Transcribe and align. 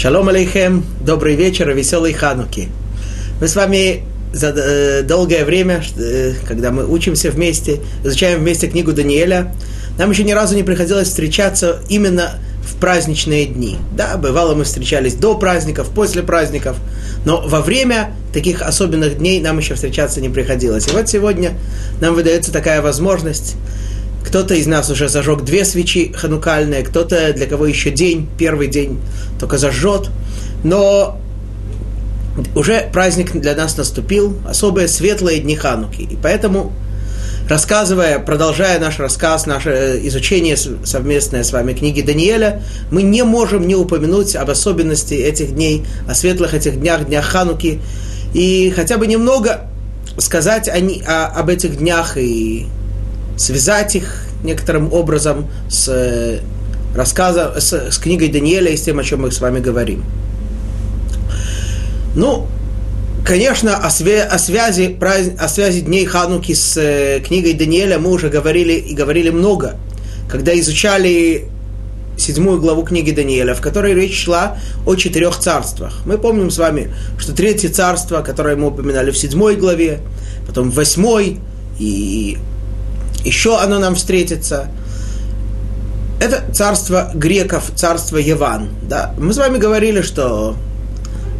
Шалом 0.00 0.28
алейхем, 0.28 0.84
добрый 1.00 1.34
вечер 1.34 1.68
и 1.70 1.74
веселый 1.74 2.12
хануки. 2.12 2.68
Мы 3.40 3.48
с 3.48 3.56
вами 3.56 4.04
за 4.32 4.54
э, 4.56 5.02
долгое 5.02 5.44
время, 5.44 5.82
э, 5.98 6.34
когда 6.46 6.70
мы 6.70 6.86
учимся 6.86 7.32
вместе, 7.32 7.80
изучаем 8.04 8.38
вместе 8.38 8.68
книгу 8.68 8.92
Даниэля, 8.92 9.52
нам 9.98 10.08
еще 10.12 10.22
ни 10.22 10.30
разу 10.30 10.54
не 10.54 10.62
приходилось 10.62 11.08
встречаться 11.08 11.80
именно 11.88 12.38
в 12.62 12.76
праздничные 12.76 13.46
дни. 13.46 13.76
Да, 13.96 14.16
бывало 14.18 14.54
мы 14.54 14.62
встречались 14.62 15.14
до 15.14 15.36
праздников, 15.36 15.88
после 15.92 16.22
праздников, 16.22 16.76
но 17.24 17.40
во 17.44 17.60
время 17.60 18.14
таких 18.32 18.62
особенных 18.62 19.18
дней 19.18 19.40
нам 19.40 19.58
еще 19.58 19.74
встречаться 19.74 20.20
не 20.20 20.28
приходилось. 20.28 20.86
И 20.86 20.92
вот 20.92 21.08
сегодня 21.08 21.54
нам 22.00 22.14
выдается 22.14 22.52
такая 22.52 22.82
возможность 22.82 23.56
кто-то 24.28 24.54
из 24.54 24.66
нас 24.66 24.90
уже 24.90 25.08
зажег 25.08 25.42
две 25.42 25.64
свечи 25.64 26.12
ханукальные, 26.12 26.82
кто-то 26.82 27.32
для 27.32 27.46
кого 27.46 27.64
еще 27.64 27.90
день, 27.90 28.28
первый 28.38 28.68
день 28.68 29.00
только 29.40 29.56
зажжет. 29.56 30.10
Но 30.62 31.18
уже 32.54 32.90
праздник 32.92 33.32
для 33.32 33.54
нас 33.56 33.78
наступил, 33.78 34.36
особые 34.46 34.86
светлые 34.86 35.40
дни 35.40 35.56
Хануки. 35.56 36.02
И 36.02 36.18
поэтому, 36.22 36.74
рассказывая, 37.48 38.18
продолжая 38.18 38.78
наш 38.78 38.98
рассказ, 38.98 39.46
наше 39.46 39.98
изучение 40.04 40.58
совместное 40.58 41.42
с 41.42 41.50
вами 41.50 41.72
книги 41.72 42.02
Даниэля, 42.02 42.62
мы 42.90 43.04
не 43.04 43.24
можем 43.24 43.66
не 43.66 43.76
упомянуть 43.76 44.36
об 44.36 44.50
особенности 44.50 45.14
этих 45.14 45.54
дней, 45.54 45.86
о 46.06 46.14
светлых 46.14 46.52
этих 46.52 46.78
днях, 46.78 47.06
днях 47.06 47.24
Хануки, 47.24 47.80
и 48.34 48.70
хотя 48.76 48.98
бы 48.98 49.06
немного 49.06 49.70
сказать 50.18 50.68
о, 50.68 50.74
о, 50.74 51.26
об 51.28 51.48
этих 51.48 51.78
днях 51.78 52.18
и 52.18 52.66
связать 53.38 53.96
их 53.96 54.24
некоторым 54.44 54.92
образом 54.92 55.48
с 55.70 55.88
э, 55.88 56.40
рассказом, 56.94 57.52
с, 57.58 57.72
с 57.72 57.98
книгой 57.98 58.28
Даниэля 58.28 58.72
и 58.72 58.76
с 58.76 58.82
тем, 58.82 58.98
о 58.98 59.04
чем 59.04 59.22
мы 59.22 59.30
с 59.30 59.40
вами 59.40 59.60
говорим. 59.60 60.04
Ну, 62.14 62.46
конечно, 63.24 63.76
о, 63.76 63.88
свя- 63.88 64.26
о, 64.26 64.38
связи, 64.38 64.96
о 65.38 65.48
связи 65.48 65.80
дней 65.80 66.04
Хануки 66.04 66.54
с 66.54 66.76
э, 66.76 67.20
книгой 67.20 67.54
Даниэля 67.54 67.98
мы 67.98 68.10
уже 68.10 68.28
говорили 68.28 68.72
и 68.72 68.94
говорили 68.94 69.30
много, 69.30 69.76
когда 70.28 70.58
изучали 70.58 71.48
седьмую 72.16 72.60
главу 72.60 72.82
книги 72.82 73.12
Даниэля, 73.12 73.54
в 73.54 73.60
которой 73.60 73.94
речь 73.94 74.24
шла 74.24 74.58
о 74.84 74.96
четырех 74.96 75.38
царствах. 75.38 76.00
Мы 76.04 76.18
помним 76.18 76.50
с 76.50 76.58
вами, 76.58 76.92
что 77.18 77.32
третье 77.32 77.68
царство, 77.68 78.22
которое 78.22 78.56
мы 78.56 78.68
упоминали 78.68 79.12
в 79.12 79.16
седьмой 79.16 79.54
главе, 79.54 80.00
потом 80.46 80.70
в 80.70 80.74
восьмой 80.74 81.38
и 81.78 82.38
еще 83.24 83.58
оно 83.58 83.78
нам 83.78 83.94
встретится. 83.94 84.68
Это 86.20 86.42
царство 86.52 87.10
греков, 87.14 87.70
царство 87.74 88.16
Яван. 88.16 88.70
Да? 88.82 89.14
Мы 89.18 89.32
с 89.32 89.36
вами 89.36 89.58
говорили, 89.58 90.02
что 90.02 90.56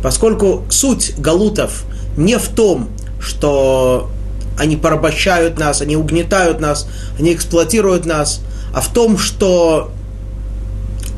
поскольку 0.03 0.65
суть 0.71 1.15
галутов 1.19 1.85
не 2.17 2.39
в 2.39 2.49
том, 2.49 2.91
что 3.21 4.11
они 4.59 4.77
порабощают 4.77 5.59
нас, 5.59 5.81
они 5.81 5.97
угнетают 5.97 6.61
нас, 6.61 6.89
они 7.19 7.33
эксплуатируют 7.33 8.07
нас, 8.07 8.41
а 8.75 8.81
в 8.81 8.89
том, 8.93 9.19
что 9.19 9.91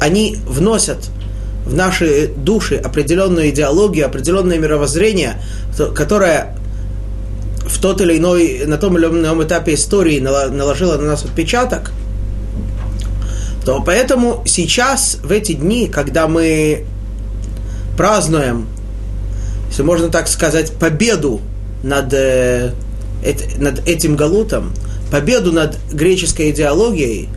они 0.00 0.38
вносят 0.46 1.10
в 1.66 1.74
наши 1.74 2.28
души 2.28 2.76
определенную 2.76 3.50
идеологию, 3.50 4.06
определенное 4.06 4.58
мировоззрение, 4.58 5.42
которое 5.94 6.56
в 7.80 7.82
тот 7.82 8.02
или 8.02 8.18
иной, 8.18 8.64
на 8.66 8.76
том 8.76 8.98
или 8.98 9.06
ином 9.06 9.42
этапе 9.42 9.72
истории 9.72 10.20
наложила 10.20 10.98
на 10.98 11.04
нас 11.04 11.24
отпечаток, 11.24 11.92
то 13.64 13.82
поэтому 13.82 14.42
сейчас, 14.44 15.16
в 15.22 15.32
эти 15.32 15.54
дни, 15.54 15.88
когда 15.88 16.28
мы 16.28 16.84
празднуем, 17.96 18.68
если 19.70 19.82
можно 19.82 20.10
так 20.10 20.28
сказать, 20.28 20.72
победу 20.72 21.40
над, 21.82 22.12
э, 22.12 22.74
над 23.56 23.88
этим 23.88 24.14
галутом, 24.14 24.74
победу 25.10 25.50
над 25.50 25.78
греческой 25.90 26.50
идеологией, 26.50 27.30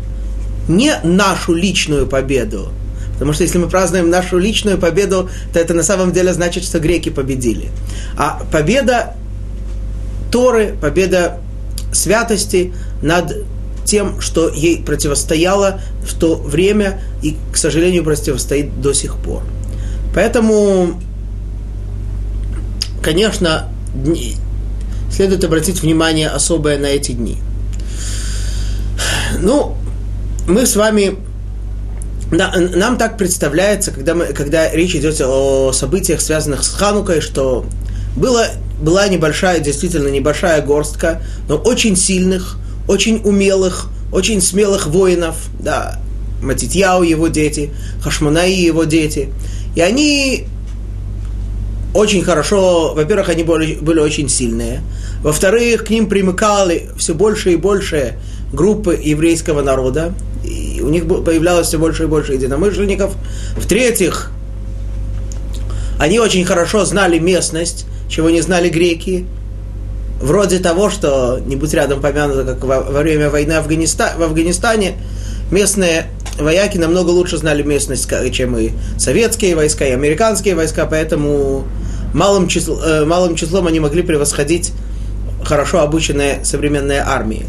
не 0.68 0.94
нашу 1.06 1.54
личную 1.54 2.06
победу, 2.06 2.70
Потому 3.14 3.32
что 3.32 3.44
если 3.44 3.60
мы 3.60 3.70
празднуем 3.70 4.10
нашу 4.10 4.40
личную 4.40 4.78
победу, 4.78 5.30
то 5.54 5.60
это 5.60 5.74
на 5.76 5.84
самом 5.84 6.12
деле 6.12 6.34
значит, 6.34 6.64
что 6.64 6.80
греки 6.80 7.10
победили. 7.10 7.70
А 8.18 8.42
победа 8.52 9.16
Торы, 10.34 10.76
победа 10.82 11.38
святости 11.92 12.74
над 13.04 13.46
тем, 13.86 14.20
что 14.20 14.50
ей 14.50 14.82
противостояло 14.82 15.80
в 16.04 16.18
то 16.18 16.34
время 16.34 17.00
и, 17.22 17.38
к 17.52 17.56
сожалению, 17.56 18.04
противостоит 18.04 18.82
до 18.82 18.94
сих 18.94 19.18
пор. 19.18 19.44
Поэтому, 20.16 21.00
конечно, 23.04 23.70
дни, 23.94 24.38
следует 25.12 25.44
обратить 25.44 25.84
внимание 25.84 26.30
особое 26.30 26.80
на 26.80 26.88
эти 26.88 27.12
дни. 27.12 27.38
Ну, 29.40 29.78
мы 30.48 30.66
с 30.66 30.76
вами 30.76 31.16
нам 32.32 32.98
так 32.98 33.20
представляется, 33.20 33.92
когда, 33.92 34.16
мы, 34.16 34.26
когда 34.34 34.72
речь 34.72 34.96
идет 34.96 35.22
о 35.22 35.72
событиях, 35.74 36.22
связанных 36.22 36.64
с 36.64 36.74
Ханукой, 36.74 37.22
что 37.22 37.68
было 38.16 38.48
была 38.82 39.08
небольшая, 39.08 39.60
действительно 39.60 40.08
небольшая 40.10 40.62
горстка, 40.62 41.22
но 41.48 41.58
очень 41.58 41.96
сильных, 41.96 42.58
очень 42.88 43.22
умелых, 43.24 43.88
очень 44.12 44.42
смелых 44.42 44.88
воинов, 44.88 45.36
да, 45.60 46.00
Матитьяу 46.42 47.04
его 47.04 47.28
дети, 47.28 47.72
Хашманаи 48.02 48.54
его 48.54 48.84
дети. 48.84 49.30
И 49.76 49.82
они 49.82 50.48
очень 51.94 52.24
хорошо, 52.24 52.94
во-первых, 52.94 53.30
они 53.30 53.44
были, 53.44 53.76
были 53.76 54.00
очень 54.00 54.28
сильные, 54.28 54.82
во-вторых, 55.22 55.86
к 55.86 55.90
ним 55.90 56.10
примыкали 56.10 56.90
все 56.98 57.14
больше 57.14 57.54
и 57.54 57.56
больше 57.56 58.16
группы 58.52 59.00
еврейского 59.02 59.62
народа, 59.62 60.14
и 60.44 60.82
у 60.82 60.90
них 60.90 61.08
появлялось 61.08 61.68
все 61.68 61.78
больше 61.78 62.04
и 62.04 62.08
больше 62.08 62.34
единомышленников. 62.34 63.14
В-третьих, 63.56 64.32
они 66.00 66.20
очень 66.20 66.44
хорошо 66.44 66.84
знали 66.84 67.20
местность, 67.20 67.86
чего 68.14 68.30
не 68.30 68.42
знали 68.42 68.70
греки, 68.70 69.26
вроде 70.22 70.60
того, 70.60 70.92
что, 70.92 71.42
не 71.44 71.56
будь 71.56 71.74
рядом 71.74 72.00
помянуто, 72.00 72.44
как 72.46 72.64
во, 72.64 72.82
во 72.82 73.00
время 73.00 73.32
войны 73.32 73.54
Афганиста, 73.54 74.14
в 74.18 74.22
Афганистане, 74.22 74.94
местные 75.50 76.06
вояки 76.38 76.78
намного 76.78 77.10
лучше 77.10 77.38
знали 77.38 77.64
местность, 77.64 78.08
чем 78.32 78.56
и 78.56 78.70
советские 79.00 79.56
войска, 79.56 79.86
и 79.86 79.92
американские 79.92 80.54
войска, 80.54 80.86
поэтому 80.86 81.66
малым, 82.14 82.48
числ, 82.48 82.80
э, 82.80 83.04
малым 83.06 83.36
числом 83.36 83.66
они 83.66 83.80
могли 83.80 84.04
превосходить 84.04 84.74
хорошо 85.44 85.80
обученные 85.82 86.46
современные 86.46 87.02
армии. 87.02 87.48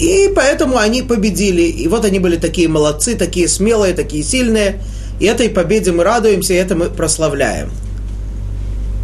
И 0.00 0.32
поэтому 0.34 0.78
они 0.78 1.02
победили. 1.02 1.62
И 1.62 1.88
вот 1.88 2.04
они 2.04 2.20
были 2.20 2.36
такие 2.36 2.68
молодцы, 2.68 3.16
такие 3.16 3.48
смелые, 3.48 3.94
такие 3.94 4.22
сильные. 4.22 4.80
И 5.18 5.26
этой 5.26 5.50
победе 5.50 5.90
мы 5.90 6.04
радуемся, 6.04 6.54
и 6.54 6.56
это 6.56 6.76
мы 6.76 6.86
прославляем. 6.86 7.70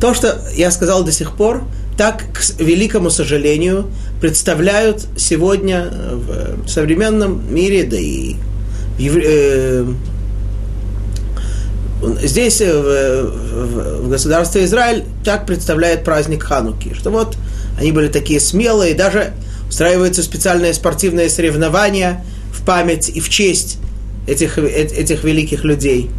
То, 0.01 0.15
что 0.15 0.39
я 0.55 0.71
сказал 0.71 1.05
до 1.05 1.13
сих 1.13 1.37
пор, 1.37 1.65
так, 1.97 2.25
к 2.33 2.61
великому 2.61 3.11
сожалению, 3.11 3.91
представляют 4.21 5.07
сегодня 5.17 5.89
в 5.91 6.69
современном 6.69 7.55
мире, 7.55 7.85
да 7.85 7.97
и. 7.97 8.37
Э, 8.99 9.87
здесь, 12.23 12.61
э, 12.61 12.73
в, 12.73 14.03
в, 14.03 14.11
государстве 14.11 14.65
Израиль, 14.65 15.05
так 15.25 15.47
представляет 15.47 16.05
праздник 16.05 16.43
Хануки, 16.43 16.95
что 16.95 17.11
вот 17.11 17.37
они 17.79 17.93
были 17.93 18.09
такие 18.09 18.41
смелые, 18.41 18.95
даже 18.95 19.33
устраиваются 19.69 20.23
специальные 20.23 20.75
спортивные 20.75 21.29
соревнования 21.29 22.25
в 22.53 22.65
память 22.65 23.09
и 23.09 23.21
в 23.21 23.29
честь 23.29 23.79
этих, 24.27 24.59
э, 24.59 24.67
этих 24.67 25.25
великих 25.25 25.65
людей. 25.65 26.11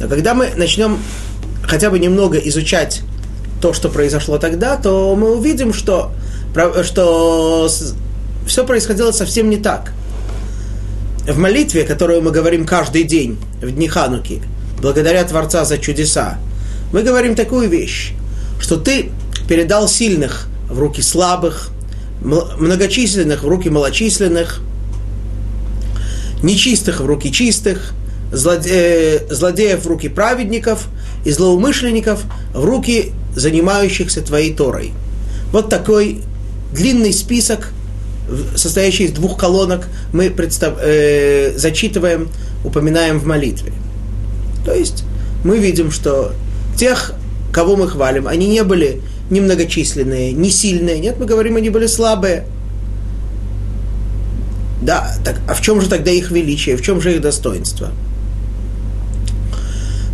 Но 0.00 0.08
когда 0.08 0.34
мы 0.34 0.50
начнем 0.56 0.98
хотя 1.62 1.90
бы 1.90 1.98
немного 1.98 2.38
изучать 2.38 3.02
то, 3.60 3.72
что 3.72 3.88
произошло 3.88 4.38
тогда, 4.38 4.76
то 4.76 5.14
мы 5.16 5.36
увидим, 5.36 5.72
что, 5.72 6.12
что 6.82 7.70
все 8.46 8.66
происходило 8.66 9.12
совсем 9.12 9.50
не 9.50 9.56
так. 9.56 9.92
В 11.26 11.38
молитве, 11.38 11.84
которую 11.84 12.22
мы 12.22 12.32
говорим 12.32 12.66
каждый 12.66 13.04
день, 13.04 13.38
в 13.60 13.70
дни 13.70 13.86
Хануки, 13.86 14.42
благодаря 14.80 15.22
Творца 15.24 15.64
за 15.64 15.78
чудеса, 15.78 16.38
мы 16.92 17.02
говорим 17.02 17.36
такую 17.36 17.68
вещь, 17.68 18.12
что 18.60 18.76
ты 18.76 19.10
передал 19.48 19.88
сильных 19.88 20.48
в 20.68 20.78
руки 20.78 21.00
слабых, 21.00 21.70
многочисленных 22.20 23.44
в 23.44 23.48
руки 23.48 23.68
малочисленных, 23.68 24.60
нечистых 26.42 27.00
в 27.00 27.06
руки 27.06 27.32
чистых, 27.32 27.92
злодеев 28.32 29.84
в 29.84 29.86
руки 29.86 30.08
праведников 30.08 30.88
и 31.24 31.30
злоумышленников 31.30 32.24
в 32.54 32.64
руки 32.64 33.12
занимающихся 33.36 34.22
твоей 34.22 34.54
Торой. 34.54 34.92
Вот 35.52 35.68
такой 35.68 36.22
длинный 36.72 37.12
список, 37.12 37.72
состоящий 38.56 39.04
из 39.04 39.12
двух 39.12 39.38
колонок, 39.38 39.88
мы 40.12 40.30
представ... 40.30 40.78
э, 40.80 41.52
зачитываем, 41.56 42.28
упоминаем 42.64 43.18
в 43.18 43.26
молитве. 43.26 43.72
То 44.64 44.72
есть 44.74 45.04
мы 45.44 45.58
видим, 45.58 45.90
что 45.90 46.32
тех, 46.76 47.14
кого 47.52 47.76
мы 47.76 47.88
хвалим, 47.88 48.26
они 48.26 48.46
не 48.46 48.62
были 48.64 49.02
немногочисленные, 49.30 50.32
не 50.32 50.50
сильные. 50.50 50.98
Нет, 51.00 51.16
мы 51.18 51.26
говорим, 51.26 51.56
они 51.56 51.70
были 51.70 51.86
слабые. 51.86 52.46
Да, 54.80 55.14
так, 55.24 55.40
а 55.48 55.54
в 55.54 55.60
чем 55.60 55.80
же 55.80 55.88
тогда 55.88 56.10
их 56.10 56.30
величие, 56.30 56.76
в 56.76 56.82
чем 56.82 57.00
же 57.00 57.14
их 57.14 57.20
достоинство? 57.20 57.90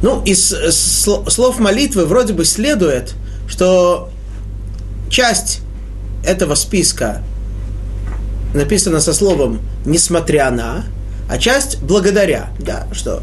Ну, 0.03 0.23
из 0.25 0.55
слов 0.71 1.59
молитвы 1.59 2.07
вроде 2.07 2.33
бы 2.33 2.45
следует, 2.45 3.15
что 3.49 4.11
часть 5.11 5.61
этого 6.25 6.55
списка 6.55 7.23
написана 8.55 9.01
со 9.01 9.13
словом 9.13 9.61
«несмотря 9.85 10.51
на», 10.51 10.85
а 11.29 11.39
часть 11.39 11.81
«благодаря». 11.83 12.51
Да, 12.61 12.87
что 12.93 13.23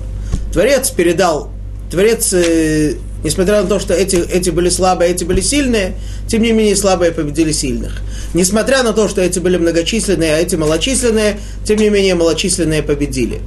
Творец 0.52 0.90
передал, 0.92 1.50
Творец, 1.90 2.34
э, 2.34 2.96
несмотря 3.24 3.62
на 3.62 3.68
то, 3.68 3.80
что 3.80 3.94
эти, 3.94 4.16
эти 4.16 4.50
были 4.50 4.70
слабые, 4.70 5.12
эти 5.12 5.24
были 5.24 5.42
сильные, 5.42 5.96
тем 6.28 6.42
не 6.42 6.52
менее 6.52 6.76
слабые 6.76 7.12
победили 7.12 7.52
сильных. 7.52 8.02
Несмотря 8.34 8.84
на 8.84 8.94
то, 8.94 9.08
что 9.08 9.22
эти 9.22 9.40
были 9.40 9.58
многочисленные, 9.58 10.36
а 10.36 10.38
эти 10.38 10.56
малочисленные, 10.56 11.40
тем 11.64 11.80
не 11.80 11.90
менее 11.90 12.16
малочисленные 12.16 12.84
победили. 12.84 13.42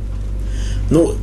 Ну, 0.91 1.15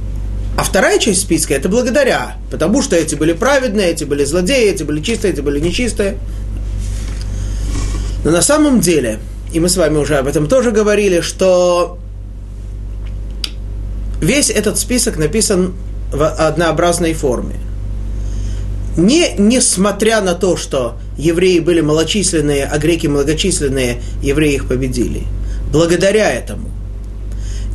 а 0.57 0.63
вторая 0.63 0.99
часть 0.99 1.21
списка 1.21 1.53
это 1.53 1.67
благодаря, 1.67 2.37
потому 2.49 2.81
что 2.81 2.95
эти 2.95 3.15
были 3.15 3.33
праведные, 3.33 3.91
эти 3.91 4.05
были 4.05 4.23
злодеи, 4.23 4.69
эти 4.69 4.83
были 4.83 5.01
чистые, 5.01 5.33
эти 5.33 5.41
были 5.41 5.59
нечистые. 5.59 6.17
Но 8.23 8.31
на 8.31 8.41
самом 8.41 8.79
деле, 8.79 9.19
и 9.51 9.59
мы 9.59 9.67
с 9.67 9.75
вами 9.75 9.97
уже 9.97 10.17
об 10.17 10.27
этом 10.27 10.47
тоже 10.47 10.71
говорили, 10.71 11.19
что 11.19 11.99
весь 14.21 14.49
этот 14.49 14.79
список 14.79 15.17
написан 15.17 15.73
в 16.11 16.25
однообразной 16.25 17.13
форме. 17.13 17.55
Не 18.95 19.33
несмотря 19.37 20.21
на 20.21 20.35
то, 20.35 20.55
что 20.55 20.97
евреи 21.17 21.59
были 21.59 21.81
малочисленные, 21.81 22.65
а 22.65 22.77
греки 22.77 23.07
многочисленные, 23.07 24.01
евреи 24.21 24.55
их 24.55 24.67
победили. 24.69 25.23
Благодаря 25.71 26.31
этому. 26.31 26.74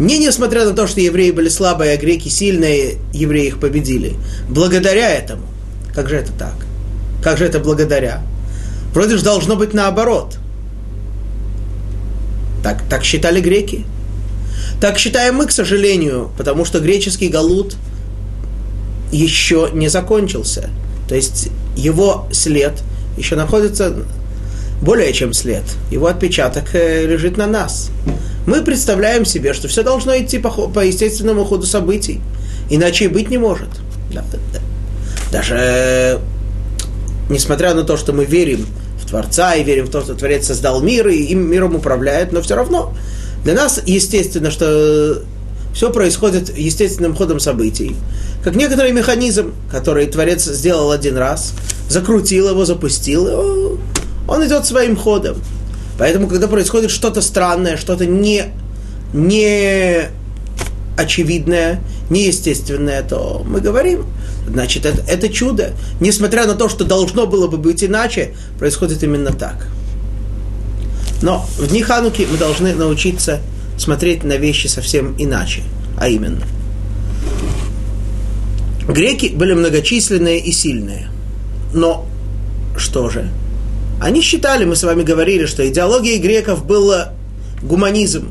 Не 0.01 0.19
несмотря 0.19 0.65
на 0.65 0.73
то, 0.73 0.87
что 0.87 0.99
евреи 1.03 1.31
были 1.31 1.51
слабые, 1.51 1.93
а 1.93 1.97
греки 1.99 2.31
сильные, 2.31 2.97
евреи 3.13 3.49
их 3.49 3.61
победили. 3.61 4.15
Благодаря 4.49 5.11
этому. 5.11 5.43
Как 5.95 6.09
же 6.09 6.17
это 6.17 6.33
так? 6.33 6.55
Как 7.23 7.37
же 7.37 7.45
это 7.45 7.59
благодаря? 7.59 8.23
Вроде 8.95 9.19
же 9.19 9.25
должно 9.25 9.57
быть 9.57 9.75
наоборот. 9.75 10.39
Так, 12.65 12.83
так 12.89 13.05
считали 13.05 13.43
греки. 13.43 13.85
Так 14.81 14.97
считаем 14.97 15.35
мы, 15.35 15.47
к 15.47 15.53
сожалению, 15.53 16.31
потому 16.39 16.65
что 16.65 16.81
греческий 16.81 17.29
галут 17.29 17.77
еще 19.13 19.69
не 19.75 19.89
закончился. 19.89 20.71
То 21.11 21.15
есть 21.15 21.51
его 21.77 22.27
след 22.33 22.73
еще 23.19 23.37
находится 23.37 24.07
более 24.83 25.13
чем 25.13 25.33
след. 25.33 25.65
Его 25.91 26.07
отпечаток 26.07 26.75
э, 26.75 27.07
лежит 27.07 27.37
на 27.37 27.47
нас 27.47 27.91
мы 28.47 28.63
представляем 28.63 29.25
себе, 29.25 29.53
что 29.53 29.69
все 29.69 29.83
должно 29.83 30.17
идти 30.19 30.39
по, 30.39 30.51
по 30.51 30.85
естественному 30.85 31.45
ходу 31.45 31.67
событий. 31.67 32.21
Иначе 32.69 33.07
и 33.07 33.09
быть 33.09 33.31
не 33.31 33.39
может. 33.39 33.69
Да, 34.13 34.25
да. 34.53 34.61
Даже 35.31 35.57
э, 35.57 36.19
несмотря 37.29 37.75
на 37.75 37.85
то, 37.85 37.97
что 37.97 38.13
мы 38.13 38.25
верим 38.25 38.67
в 39.01 39.07
Творца 39.07 39.55
и 39.55 39.63
верим 39.63 39.87
в 39.87 39.91
то, 39.91 40.01
что 40.01 40.15
Творец 40.15 40.47
создал 40.47 40.81
мир 40.81 41.09
и 41.09 41.17
им 41.17 41.49
миром 41.49 41.77
управляет, 41.77 42.33
но 42.33 42.43
все 42.43 42.57
равно 42.57 42.95
для 43.45 43.55
нас 43.55 43.81
естественно, 43.87 44.51
что 44.51 45.23
все 45.73 45.93
происходит 45.93 46.57
естественным 46.57 47.15
ходом 47.15 47.39
событий. 47.39 47.95
Как 48.43 48.57
некоторый 48.57 48.93
механизм, 48.93 49.53
который 49.71 50.07
Творец 50.07 50.45
сделал 50.45 50.91
один 50.91 51.17
раз, 51.17 51.53
закрутил 51.89 52.49
его, 52.49 52.65
запустил, 52.65 53.79
он 54.31 54.47
идет 54.47 54.65
своим 54.65 54.97
ходом. 54.97 55.37
Поэтому, 55.99 56.29
когда 56.29 56.47
происходит 56.47 56.91
что-то 56.91 57.21
странное, 57.21 57.77
что-то 57.77 58.07
не, 58.07 58.45
не 59.13 60.09
очевидное, 60.97 61.81
неестественное, 62.11 63.03
то 63.03 63.43
мы 63.45 63.61
говорим, 63.61 64.07
значит, 64.49 64.87
это, 64.87 65.03
это 65.11 65.29
чудо. 65.29 65.73
Несмотря 66.01 66.47
на 66.47 66.55
то, 66.55 66.69
что 66.69 66.85
должно 66.85 67.27
было 67.27 67.49
бы 67.49 67.59
быть 67.59 67.83
иначе, 67.83 68.35
происходит 68.59 69.03
именно 69.03 69.33
так. 69.33 69.67
Но 71.23 71.45
в 71.59 71.67
дни 71.67 71.83
Хануки 71.83 72.27
мы 72.31 72.39
должны 72.39 72.73
научиться 72.73 73.41
смотреть 73.77 74.23
на 74.23 74.37
вещи 74.37 74.69
совсем 74.69 75.17
иначе. 75.19 75.63
А 75.99 76.09
именно, 76.09 76.47
греки 78.89 79.27
были 79.35 79.55
многочисленные 79.55 80.39
и 80.39 80.53
сильные. 80.53 81.09
Но 81.75 82.07
что 82.77 83.11
же? 83.11 83.29
Они 84.01 84.23
считали, 84.23 84.65
мы 84.65 84.77
с 84.77 84.83
вами 84.83 85.03
говорили, 85.03 85.45
что 85.45 85.69
идеологией 85.69 86.19
греков 86.19 86.65
был 86.65 86.93
гуманизм. 87.63 88.31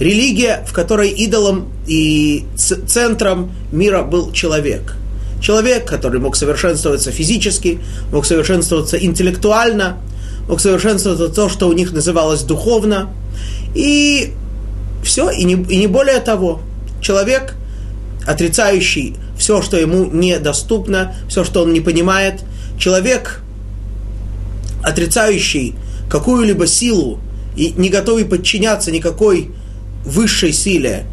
Религия, 0.00 0.64
в 0.66 0.72
которой 0.72 1.10
идолом 1.10 1.68
и 1.86 2.44
центром 2.56 3.52
мира 3.70 4.02
был 4.02 4.32
человек. 4.32 4.96
Человек, 5.40 5.84
который 5.86 6.20
мог 6.20 6.36
совершенствоваться 6.36 7.12
физически, 7.12 7.80
мог 8.10 8.24
совершенствоваться 8.24 8.96
интеллектуально, 8.96 9.98
мог 10.48 10.60
совершенствоваться 10.60 11.28
то, 11.28 11.48
что 11.50 11.68
у 11.68 11.74
них 11.74 11.92
называлось 11.92 12.42
духовно. 12.42 13.10
И 13.74 14.32
все, 15.04 15.30
и 15.30 15.44
не, 15.44 15.54
и 15.54 15.76
не 15.76 15.86
более 15.86 16.20
того. 16.20 16.60
Человек, 17.02 17.54
отрицающий 18.26 19.16
все, 19.38 19.60
что 19.60 19.76
ему 19.76 20.06
недоступно, 20.06 21.14
все, 21.28 21.44
что 21.44 21.62
он 21.62 21.74
не 21.74 21.80
понимает, 21.80 22.40
человек, 22.78 23.42
отрицающий 24.84 25.74
какую-либо 26.08 26.66
силу 26.66 27.18
и 27.56 27.72
не 27.76 27.88
готовый 27.88 28.24
подчиняться 28.24 28.92
никакой 28.92 29.50
высшей 30.04 30.52
силе 30.52 31.06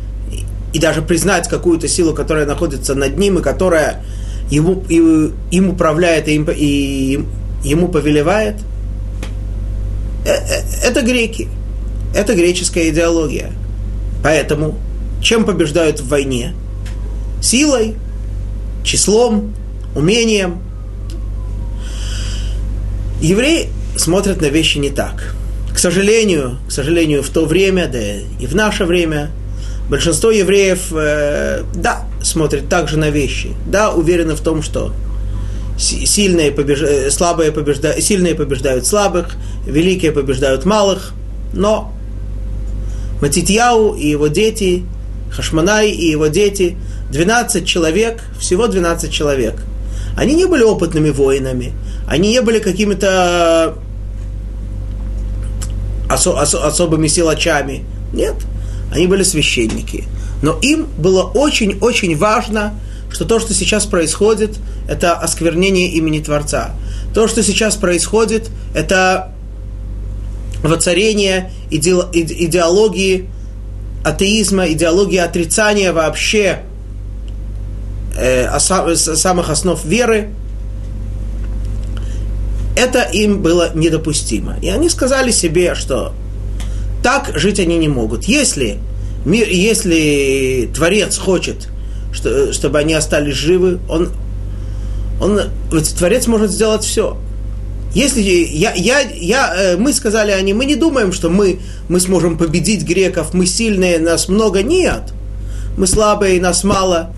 и 0.73 0.79
даже 0.79 1.01
признать 1.01 1.47
какую-то 1.47 1.87
силу, 1.87 2.13
которая 2.13 2.45
находится 2.45 2.95
над 2.95 3.17
ним 3.17 3.39
и 3.39 3.41
которая 3.41 4.03
ему, 4.49 4.83
и, 4.89 5.31
им 5.51 5.69
управляет 5.69 6.27
и, 6.27 6.35
им, 6.35 6.47
и 6.49 7.23
ему 7.63 7.87
повелевает, 7.87 8.55
э, 10.25 10.29
э, 10.29 10.63
это 10.83 11.01
греки. 11.01 11.47
Это 12.13 12.35
греческая 12.35 12.89
идеология. 12.89 13.51
Поэтому 14.23 14.77
чем 15.21 15.45
побеждают 15.45 16.01
в 16.01 16.07
войне? 16.09 16.53
Силой, 17.41 17.95
числом, 18.83 19.53
умением– 19.95 20.59
Евреи 23.21 23.69
смотрят 23.95 24.41
на 24.41 24.47
вещи 24.47 24.79
не 24.79 24.89
так. 24.89 25.35
К 25.73 25.77
сожалению, 25.77 26.57
к 26.67 26.71
сожалению, 26.71 27.21
в 27.21 27.29
то 27.29 27.45
время, 27.45 27.87
да 27.87 27.99
и 27.99 28.47
в 28.47 28.55
наше 28.55 28.85
время, 28.85 29.29
большинство 29.89 30.31
евреев, 30.31 30.91
э, 30.91 31.63
да, 31.75 32.05
смотрят 32.23 32.67
также 32.67 32.97
на 32.97 33.09
вещи, 33.09 33.51
да, 33.67 33.91
уверены 33.91 34.35
в 34.35 34.41
том, 34.41 34.63
что 34.63 34.93
сильные, 35.77 36.51
побеж... 36.51 36.81
Э, 36.81 37.11
слабые 37.11 37.51
побежда... 37.51 38.01
сильные 38.01 38.35
побеждают 38.35 38.85
слабых, 38.87 39.35
великие 39.65 40.11
побеждают 40.11 40.65
малых, 40.65 41.13
но 41.53 41.93
Матитьяу 43.21 43.95
и 43.95 44.07
его 44.07 44.27
дети, 44.27 44.83
Хашманай 45.31 45.91
и 45.91 46.09
его 46.09 46.27
дети, 46.27 46.75
12 47.11 47.65
человек, 47.65 48.21
всего 48.39 48.67
12 48.67 49.11
человек, 49.11 49.55
они 50.17 50.35
не 50.35 50.45
были 50.45 50.63
опытными 50.63 51.09
воинами, 51.09 51.73
они 52.07 52.29
не 52.29 52.41
были 52.41 52.59
какими-то 52.59 53.75
осо- 56.09 56.37
осо- 56.41 56.65
особыми 56.65 57.07
силачами. 57.07 57.83
Нет, 58.13 58.35
они 58.93 59.07
были 59.07 59.23
священники. 59.23 60.05
Но 60.41 60.57
им 60.61 60.87
было 60.97 61.23
очень-очень 61.23 62.17
важно, 62.17 62.73
что 63.11 63.25
то, 63.25 63.39
что 63.39 63.53
сейчас 63.53 63.85
происходит, 63.85 64.57
это 64.89 65.13
осквернение 65.13 65.87
имени 65.89 66.19
Творца. 66.19 66.71
То, 67.13 67.27
что 67.27 67.43
сейчас 67.43 67.75
происходит, 67.75 68.49
это 68.73 69.33
воцарение 70.63 71.51
иде- 71.69 72.09
идеологии 72.13 73.29
атеизма, 74.03 74.65
идеологии 74.67 75.17
отрицания 75.17 75.93
вообще 75.93 76.63
э, 78.17 78.59
самых 78.59 79.49
основ 79.49 79.83
веры, 79.85 80.29
это 82.75 83.01
им 83.01 83.41
было 83.41 83.71
недопустимо. 83.75 84.57
И 84.61 84.69
они 84.69 84.89
сказали 84.89 85.31
себе, 85.31 85.75
что 85.75 86.13
так 87.03 87.31
жить 87.35 87.59
они 87.59 87.77
не 87.77 87.87
могут. 87.87 88.25
Если, 88.25 88.79
мир, 89.25 89.47
если 89.49 90.69
Творец 90.73 91.17
хочет, 91.17 91.67
что, 92.13 92.53
чтобы 92.53 92.79
они 92.79 92.93
остались 92.93 93.35
живы, 93.35 93.79
он, 93.89 94.09
он, 95.21 95.41
Творец 95.97 96.27
может 96.27 96.51
сделать 96.51 96.83
все. 96.83 97.17
Если 97.93 98.21
я, 98.21 98.73
я, 98.73 99.01
я, 99.01 99.53
э, 99.53 99.77
мы 99.77 99.91
сказали 99.91 100.31
они, 100.31 100.53
мы 100.53 100.65
не 100.65 100.75
думаем, 100.75 101.11
что 101.11 101.29
мы, 101.29 101.59
мы 101.89 101.99
сможем 101.99 102.37
победить 102.37 102.83
греков, 102.83 103.33
мы 103.33 103.45
сильные, 103.45 103.99
нас 103.99 104.29
много. 104.29 104.63
Нет. 104.63 105.13
Мы 105.77 105.87
слабые, 105.87 106.39
нас 106.39 106.63
мало. 106.63 107.13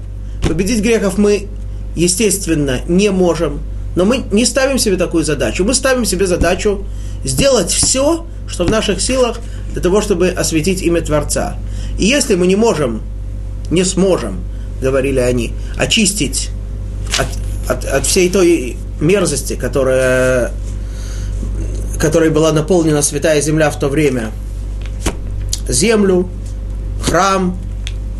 Победить 0.47 0.81
греков 0.81 1.17
мы, 1.17 1.47
естественно, 1.95 2.81
не 2.87 3.11
можем, 3.11 3.61
но 3.95 4.05
мы 4.05 4.23
не 4.31 4.45
ставим 4.45 4.77
себе 4.77 4.97
такую 4.97 5.23
задачу. 5.23 5.63
Мы 5.63 5.73
ставим 5.73 6.05
себе 6.05 6.25
задачу 6.27 6.85
сделать 7.23 7.71
все, 7.71 8.25
что 8.47 8.65
в 8.65 8.69
наших 8.69 9.01
силах, 9.01 9.39
для 9.71 9.81
того, 9.81 10.01
чтобы 10.01 10.29
осветить 10.29 10.81
имя 10.81 11.01
Творца. 11.01 11.57
И 11.97 12.05
если 12.05 12.35
мы 12.35 12.47
не 12.47 12.55
можем, 12.55 13.01
не 13.69 13.83
сможем, 13.83 14.39
говорили 14.81 15.19
они, 15.19 15.53
очистить 15.77 16.49
от, 17.17 17.27
от, 17.69 17.85
от 17.85 18.05
всей 18.05 18.29
той 18.29 18.77
мерзости, 18.99 19.55
которая, 19.55 20.51
которой 21.99 22.29
была 22.29 22.51
наполнена 22.51 23.01
святая 23.01 23.41
земля 23.41 23.69
в 23.69 23.79
то 23.79 23.89
время, 23.89 24.31
землю, 25.67 26.29
храм, 27.01 27.57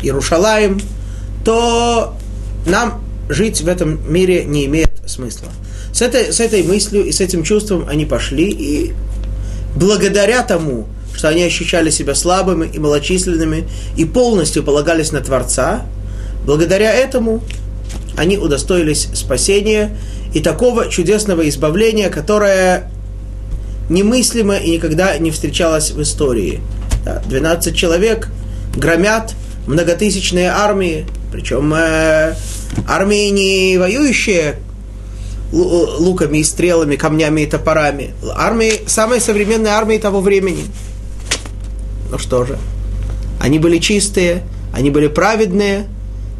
Иерушалаем, 0.02 0.80
то 1.44 2.16
нам 2.66 3.02
жить 3.28 3.60
в 3.62 3.68
этом 3.68 4.12
мире 4.12 4.44
не 4.44 4.66
имеет 4.66 4.90
смысла. 5.06 5.48
С 5.94 6.02
этой, 6.02 6.32
с 6.32 6.40
этой 6.40 6.64
мыслью 6.64 7.04
и 7.04 7.12
с 7.12 7.20
этим 7.20 7.44
чувством 7.44 7.86
они 7.88 8.04
пошли, 8.04 8.50
и 8.50 8.92
благодаря 9.76 10.42
тому, 10.42 10.88
что 11.14 11.28
они 11.28 11.44
ощущали 11.44 11.90
себя 11.90 12.16
слабыми 12.16 12.66
и 12.66 12.80
малочисленными, 12.80 13.68
и 13.96 14.04
полностью 14.04 14.64
полагались 14.64 15.12
на 15.12 15.20
Творца, 15.20 15.86
благодаря 16.44 16.92
этому 16.92 17.44
они 18.16 18.38
удостоились 18.38 19.08
спасения 19.14 19.96
и 20.34 20.40
такого 20.40 20.90
чудесного 20.90 21.48
избавления, 21.48 22.10
которое 22.10 22.90
немыслимо 23.88 24.56
и 24.56 24.72
никогда 24.72 25.16
не 25.18 25.30
встречалось 25.30 25.92
в 25.92 26.02
истории. 26.02 26.60
12 27.28 27.76
человек 27.76 28.30
громят 28.74 29.34
многотысячные 29.68 30.48
армии, 30.48 31.06
причем 31.30 31.72
э, 31.72 32.34
армии 32.88 33.28
не 33.28 33.78
воюющие 33.78 34.56
луками 35.54 36.38
и 36.38 36.44
стрелами, 36.44 36.96
камнями 36.96 37.42
и 37.42 37.46
топорами. 37.46 38.14
Армии, 38.34 38.82
самой 38.86 39.20
современной 39.20 39.70
армии 39.70 39.98
того 39.98 40.20
времени. 40.20 40.64
Ну 42.10 42.18
что 42.18 42.44
же, 42.44 42.58
они 43.40 43.58
были 43.58 43.78
чистые, 43.78 44.42
они 44.72 44.90
были 44.90 45.06
праведные, 45.06 45.86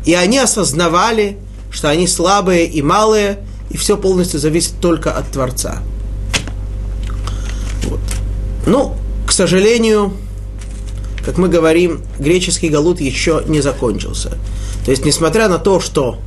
и 0.04 0.14
они 0.14 0.38
осознавали, 0.38 1.38
что 1.70 1.88
они 1.88 2.06
слабые 2.06 2.66
и 2.66 2.82
малые, 2.82 3.38
и 3.70 3.76
все 3.76 3.96
полностью 3.96 4.40
зависит 4.40 4.74
только 4.80 5.12
от 5.12 5.30
Творца. 5.30 5.78
Вот. 7.84 8.00
Ну, 8.66 8.96
к 9.26 9.32
сожалению, 9.32 10.12
как 11.24 11.38
мы 11.38 11.48
говорим, 11.48 12.02
греческий 12.18 12.68
галут 12.68 13.00
еще 13.00 13.42
не 13.46 13.60
закончился. 13.60 14.30
То 14.84 14.90
есть, 14.90 15.04
несмотря 15.04 15.48
на 15.48 15.58
то, 15.58 15.80
что 15.80 16.18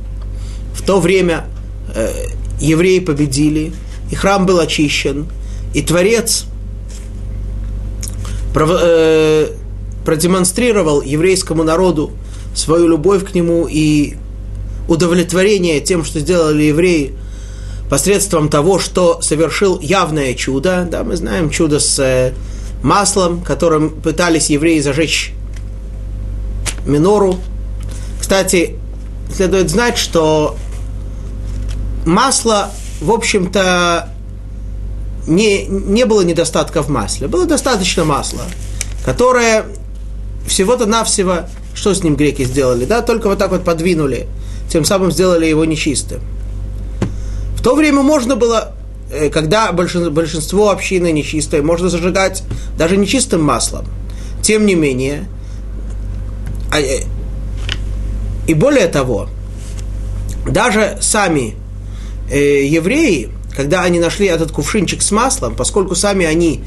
в 0.74 0.82
то 0.82 1.00
время 1.00 1.46
э, 1.94 2.10
евреи 2.60 2.98
победили, 3.00 3.72
и 4.10 4.14
храм 4.14 4.46
был 4.46 4.58
очищен, 4.60 5.26
и 5.74 5.82
Творец 5.82 6.44
э, 8.54 9.48
продемонстрировал 10.04 11.02
еврейскому 11.02 11.62
народу 11.62 12.12
свою 12.54 12.88
любовь 12.88 13.30
к 13.30 13.34
нему 13.34 13.66
и 13.70 14.14
удовлетворение 14.88 15.80
тем, 15.80 16.04
что 16.04 16.20
сделали 16.20 16.64
евреи 16.64 17.12
посредством 17.90 18.48
того, 18.48 18.78
что 18.78 19.20
совершил 19.22 19.78
явное 19.80 20.34
чудо. 20.34 20.86
Да, 20.90 21.04
мы 21.04 21.16
знаем 21.16 21.50
чудо 21.50 21.78
с 21.78 21.98
э, 21.98 22.32
маслом, 22.82 23.42
которым 23.42 23.90
пытались 23.90 24.50
евреи 24.50 24.80
зажечь 24.80 25.32
минору. 26.86 27.36
Кстати, 28.20 28.76
следует 29.34 29.70
знать, 29.70 29.98
что 29.98 30.56
масло, 32.08 32.70
в 33.00 33.12
общем-то, 33.12 34.08
не, 35.26 35.66
не 35.66 36.04
было 36.06 36.22
недостатка 36.22 36.82
в 36.82 36.88
масле. 36.88 37.28
Было 37.28 37.46
достаточно 37.46 38.04
масла, 38.04 38.42
которое 39.04 39.66
всего-то 40.46 40.86
навсего, 40.86 41.46
что 41.74 41.94
с 41.94 42.02
ним 42.02 42.16
греки 42.16 42.44
сделали, 42.44 42.84
да, 42.84 43.02
только 43.02 43.28
вот 43.28 43.38
так 43.38 43.50
вот 43.50 43.64
подвинули, 43.64 44.26
тем 44.68 44.84
самым 44.84 45.12
сделали 45.12 45.46
его 45.46 45.64
нечистым. 45.64 46.20
В 47.56 47.62
то 47.62 47.74
время 47.76 48.02
можно 48.02 48.34
было 48.34 48.74
Э, 49.10 49.30
когда 49.30 49.72
большинство 49.72 50.70
общины 50.70 51.12
нечистое, 51.12 51.62
можно 51.62 51.88
зажигать 51.88 52.42
даже 52.76 52.96
нечистым 52.96 53.42
маслом. 53.42 53.86
Тем 54.42 54.66
не 54.66 54.74
менее, 54.74 55.26
а, 56.70 56.80
э, 56.80 57.04
и 58.46 58.54
более 58.54 58.86
того, 58.88 59.28
даже 60.46 60.98
сами 61.00 61.54
э, 62.30 62.64
евреи, 62.64 63.30
когда 63.56 63.82
они 63.82 63.98
нашли 63.98 64.26
этот 64.26 64.52
кувшинчик 64.52 65.02
с 65.02 65.10
маслом, 65.10 65.54
поскольку 65.54 65.94
сами 65.94 66.26
они 66.26 66.62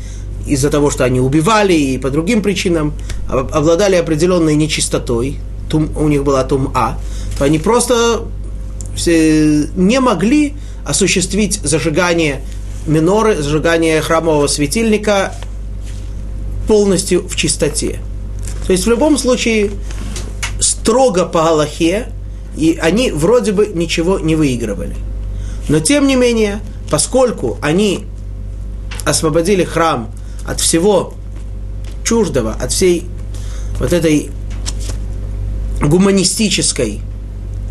из-за 0.48 0.70
того, 0.70 0.90
что 0.90 1.06
они 1.06 1.20
убивали 1.20 1.74
и 1.74 1.98
по 1.98 2.10
другим 2.10 2.42
причинам 2.42 2.94
обладали 3.30 3.96
определенной 3.96 4.56
нечистотой, 4.56 5.38
тум, 5.70 5.90
у 5.96 6.08
них 6.08 6.24
была 6.24 6.44
тум-а, 6.44 6.98
то 7.38 7.46
они 7.46 7.60
просто 7.60 8.24
не 9.06 10.00
могли 10.00 10.54
осуществить 10.86 11.60
зажигание 11.64 12.42
миноры, 12.88 13.36
зажигание 13.42 14.02
храмового 14.02 14.48
светильника 14.48 15.34
полностью 16.68 17.28
в 17.28 17.36
чистоте. 17.36 18.00
То 18.66 18.74
есть 18.74 18.86
в 18.86 18.90
любом 18.90 19.18
случае 19.18 19.72
строго 20.60 21.26
по 21.26 21.44
Галахе, 21.44 22.08
и 22.58 22.78
они 22.82 23.12
вроде 23.12 23.52
бы 23.52 23.68
ничего 23.68 24.20
не 24.20 24.36
выигрывали. 24.36 24.96
Но 25.72 25.80
тем 25.80 26.06
не 26.06 26.18
менее, 26.18 26.60
поскольку 26.90 27.58
они 27.62 28.04
освободили 29.06 29.64
храм 29.64 30.12
от 30.46 30.60
всего 30.60 31.14
чуждого, 32.04 32.52
от 32.52 32.74
всей 32.74 33.06
вот 33.80 33.94
этой 33.94 34.32
гуманистической 35.82 37.00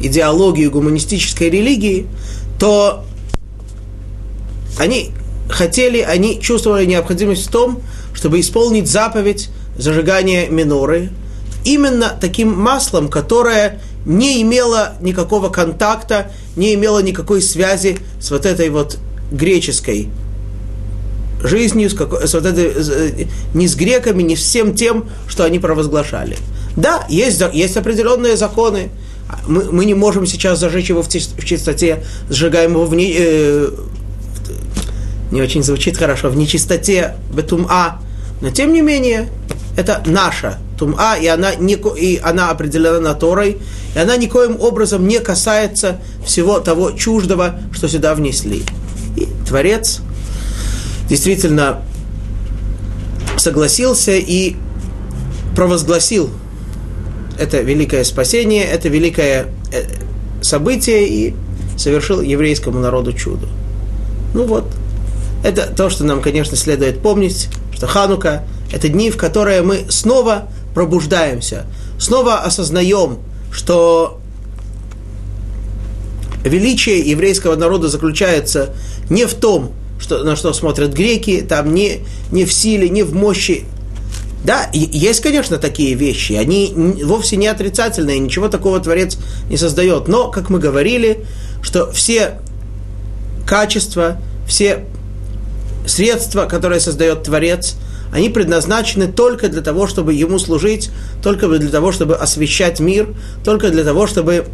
идеологии, 0.01 0.65
гуманистической 0.65 1.51
религии, 1.51 2.07
то 2.59 3.05
они 4.79 5.11
хотели, 5.51 6.01
они 6.01 6.41
чувствовали 6.41 6.87
необходимость 6.87 7.49
в 7.49 7.51
том, 7.51 7.83
чтобы 8.15 8.41
исполнить 8.41 8.89
заповедь 8.89 9.51
зажигания 9.77 10.49
миноры 10.49 11.11
именно 11.67 12.17
таким 12.19 12.59
маслом, 12.59 13.11
которое 13.11 13.79
не 14.05 14.43
имело 14.43 14.95
никакого 15.01 15.49
контакта, 15.49 16.31
не 16.57 16.75
имело 16.75 17.03
никакой 17.03 17.43
связи 17.43 17.99
с 18.21 18.31
вот 18.31 18.47
этой 18.47 18.71
вот 18.71 18.99
греческой 19.31 20.09
жизнью, 21.43 21.91
с, 21.91 21.95
какой, 21.95 22.27
с 22.27 22.35
вот 22.35 22.45
этой, 22.45 23.29
ни 23.55 23.67
с 23.67 23.75
греками, 23.75 24.23
ни 24.23 24.35
с 24.35 24.41
всем 24.41 24.75
тем, 24.75 25.09
что 25.29 25.45
они 25.45 25.59
провозглашали. 25.59 26.37
Да, 26.77 27.07
есть, 27.09 27.43
есть 27.53 27.77
определенные 27.77 28.37
законы, 28.37 28.91
мы, 29.47 29.65
мы 29.71 29.85
не 29.85 29.95
можем 29.95 30.27
сейчас 30.27 30.59
зажечь 30.59 30.89
его 30.89 31.03
в, 31.03 31.09
чистоте, 31.09 32.05
сжигаем 32.29 32.73
его 32.73 32.85
в 32.85 32.95
не, 32.95 33.15
э, 33.17 33.71
не 35.31 35.41
очень 35.41 35.63
звучит 35.63 35.97
хорошо, 35.97 36.29
в 36.29 36.37
нечистоте, 36.37 37.17
в 37.31 37.43
тум-а, 37.43 38.01
но 38.41 38.51
тем 38.51 38.73
не 38.73 38.81
менее, 38.81 39.29
это 39.77 40.03
наша 40.07 40.59
тум-а, 40.81 41.19
и 41.19 41.27
она, 41.27 41.55
не, 41.57 41.75
и 41.75 42.19
она 42.23 42.49
определена 42.51 43.13
Торой, 43.13 43.59
и 43.95 43.99
она 43.99 44.17
никоим 44.17 44.59
образом 44.59 45.07
не 45.07 45.21
касается 45.21 45.99
всего 46.25 46.59
того 46.59 46.93
чуждого, 46.93 47.61
что 47.71 47.87
сюда 47.87 48.15
внесли. 48.15 48.63
И 49.15 49.29
Творец 49.47 50.01
действительно 51.07 51.83
согласился 53.37 54.13
и 54.13 54.57
провозгласил 55.55 56.31
это 57.39 57.61
великое 57.61 58.03
спасение, 58.05 58.65
это 58.65 58.89
великое 58.89 59.49
э, 59.73 59.85
событие 60.41 61.07
и 61.07 61.35
совершил 61.77 62.23
еврейскому 62.23 62.79
народу 62.79 63.13
чудо. 63.13 63.47
Ну 64.33 64.45
вот, 64.45 64.65
это 65.45 65.67
то, 65.67 65.91
что 65.91 66.05
нам, 66.05 66.23
конечно, 66.23 66.57
следует 66.57 67.03
помнить, 67.03 67.51
что 67.75 67.87
Ханука– 67.87 68.45
это 68.73 68.89
дни, 68.89 69.11
в 69.11 69.19
которые 69.19 69.61
мы 69.61 69.85
снова 69.91 70.49
пробуждаемся, 70.75 71.67
снова 71.99 72.39
осознаем, 72.39 73.19
что 73.53 74.21
величие 76.45 77.01
еврейского 77.01 77.57
народа 77.57 77.89
заключается 77.89 78.75
не 79.09 79.27
в 79.27 79.35
том, 79.35 79.73
что, 79.99 80.25
на 80.25 80.37
что 80.37 80.53
смотрят 80.53 80.93
греки, 80.93 81.45
там 81.47 81.75
не, 81.75 82.01
не 82.33 82.45
в 82.45 82.53
силе, 82.53 82.89
не 82.89 83.03
в 83.03 83.15
мощи 83.15 83.65
да, 84.43 84.71
есть, 84.73 85.21
конечно, 85.21 85.59
такие 85.59 85.95
вещи, 85.95 86.33
они 86.33 86.73
вовсе 87.05 87.37
не 87.37 87.47
отрицательные, 87.47 88.19
ничего 88.19 88.49
такого 88.49 88.81
Творец 88.81 89.19
не 89.51 89.59
создает. 89.59 90.09
Но, 90.09 90.31
как 90.31 90.49
мы 90.49 90.59
говорили, 90.59 91.27
что 91.61 91.93
все 91.93 92.41
качества, 93.47 94.17
все 94.49 94.87
средства, 95.87 96.47
которые 96.47 96.81
создает 96.81 97.23
Творец, 97.25 97.77
они 98.13 98.29
предназначены 98.29 99.07
только 99.07 99.49
для 99.49 99.63
того, 99.63 99.87
чтобы 99.87 100.15
ему 100.15 100.39
служить, 100.39 100.91
только 101.23 101.49
для 101.49 101.71
того, 101.71 101.93
чтобы 101.93 102.17
освещать 102.17 102.81
мир, 102.81 103.15
только 103.45 103.71
для 103.71 103.85
того, 103.85 104.07
чтобы 104.07 104.47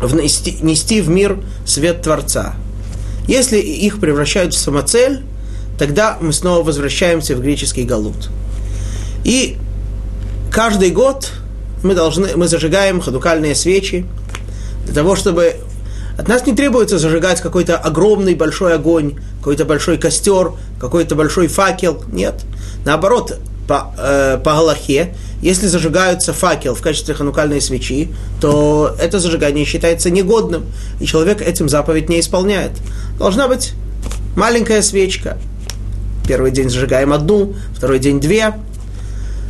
внести, 0.00 0.58
нести 0.62 1.00
в 1.00 1.08
мир 1.08 1.38
свет 1.66 2.02
Творца. 2.02 2.54
Если 3.26 3.58
их 3.58 4.00
превращают 4.00 4.54
в 4.54 4.58
самоцель, 4.58 5.22
тогда 5.78 6.18
мы 6.20 6.32
снова 6.32 6.62
возвращаемся 6.62 7.36
в 7.36 7.40
греческий 7.40 7.84
галут. 7.84 8.30
И 9.24 9.56
каждый 10.50 10.90
год 10.90 11.32
мы, 11.82 11.94
должны, 11.94 12.36
мы 12.36 12.48
зажигаем 12.48 13.00
хадукальные 13.00 13.54
свечи 13.54 14.06
для 14.84 14.94
того, 14.94 15.16
чтобы 15.16 15.56
от 16.18 16.28
нас 16.28 16.46
не 16.46 16.54
требуется 16.54 16.98
зажигать 16.98 17.40
какой-то 17.40 17.76
огромный 17.76 18.34
большой 18.34 18.74
огонь, 18.74 19.14
какой-то 19.38 19.64
большой 19.64 19.98
костер, 19.98 20.52
какой-то 20.80 21.14
большой 21.14 21.48
факел. 21.48 22.02
Нет. 22.12 22.34
Наоборот, 22.84 23.38
по, 23.66 23.94
э, 23.98 24.38
по 24.42 24.52
Галахе, 24.52 25.14
если 25.40 25.66
зажигаются 25.66 26.32
факел 26.32 26.74
в 26.74 26.82
качестве 26.82 27.14
ханукальной 27.14 27.60
свечи, 27.60 28.10
то 28.40 28.94
это 29.00 29.18
зажигание 29.18 29.64
считается 29.64 30.10
негодным, 30.10 30.66
и 31.00 31.06
человек 31.06 31.40
этим 31.40 31.68
заповедь 31.68 32.08
не 32.08 32.20
исполняет. 32.20 32.72
Должна 33.18 33.48
быть 33.48 33.72
маленькая 34.36 34.82
свечка. 34.82 35.38
Первый 36.26 36.52
день 36.52 36.70
зажигаем 36.70 37.12
одну, 37.12 37.54
второй 37.74 37.98
день 37.98 38.20
две, 38.20 38.54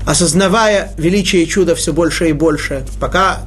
осознавая 0.07 0.93
величие 0.99 1.47
чуда 1.47 1.75
все 1.75 1.93
больше 1.93 2.29
и 2.29 2.33
больше, 2.33 2.85
пока 3.01 3.41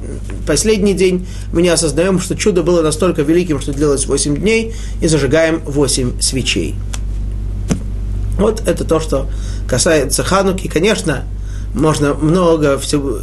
последний 0.46 0.94
день 0.94 1.26
мы 1.52 1.62
не 1.62 1.68
осознаем, 1.68 2.20
что 2.20 2.36
чудо 2.36 2.62
было 2.62 2.82
настолько 2.82 3.22
великим, 3.22 3.60
что 3.60 3.72
длилось 3.72 4.06
8 4.06 4.36
дней, 4.36 4.74
и 5.00 5.08
зажигаем 5.08 5.60
8 5.64 6.20
свечей. 6.20 6.74
Вот 8.38 8.66
это 8.66 8.84
то, 8.84 9.00
что 9.00 9.28
касается 9.68 10.22
Хануки. 10.22 10.68
Конечно, 10.68 11.24
можно 11.74 12.14
много 12.14 12.78
всего, 12.78 13.20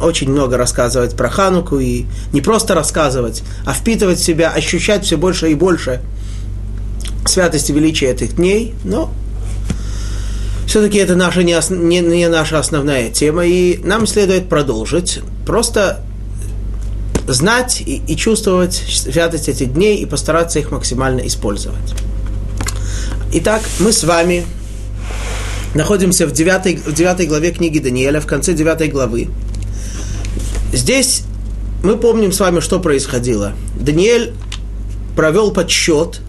очень 0.00 0.30
много 0.30 0.56
рассказывать 0.56 1.16
про 1.16 1.28
Хануку, 1.28 1.78
и 1.78 2.06
не 2.32 2.40
просто 2.40 2.74
рассказывать, 2.74 3.42
а 3.64 3.72
впитывать 3.72 4.18
в 4.18 4.24
себя, 4.24 4.50
ощущать 4.50 5.04
все 5.04 5.16
больше 5.16 5.50
и 5.50 5.54
больше 5.54 6.00
святости 7.26 7.72
величия 7.72 8.10
этих 8.10 8.36
дней, 8.36 8.74
но 8.84 9.12
все-таки 10.74 10.98
это 10.98 11.14
наша 11.14 11.44
не, 11.44 11.56
не, 11.70 12.00
не 12.00 12.28
наша 12.28 12.58
основная 12.58 13.08
тема, 13.08 13.46
и 13.46 13.78
нам 13.84 14.08
следует 14.08 14.48
продолжить. 14.48 15.20
Просто 15.46 16.00
знать 17.28 17.80
и, 17.80 18.02
и 18.08 18.16
чувствовать 18.16 18.74
святость 18.74 19.48
этих 19.48 19.72
дней 19.72 19.98
и 19.98 20.04
постараться 20.04 20.58
их 20.58 20.72
максимально 20.72 21.24
использовать. 21.28 21.94
Итак, 23.34 23.62
мы 23.78 23.92
с 23.92 24.02
вами 24.02 24.44
находимся 25.76 26.26
в 26.26 26.32
9, 26.32 26.86
в 26.86 26.92
9 26.92 27.28
главе 27.28 27.52
книги 27.52 27.78
Даниэля, 27.78 28.20
в 28.20 28.26
конце 28.26 28.52
9 28.52 28.90
главы. 28.90 29.28
Здесь 30.72 31.22
мы 31.84 31.96
помним 31.96 32.32
с 32.32 32.40
вами, 32.40 32.58
что 32.58 32.80
происходило. 32.80 33.52
Даниэль 33.78 34.34
провел 35.14 35.52
подсчет, 35.52 36.20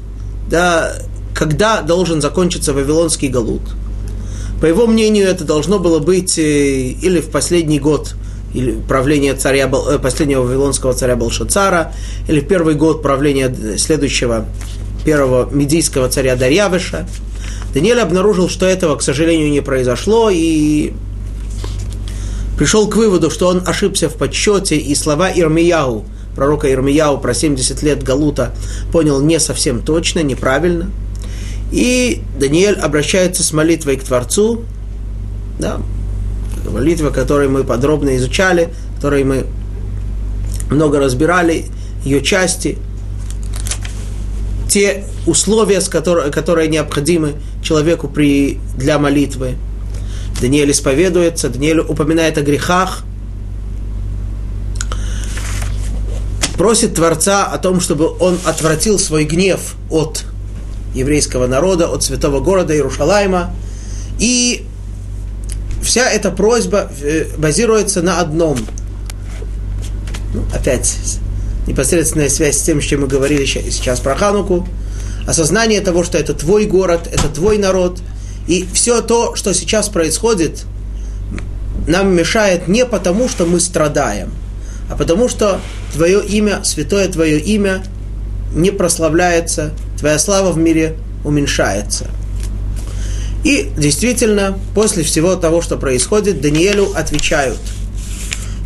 да, 0.52 0.94
когда 1.34 1.82
должен 1.82 2.22
закончиться 2.22 2.74
Вавилонский 2.74 3.30
галут– 3.30 3.64
по 4.62 4.66
его 4.66 4.88
мнению, 4.88 5.28
это 5.28 5.44
должно 5.44 5.80
было 5.80 6.00
быть 6.00 6.38
э, 6.40 6.42
или 6.42 7.20
в 7.20 7.30
последний 7.30 7.80
год 7.80 8.16
или 8.54 8.78
правления 8.88 9.34
царя, 9.34 9.70
э, 9.70 10.00
последнего 10.00 10.44
вавилонского 10.44 10.94
царя 10.94 11.16
Балшацара, 11.16 11.94
или 12.28 12.40
в 12.40 12.48
первый 12.48 12.76
год 12.76 13.02
правления 13.02 13.54
следующего 13.78 14.46
первого 15.04 15.50
медийского 15.54 16.08
царя 16.10 16.36
Дарьявыша. 16.36 17.08
Даниэль 17.74 18.00
обнаружил, 18.00 18.48
что 18.48 18.66
этого, 18.66 18.96
к 18.96 19.02
сожалению, 19.02 19.52
не 19.52 19.62
произошло, 19.62 20.30
и 20.32 20.94
пришел 22.58 22.88
к 22.88 22.96
выводу, 22.96 23.30
что 23.30 23.50
он 23.50 23.62
ошибся 23.66 24.08
в 24.08 24.16
подсчете, 24.16 24.78
и 24.78 24.96
слова 24.96 25.30
Ирмияу, 25.30 26.06
пророка 26.36 26.72
Ирмияу 26.72 27.18
про 27.18 27.34
70 27.34 27.84
лет 27.84 28.02
Галута, 28.04 28.56
понял 28.94 29.20
не 29.22 29.40
совсем 29.40 29.82
точно, 29.82 30.22
неправильно– 30.22 30.90
и 31.72 32.22
Даниэль 32.40 32.76
обращается 32.76 33.44
с 33.44 33.52
молитвой 33.54 33.98
к 33.98 34.04
Творцу, 34.04 34.64
да, 35.60 35.82
молитва, 36.70 37.10
которую 37.10 37.50
мы 37.50 37.64
подробно 37.64 38.16
изучали, 38.18 38.70
которой 38.96 39.24
мы 39.24 39.46
много 40.70 41.00
разбирали, 41.00 41.66
ее 42.04 42.22
части, 42.22 42.78
те 44.70 45.06
условия, 45.26 45.82
с 45.82 45.90
которые, 45.90 46.32
которые 46.32 46.68
необходимы 46.68 47.36
человеку 47.64 48.08
при, 48.08 48.60
для 48.78 49.00
молитвы. 49.00 49.56
Даниэль 50.42 50.72
исповедуется, 50.72 51.50
Даниэль 51.50 51.80
упоминает 51.80 52.38
о 52.38 52.42
грехах, 52.42 53.04
просит 56.58 56.96
Творца 56.96 57.46
о 57.46 57.58
том, 57.58 57.80
чтобы 57.80 58.10
он 58.20 58.38
отвратил 58.46 59.00
свой 59.00 59.24
гнев 59.26 59.76
от 59.90 60.26
еврейского 60.96 61.46
народа, 61.46 61.88
от 61.88 62.04
святого 62.04 62.40
города 62.40 62.74
Иерушалайма. 62.74 63.54
И 64.18 64.66
вся 65.84 66.10
эта 66.10 66.32
просьба 66.32 66.90
э, 67.02 67.28
базируется 67.38 68.02
на 68.02 68.20
одном. 68.20 68.58
Ну, 70.34 70.44
опять 70.54 70.98
непосредственная 71.68 72.30
связь 72.30 72.58
с 72.58 72.62
тем, 72.62 72.80
чем 72.80 73.02
мы 73.02 73.08
говорили 73.08 73.46
сейчас 73.46 74.00
про 74.00 74.16
Хануку. 74.16 74.68
Осознание 75.28 75.82
того, 75.82 76.04
что 76.04 76.18
это 76.18 76.34
твой 76.34 76.66
город, 76.66 77.10
это 77.12 77.28
твой 77.30 77.58
народ. 77.58 78.00
И 78.48 78.68
все 78.74 79.02
то, 79.02 79.36
что 79.36 79.54
сейчас 79.54 79.90
происходит, 79.90 80.66
нам 81.88 82.16
мешает 82.16 82.68
не 82.68 82.86
потому, 82.86 83.28
что 83.28 83.46
мы 83.46 83.60
страдаем, 83.60 84.32
а 84.90 84.96
потому 84.96 85.30
что 85.30 85.60
твое 85.94 86.24
имя, 86.24 86.64
святое 86.64 87.08
твое 87.08 87.40
имя, 87.40 87.84
не 88.54 88.72
прославляется, 88.72 89.72
твоя 90.06 90.20
слава 90.20 90.52
в 90.52 90.58
мире 90.60 90.98
уменьшается. 91.24 92.06
И 93.44 93.72
действительно, 93.76 94.56
после 94.76 95.02
всего 95.02 95.36
того, 95.36 95.64
что 95.64 95.78
происходит, 95.78 96.42
Даниэлю 96.42 96.92
отвечают. 96.96 97.58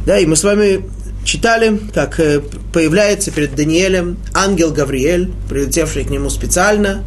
Да, 0.06 0.20
и 0.20 0.26
мы 0.26 0.36
с 0.36 0.44
вами 0.44 0.84
читали, 1.24 1.80
как 1.94 2.20
э, 2.20 2.42
появляется 2.74 3.32
перед 3.32 3.56
Даниэлем 3.56 4.18
ангел 4.34 4.74
Гавриэль, 4.74 5.32
прилетевший 5.48 6.04
к 6.04 6.10
нему 6.10 6.30
специально, 6.30 7.06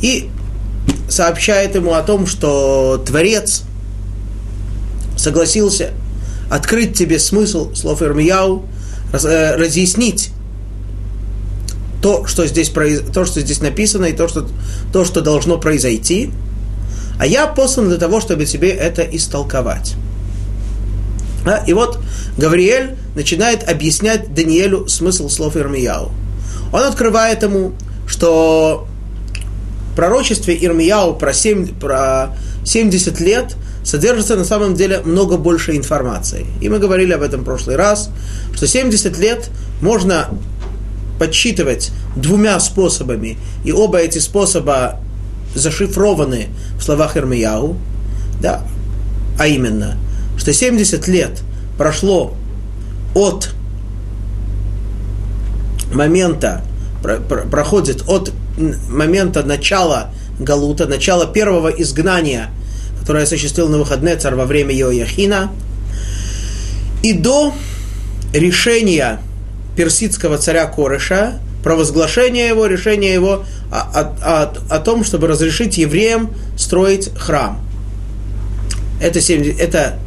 и 0.00 0.30
сообщает 1.08 1.74
ему 1.74 1.94
о 1.94 2.02
том, 2.04 2.28
что 2.28 3.02
Творец 3.04 3.64
согласился 5.16 5.90
открыть 6.48 6.96
тебе 6.96 7.18
смысл 7.18 7.74
слов 7.74 8.02
Ирмияу, 8.02 8.68
э, 9.12 9.56
разъяснить 9.56 10.30
то, 12.04 12.26
что 12.26 12.46
здесь, 12.46 12.68
то, 12.68 13.24
что 13.24 13.40
здесь 13.40 13.62
написано, 13.62 14.04
и 14.04 14.12
то 14.12 14.28
что, 14.28 14.46
то, 14.92 15.06
что 15.06 15.22
должно 15.22 15.56
произойти, 15.56 16.30
а 17.18 17.24
я 17.24 17.46
послан 17.46 17.88
для 17.88 17.96
того, 17.96 18.20
чтобы 18.20 18.44
тебе 18.44 18.68
это 18.68 19.00
истолковать. 19.00 19.94
А, 21.46 21.64
и 21.66 21.72
вот 21.72 21.98
Гавриэль 22.36 22.96
начинает 23.14 23.66
объяснять 23.66 24.34
Даниэлю 24.34 24.86
смысл 24.86 25.30
слов 25.30 25.56
Ирмияу. 25.56 26.12
Он 26.74 26.82
открывает 26.82 27.42
ему, 27.42 27.72
что 28.06 28.86
пророчестве 29.96 30.62
Ирмияу 30.62 31.14
про, 31.14 31.32
7, 31.32 31.68
про 31.78 32.36
70 32.66 33.18
лет 33.20 33.56
содержится 33.82 34.36
на 34.36 34.44
самом 34.44 34.74
деле 34.74 35.00
много 35.06 35.38
больше 35.38 35.74
информации. 35.74 36.44
И 36.60 36.68
мы 36.68 36.80
говорили 36.80 37.14
об 37.14 37.22
этом 37.22 37.40
в 37.40 37.44
прошлый 37.44 37.76
раз, 37.76 38.10
что 38.54 38.66
70 38.66 39.16
лет 39.16 39.48
можно 39.80 40.28
подсчитывать 41.24 41.90
двумя 42.16 42.60
способами, 42.60 43.38
и 43.64 43.72
оба 43.72 43.98
эти 43.98 44.18
способа 44.18 45.00
зашифрованы 45.54 46.48
в 46.78 46.82
словах 46.82 47.16
Ирмияу, 47.16 47.78
да, 48.42 48.62
а 49.38 49.46
именно, 49.46 49.96
что 50.36 50.52
70 50.52 51.08
лет 51.08 51.42
прошло 51.78 52.34
от 53.14 53.54
момента, 55.94 56.62
про, 57.02 57.16
про, 57.16 57.42
проходит 57.44 58.06
от 58.06 58.32
момента 58.90 59.42
начала 59.44 60.10
Галута, 60.38 60.86
начала 60.86 61.26
первого 61.26 61.68
изгнания, 61.68 62.50
которое 63.00 63.24
осуществил 63.24 63.70
на 63.70 63.78
выходные 63.78 64.16
царь 64.16 64.34
во 64.34 64.44
время 64.44 64.74
Йояхина, 64.74 65.52
и 67.02 67.14
до 67.14 67.54
решения 68.34 69.20
персидского 69.76 70.38
царя 70.38 70.66
Корыша, 70.66 71.40
провозглашение 71.62 72.48
его, 72.48 72.66
решение 72.66 73.12
его 73.12 73.44
о, 73.72 73.78
о, 73.78 74.02
о, 74.22 74.76
о 74.76 74.78
том, 74.80 75.04
чтобы 75.04 75.26
разрешить 75.26 75.78
евреям 75.78 76.30
строить 76.56 77.10
храм. 77.16 77.60
Это, 79.00 79.20
70, 79.20 79.60
это 79.60 79.98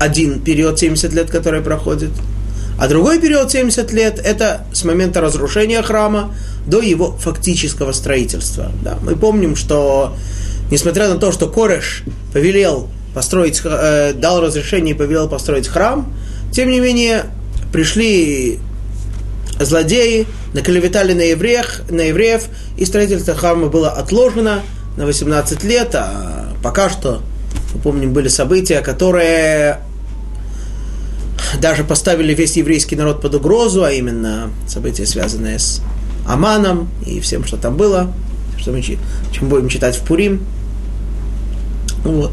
один 0.00 0.40
период 0.40 0.78
70 0.78 1.12
лет, 1.12 1.30
который 1.30 1.60
проходит. 1.60 2.10
А 2.78 2.88
другой 2.88 3.20
период 3.20 3.50
70 3.50 3.92
лет– 3.92 4.18
это 4.24 4.66
с 4.72 4.84
момента 4.84 5.20
разрушения 5.20 5.80
храма 5.82 6.34
до 6.66 6.80
его 6.80 7.16
фактического 7.16 7.92
строительства. 7.92 8.70
Да, 8.82 8.98
мы 9.02 9.16
помним, 9.16 9.56
что 9.56 10.14
несмотря 10.70 11.08
на 11.08 11.16
то, 11.18 11.32
что 11.32 11.48
Кореш 11.48 12.02
повелел 12.32 12.88
построить, 13.14 13.62
э, 13.64 14.12
дал 14.14 14.42
разрешение 14.42 14.94
и 14.94 14.98
повелел 14.98 15.28
построить 15.28 15.68
храм, 15.68 16.12
тем 16.52 16.70
не 16.70 16.80
менее 16.80 17.24
пришли 17.72 18.58
злодеи 19.58 20.26
наклеветали 20.52 21.12
на, 21.12 21.22
евреях, 21.22 21.82
на 21.90 22.02
евреев, 22.02 22.44
и 22.76 22.84
строительство 22.84 23.34
храма 23.34 23.68
было 23.68 23.90
отложено 23.90 24.62
на 24.96 25.06
18 25.06 25.64
лет, 25.64 25.94
а 25.94 26.52
пока 26.62 26.88
что, 26.90 27.22
мы 27.74 27.80
помним, 27.80 28.12
были 28.12 28.28
события, 28.28 28.80
которые 28.80 29.80
даже 31.60 31.84
поставили 31.84 32.34
весь 32.34 32.56
еврейский 32.56 32.96
народ 32.96 33.20
под 33.20 33.34
угрозу, 33.34 33.84
а 33.84 33.92
именно 33.92 34.50
события, 34.66 35.06
связанные 35.06 35.58
с 35.58 35.80
Аманом 36.26 36.88
и 37.04 37.20
всем, 37.20 37.44
что 37.44 37.56
там 37.56 37.76
было, 37.76 38.12
что 38.58 38.72
мы, 38.72 38.82
чем 38.82 39.48
будем 39.48 39.68
читать 39.68 39.96
в 39.96 40.02
Пурим. 40.02 40.44
Вот. 42.04 42.32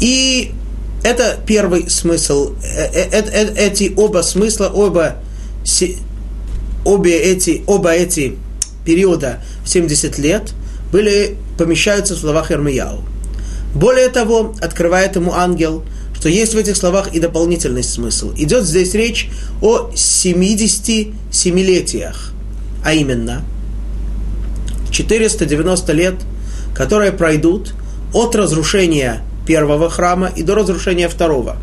И 0.00 0.52
это 1.02 1.38
первый 1.46 1.88
смысл. 1.88 2.54
Э, 2.62 2.86
э, 2.92 3.08
э, 3.10 3.54
эти 3.56 3.92
оба 3.96 4.22
смысла, 4.22 4.68
оба, 4.68 5.16
обе 6.84 7.18
эти, 7.18 7.62
оба 7.66 7.92
эти 7.92 8.36
периода 8.84 9.40
в 9.64 9.68
70 9.68 10.18
лет 10.18 10.52
были, 10.92 11.36
помещаются 11.58 12.14
в 12.14 12.18
словах 12.18 12.50
Ермияу. 12.50 13.02
Более 13.74 14.08
того, 14.08 14.54
открывает 14.60 15.16
ему 15.16 15.32
ангел, 15.32 15.82
что 16.14 16.28
есть 16.28 16.54
в 16.54 16.58
этих 16.58 16.76
словах 16.76 17.12
и 17.14 17.20
дополнительный 17.20 17.82
смысл. 17.82 18.32
Идет 18.36 18.64
здесь 18.64 18.92
речь 18.94 19.30
о 19.62 19.90
77-летиях, 19.94 22.34
а 22.84 22.92
именно 22.92 23.42
490 24.90 25.92
лет, 25.92 26.16
которые 26.74 27.12
пройдут 27.12 27.72
от 28.12 28.36
разрушения 28.36 29.22
первого 29.46 29.88
храма 29.88 30.30
и 30.34 30.42
до 30.42 30.56
разрушения 30.56 31.08
второго. 31.08 31.56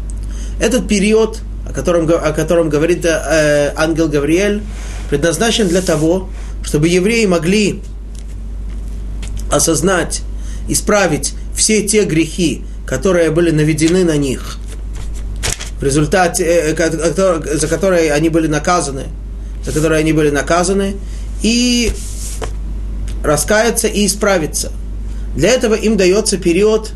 Этот 0.60 0.88
период, 0.88 1.42
о 1.70 1.74
котором, 1.74 2.10
о 2.10 2.32
котором 2.32 2.70
говорит 2.70 3.06
э, 3.06 3.74
ангел 3.76 4.08
Гавриэль, 4.08 4.64
предназначен 5.10 5.68
для 5.68 5.82
того, 5.82 6.30
чтобы 6.64 6.88
евреи 6.88 7.26
могли 7.26 7.82
осознать, 9.52 10.22
исправить 10.68 11.34
все 11.56 11.88
те 11.88 12.04
грехи, 12.04 12.64
которые 12.86 13.32
были 13.32 13.52
наведены 13.52 14.04
на 14.04 14.18
них, 14.18 14.58
в 15.80 15.84
результате, 15.84 16.44
э, 16.44 16.76
э, 16.78 17.58
за 17.58 17.68
которые 17.68 18.12
они 18.14 18.30
были 18.30 18.48
наказаны, 18.48 19.06
за 19.66 19.72
которые 19.72 20.00
они 20.00 20.14
были 20.14 20.30
наказаны, 20.30 20.96
и 21.42 21.92
раскаяться 23.24 23.88
и 23.88 24.06
исправиться. 24.06 24.72
Для 25.36 25.50
этого 25.50 25.76
им 25.76 25.98
дается 25.98 26.38
период, 26.38 26.92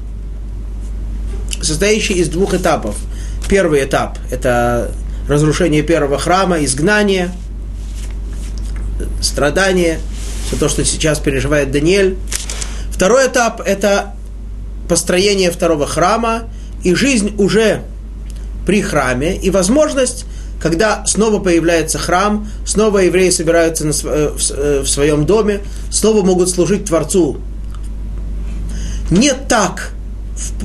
состоящий 1.62 2.16
из 2.16 2.30
двух 2.30 2.54
этапов. 2.54 2.96
Первый 3.48 3.84
этап– 3.84 4.18
это 4.32 4.92
разрушение 5.28 5.84
первого 5.84 6.18
храма, 6.18 6.64
изгнание, 6.64 7.32
страдание, 9.22 10.00
все 10.48 10.56
то, 10.58 10.70
что 10.70 10.84
сейчас 10.84 11.20
переживает 11.20 11.72
Даниэль. 11.72 12.18
Второй 12.92 13.28
этап– 13.28 13.62
это 13.66 14.14
построение 14.90 15.52
второго 15.52 15.88
храма 15.88 16.44
и 16.84 16.94
жизнь 16.94 17.34
уже 17.38 17.84
при 18.66 18.82
храме, 18.82 19.38
и 19.38 19.50
возможность 19.50 20.26
когда 20.62 21.04
снова 21.08 21.40
появляется 21.40 21.98
храм, 21.98 22.48
снова 22.66 23.00
евреи 23.00 23.32
собираются 23.32 23.86
на, 23.86 23.92
э, 23.92 24.30
в, 24.38 24.52
э, 24.52 24.82
в 24.82 24.88
своем 24.88 25.26
доме, 25.26 25.62
снова 25.90 26.24
могут 26.24 26.50
служить 26.50 26.86
Творцу. 26.86 27.38
Не 29.10 29.34
так, 29.34 29.94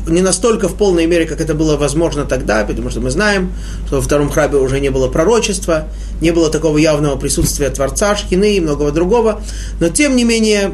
не 0.07 0.23
настолько 0.23 0.69
в 0.69 0.77
полной 0.77 1.07
мере, 1.07 1.27
как 1.27 1.41
это 1.41 1.55
было 1.55 1.77
возможно 1.77 2.25
тогда, 2.25 2.65
потому 2.65 2.91
что 2.91 3.01
мы 3.01 3.11
знаем, 3.11 3.53
что 3.87 3.97
во 3.97 4.03
втором 4.03 4.31
храме 4.31 4.57
уже 4.57 4.81
не 4.81 4.91
было 4.91 5.09
пророчества, 5.09 5.89
не 6.21 6.31
было 6.31 6.51
такого 6.51 6.79
явного 6.79 7.17
присутствия 7.17 7.71
Творца, 7.71 8.17
Шхины 8.17 8.57
и 8.57 8.61
многого 8.61 8.93
другого, 8.93 9.41
но 9.81 9.89
тем 9.89 10.17
не 10.17 10.25
менее, 10.25 10.73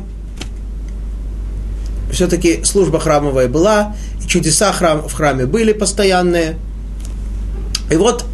все-таки 2.11 2.63
служба 2.65 3.01
храмовая 3.01 3.49
была, 3.49 3.97
и 4.23 4.29
чудеса 4.29 4.73
храм, 4.73 5.09
в 5.09 5.13
храме 5.13 5.47
были 5.47 5.73
постоянные. 5.73 6.57
И 7.91 7.97
вот 7.97 8.25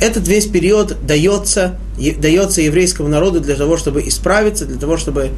этот 0.00 0.28
весь 0.28 0.46
период 0.46 0.96
дается, 1.06 1.78
дается 2.18 2.60
еврейскому 2.60 3.08
народу 3.08 3.40
для 3.40 3.56
того, 3.56 3.76
чтобы 3.76 4.06
исправиться, 4.06 4.66
для 4.66 4.78
того, 4.78 4.96
чтобы 4.96 5.30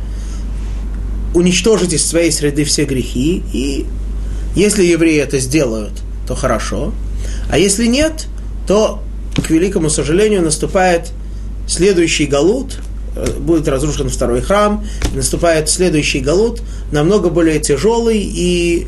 уничтожить 1.35 1.93
из 1.93 2.07
своей 2.07 2.33
среды 2.33 2.65
все 2.65 2.85
грехи. 2.85 3.43
И 3.53 3.87
если 4.55 4.85
евреи 4.85 5.21
это 5.21 5.39
сделают, 5.39 5.93
то 6.27 6.35
хорошо. 6.35 6.93
А 7.51 7.59
если 7.59 7.87
нет, 7.87 8.27
то, 8.67 9.03
к 9.35 9.51
великому 9.51 9.91
сожалению, 9.91 10.43
наступает 10.43 11.13
следующий 11.67 12.27
галут, 12.27 12.79
э, 13.17 13.39
будет 13.39 13.69
разрушен 13.69 14.09
второй 14.09 14.43
храм, 14.43 14.85
наступает 15.15 15.69
следующий 15.69 16.21
галут, 16.21 16.63
намного 16.93 17.31
более 17.31 17.61
тяжелый 17.61 18.21
и 18.21 18.87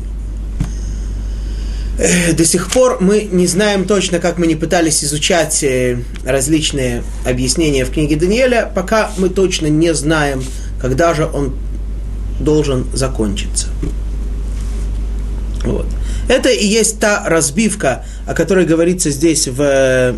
до 2.33 2.45
сих 2.45 2.71
пор 2.71 2.97
мы 2.99 3.27
не 3.31 3.47
знаем 3.47 3.85
точно, 3.85 4.19
как 4.19 4.37
мы 4.37 4.47
не 4.47 4.55
пытались 4.55 5.03
изучать 5.03 5.63
э, 5.63 5.99
различные 6.25 7.03
объяснения 7.25 7.85
в 7.85 7.91
книге 7.91 8.15
Даниэля, 8.15 8.71
пока 8.73 9.11
мы 9.17 9.29
точно 9.29 9.67
не 9.67 9.93
знаем, 9.93 10.43
когда 10.81 11.13
же 11.13 11.25
он 11.25 11.53
должен 12.41 12.85
закончиться. 12.93 13.67
Вот. 15.63 15.85
Это 16.27 16.49
и 16.49 16.65
есть 16.65 16.99
та 16.99 17.23
разбивка, 17.27 18.05
о 18.27 18.33
которой 18.33 18.65
говорится 18.65 19.09
здесь 19.11 19.47
в, 19.47 20.15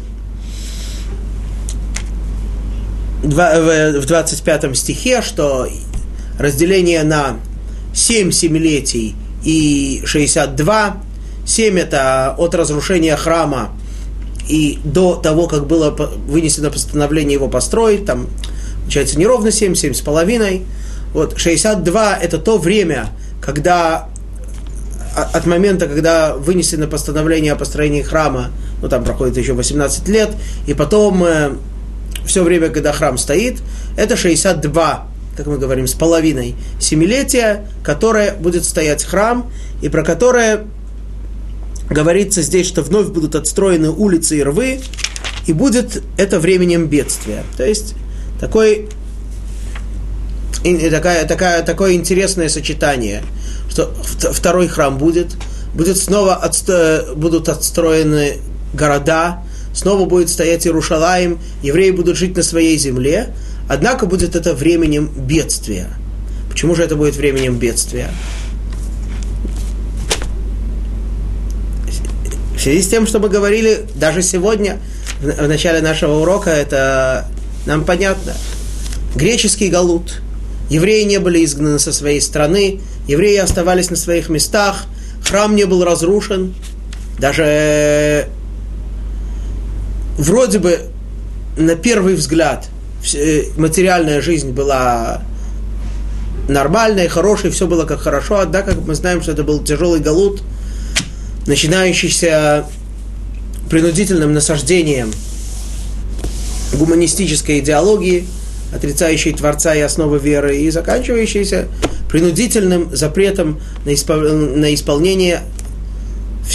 в 3.22 4.06
25 4.06 4.78
стихе, 4.78 5.22
что 5.22 5.68
разделение 6.40 7.04
на 7.04 7.38
7 7.94 8.32
семилетий 8.32 9.16
и 9.44 10.02
62 10.06 11.04
7 11.46 11.80
это 11.80 12.36
от 12.38 12.56
разрушения 12.56 13.16
храма 13.16 13.72
и 14.48 14.80
до 14.84 15.16
того, 15.16 15.48
как 15.48 15.68
было 15.68 15.92
вынесено 15.92 16.70
постановление 16.70 17.34
его 17.34 17.48
построить, 17.48 18.06
там, 18.06 18.28
получается, 18.82 19.18
не 19.18 19.26
ровно 19.26 19.52
7, 19.52 19.76
7 19.76 19.94
с 19.94 20.02
половиной. 20.02 20.64
Вот, 21.14 21.38
62 21.38 22.18
это 22.18 22.38
то 22.38 22.58
время, 22.58 23.10
когда 23.42 24.10
а, 25.16 25.30
от 25.34 25.46
момента, 25.46 25.88
когда 25.88 26.36
вынесено 26.36 26.88
постановление 26.88 27.54
о 27.54 27.56
построении 27.56 28.02
храма, 28.02 28.50
ну 28.82 28.90
там 28.90 29.04
проходит 29.04 29.38
еще 29.38 29.54
18 29.54 30.08
лет, 30.08 30.32
и 30.66 30.74
потом 30.74 31.24
э, 31.24 31.52
все 32.26 32.44
время, 32.44 32.70
когда 32.70 32.92
храм 32.94 33.18
стоит, 33.18 33.60
это 33.96 34.18
62, 34.18 35.08
как 35.38 35.46
мы 35.46 35.58
говорим, 35.58 35.88
с 35.88 35.94
половиной 35.94 36.56
семилетия, 36.80 37.68
которое 37.84 38.34
будет 38.34 38.66
стоять 38.66 39.04
храм, 39.04 39.52
и 39.82 39.90
про 39.90 40.04
которое 40.04 40.66
говорится 41.90 42.42
здесь, 42.42 42.68
что 42.68 42.82
вновь 42.82 43.08
будут 43.10 43.36
отстроены 43.36 43.92
улицы 43.92 44.38
и 44.38 44.44
рвы, 44.44 44.80
и 45.46 45.54
будет 45.54 46.02
это 46.18 46.40
временем 46.40 46.88
бедствия. 46.88 47.44
То 47.58 47.66
есть 47.66 47.96
такой, 48.40 48.90
такая, 50.90 51.26
такая, 51.26 51.64
такое 51.64 51.94
интересное 51.94 52.50
сочетание, 52.50 53.24
что 53.70 53.94
второй 54.32 54.68
храм 54.68 54.98
будет, 54.98 55.36
будет 55.74 55.98
снова 55.98 56.36
отсто, 56.36 57.10
будут 57.16 57.50
отстроены 57.50 58.38
города, 58.74 59.44
снова 59.74 60.06
будет 60.06 60.30
стоять 60.30 60.66
Иерушалаем, 60.66 61.40
евреи 61.62 61.92
будут 61.92 62.18
жить 62.18 62.36
на 62.38 62.44
своей 62.44 62.78
земле, 62.78 63.34
однако 63.68 64.06
будет 64.06 64.36
это 64.36 64.54
временем 64.54 65.10
бедствия. 65.16 65.88
Почему 66.50 66.76
же 66.76 66.84
это 66.84 66.96
будет 66.96 67.16
временем 67.16 67.58
бедствия? 67.58 68.10
В 72.56 72.62
связи 72.62 72.82
с 72.82 72.88
тем, 72.88 73.08
что 73.08 73.20
мы 73.20 73.28
говорили 73.28 73.86
даже 73.96 74.22
сегодня, 74.22 74.80
в 75.20 75.48
начале 75.48 75.82
нашего 75.82 76.20
урока, 76.20 76.52
это 76.52 77.28
нам 77.66 77.84
понятно. 77.84 78.34
Греческий 79.16 79.70
галут. 79.70 80.22
Евреи 80.70 81.04
не 81.04 81.20
были 81.20 81.44
изгнаны 81.44 81.80
со 81.80 81.92
своей 81.92 82.22
страны, 82.22 82.82
евреи 83.08 83.38
оставались 83.38 83.90
на 83.90 83.96
своих 83.96 84.30
местах, 84.30 84.86
храм 85.24 85.56
не 85.56 85.66
был 85.66 85.84
разрушен, 85.84 86.54
даже 87.20 88.28
вроде 90.18 90.60
бы 90.60 90.80
на 91.58 91.76
первый 91.76 92.16
взгляд 92.16 92.68
э, 93.14 93.44
материальная 93.58 94.22
жизнь 94.22 94.52
была 94.52 95.22
нормальная, 96.48 97.08
хорошая, 97.10 97.52
все 97.52 97.68
было 97.68 97.86
как 97.86 98.00
хорошо, 98.00 98.40
однако 98.40 98.74
мы 98.74 98.96
знаем, 98.96 99.22
что 99.22 99.32
это 99.32 99.44
был 99.44 99.64
тяжелый 99.64 100.00
галут– 100.00 100.42
начинающийся 101.46 102.66
принудительным 103.70 104.34
насаждением 104.34 105.12
гуманистической 106.74 107.60
идеологии, 107.60 108.26
отрицающей 108.74 109.34
Творца 109.34 109.76
и 109.76 109.80
основы 109.80 110.20
веры, 110.20 110.58
и 110.58 110.70
заканчивающийся 110.70 111.68
принудительным 112.10 112.96
запретом 112.96 113.60
на, 113.86 113.94
испол... 113.94 114.22
на 114.22 114.74
исполнение, 114.74 115.42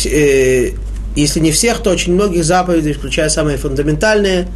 э, 0.04 0.70
если 1.16 1.40
не 1.40 1.52
всех, 1.52 1.82
то 1.82 1.90
очень 1.90 2.14
многих 2.14 2.44
заповедей, 2.44 2.92
включая 2.92 3.28
самые 3.28 3.58
фундаментальные, 3.58 4.48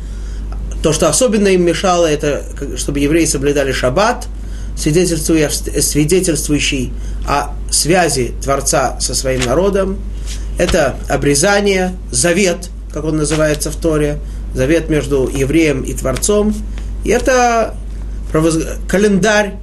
То, 0.83 0.93
что 0.93 1.09
особенно 1.09 1.49
им 1.49 1.65
мешало, 1.65 2.07
это 2.07 2.43
чтобы 2.77 2.99
евреи 2.99 3.25
соблюдали 3.25 3.73
шаббат, 3.73 4.27
свидетельствующий 4.77 6.93
о 7.27 7.55
связи 7.71 8.35
Творца 8.43 8.99
со 9.01 9.15
своим 9.15 9.43
народом. 9.43 9.99
Это 10.59 10.97
обрезание, 11.09 11.93
завет, 12.11 12.69
как 12.93 13.05
он 13.05 13.17
называется 13.17 13.71
в 13.71 13.77
Торе, 13.77 14.19
завет 14.55 14.91
между 14.91 15.31
евреем 15.33 15.83
и 15.83 15.95
Творцом. 15.95 16.55
И 17.05 17.11
это 17.11 17.75
календарь, 18.89 19.55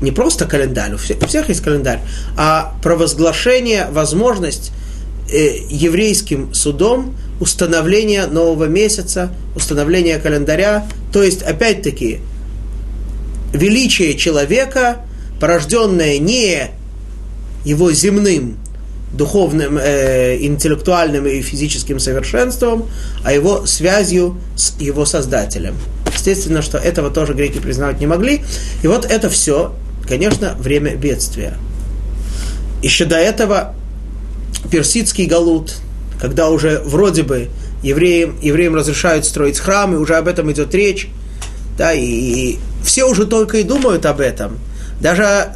не 0.00 0.10
просто 0.10 0.46
календарь, 0.46 0.94
у 0.94 0.96
всех, 0.98 1.18
у 1.22 1.26
всех 1.26 1.48
есть 1.48 1.60
календарь, 1.60 2.00
а 2.36 2.74
провозглашение, 2.82 3.88
возможность 3.90 4.72
э, 5.30 5.58
еврейским 5.68 6.52
судом 6.54 7.16
установления 7.40 8.26
нового 8.26 8.64
месяца, 8.64 9.32
установления 9.54 10.18
календаря. 10.18 10.86
То 11.12 11.22
есть, 11.22 11.42
опять-таки, 11.42 12.20
величие 13.52 14.14
человека, 14.16 14.98
порожденное 15.40 16.18
не 16.18 16.70
его 17.64 17.92
земным, 17.92 18.58
духовным, 19.12 19.78
э, 19.78 20.38
интеллектуальным 20.40 21.26
и 21.26 21.40
физическим 21.42 21.98
совершенством, 21.98 22.88
а 23.24 23.32
его 23.32 23.66
связью 23.66 24.38
с 24.56 24.78
его 24.80 25.04
создателем. 25.04 25.74
Естественно, 26.26 26.60
что 26.60 26.76
этого 26.78 27.10
тоже 27.10 27.34
греки 27.34 27.60
признавать 27.60 28.00
не 28.00 28.06
могли. 28.06 28.42
И 28.82 28.88
вот 28.88 29.04
это 29.04 29.30
все, 29.30 29.72
конечно, 30.08 30.56
время 30.58 30.96
бедствия. 30.96 31.56
Еще 32.82 33.04
до 33.04 33.14
этого 33.14 33.76
персидский 34.68 35.26
галут, 35.26 35.76
когда 36.20 36.50
уже 36.50 36.82
вроде 36.84 37.22
бы 37.22 37.48
евреям, 37.84 38.36
евреям 38.42 38.74
разрешают 38.74 39.24
строить 39.24 39.60
храмы, 39.60 40.00
уже 40.00 40.16
об 40.16 40.26
этом 40.26 40.50
идет 40.50 40.74
речь, 40.74 41.08
да, 41.78 41.92
и 41.92 42.56
все 42.82 43.04
уже 43.04 43.26
только 43.26 43.58
и 43.58 43.62
думают 43.62 44.04
об 44.04 44.18
этом. 44.18 44.58
Даже 45.00 45.52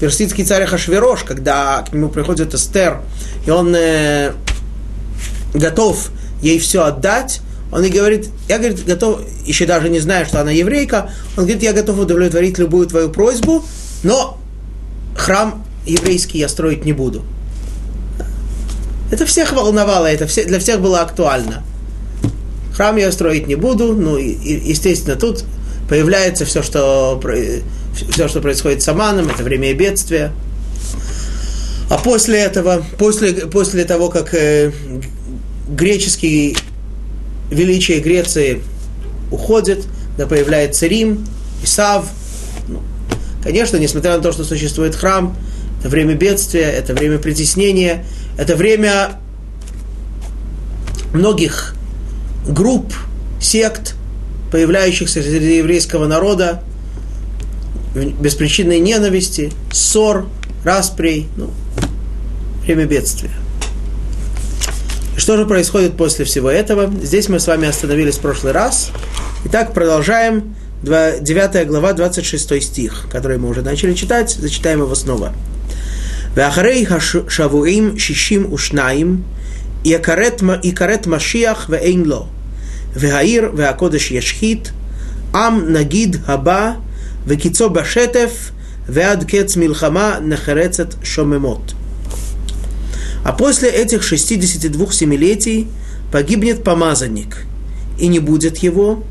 персидский 0.00 0.44
царь 0.44 0.66
Хашвирош, 0.66 1.22
когда 1.22 1.80
к 1.80 1.94
нему 1.94 2.10
приходит 2.10 2.52
Эстер, 2.52 3.00
и 3.46 3.50
он 3.50 3.74
э, 3.74 4.32
готов 5.54 6.10
ей 6.42 6.58
все 6.58 6.82
отдать, 6.84 7.40
он 7.74 7.82
и 7.82 7.88
говорит, 7.88 8.28
я, 8.48 8.58
говорит, 8.58 8.84
готов, 8.84 9.20
еще 9.44 9.66
даже 9.66 9.88
не 9.88 9.98
зная, 9.98 10.24
что 10.26 10.40
она 10.40 10.52
еврейка, 10.52 11.10
он 11.36 11.42
говорит, 11.42 11.60
я 11.64 11.72
готов 11.72 11.98
удовлетворить 11.98 12.56
любую 12.56 12.86
твою 12.86 13.10
просьбу, 13.10 13.64
но 14.04 14.38
храм 15.16 15.64
еврейский 15.84 16.38
я 16.38 16.48
строить 16.48 16.84
не 16.84 16.92
буду. 16.92 17.24
Это 19.10 19.26
всех 19.26 19.52
волновало, 19.52 20.06
это 20.06 20.28
все, 20.28 20.44
для 20.44 20.60
всех 20.60 20.80
было 20.80 21.00
актуально. 21.00 21.64
Храм 22.76 22.96
я 22.96 23.10
строить 23.10 23.48
не 23.48 23.56
буду, 23.56 23.92
ну, 23.92 24.18
и, 24.18 24.70
естественно, 24.70 25.16
тут 25.16 25.42
появляется 25.88 26.44
все, 26.44 26.62
что, 26.62 27.20
все, 27.92 28.28
что 28.28 28.40
происходит 28.40 28.82
с 28.82 28.88
Аманом, 28.88 29.30
это 29.30 29.42
время 29.42 29.74
бедствия. 29.74 30.30
А 31.90 31.98
после 31.98 32.38
этого, 32.38 32.84
после, 32.98 33.32
после 33.32 33.84
того, 33.84 34.10
как 34.10 34.32
э, 34.32 34.70
греческий 35.68 36.56
величие 37.54 38.00
Греции 38.00 38.62
уходит, 39.30 39.86
да 40.18 40.26
появляется 40.26 40.86
Рим, 40.86 41.26
Исав. 41.62 42.06
Ну, 42.68 42.82
конечно, 43.42 43.76
несмотря 43.76 44.16
на 44.16 44.22
то, 44.22 44.32
что 44.32 44.44
существует 44.44 44.94
храм, 44.94 45.36
это 45.80 45.88
время 45.88 46.14
бедствия, 46.14 46.70
это 46.70 46.94
время 46.94 47.18
притеснения, 47.18 48.04
это 48.38 48.56
время 48.56 49.20
многих 51.12 51.74
групп, 52.46 52.92
сект, 53.40 53.94
появляющихся 54.50 55.22
среди 55.22 55.58
еврейского 55.58 56.06
народа, 56.06 56.62
беспричинной 57.94 58.80
ненависти, 58.80 59.52
ссор, 59.72 60.26
расприй, 60.64 61.28
ну, 61.36 61.50
время 62.64 62.86
бедствия. 62.86 63.30
И 65.15 65.19
что 65.19 65.37
же 65.37 65.45
происходит 65.45 65.97
после 65.97 66.25
всего 66.25 66.49
этого? 66.49 66.91
Здесь 67.01 67.29
мы 67.29 67.39
с 67.39 67.47
вами 67.47 67.67
остановились 67.67 68.15
в 68.15 68.21
прошлый 68.21 68.53
раз. 68.53 68.91
Итак, 69.45 69.73
продолжаем 69.73 70.55
9 70.83 71.67
глава, 71.67 71.93
26 71.93 72.61
стих, 72.63 73.07
который 73.11 73.37
мы 73.37 73.49
уже 73.49 73.61
начали 73.61 73.93
читать. 73.93 74.35
Зачитаем 74.39 74.79
его 74.79 74.95
снова. 74.95 75.33
ואחרי 76.35 76.85
השבועים 76.89 77.99
שישים 77.99 78.53
ושניים, 78.53 79.21
יכרת 79.85 81.07
משיח 81.07 81.67
ואין 81.69 82.05
לו. 82.05 82.27
והעיר 82.95 83.51
והקודש 83.55 84.11
ישחית, 84.11 84.71
עם 85.35 85.73
נגיד 85.73 86.17
הבא, 86.27 86.71
וקיצו 87.27 87.69
בשטף, 87.69 88.51
ועד 88.89 89.23
קץ 89.23 89.57
מלחמה 89.57 90.19
נחרצת 90.21 90.93
шомемот. 91.03 91.73
А 93.24 93.32
после 93.32 93.70
этих 93.70 94.02
62 94.02 94.92
семилетий 94.92 95.66
погибнет 96.12 96.62
помазанник, 96.62 97.46
и 97.98 98.06
не 98.06 98.20
будет 98.20 98.58
его, 98.58 99.02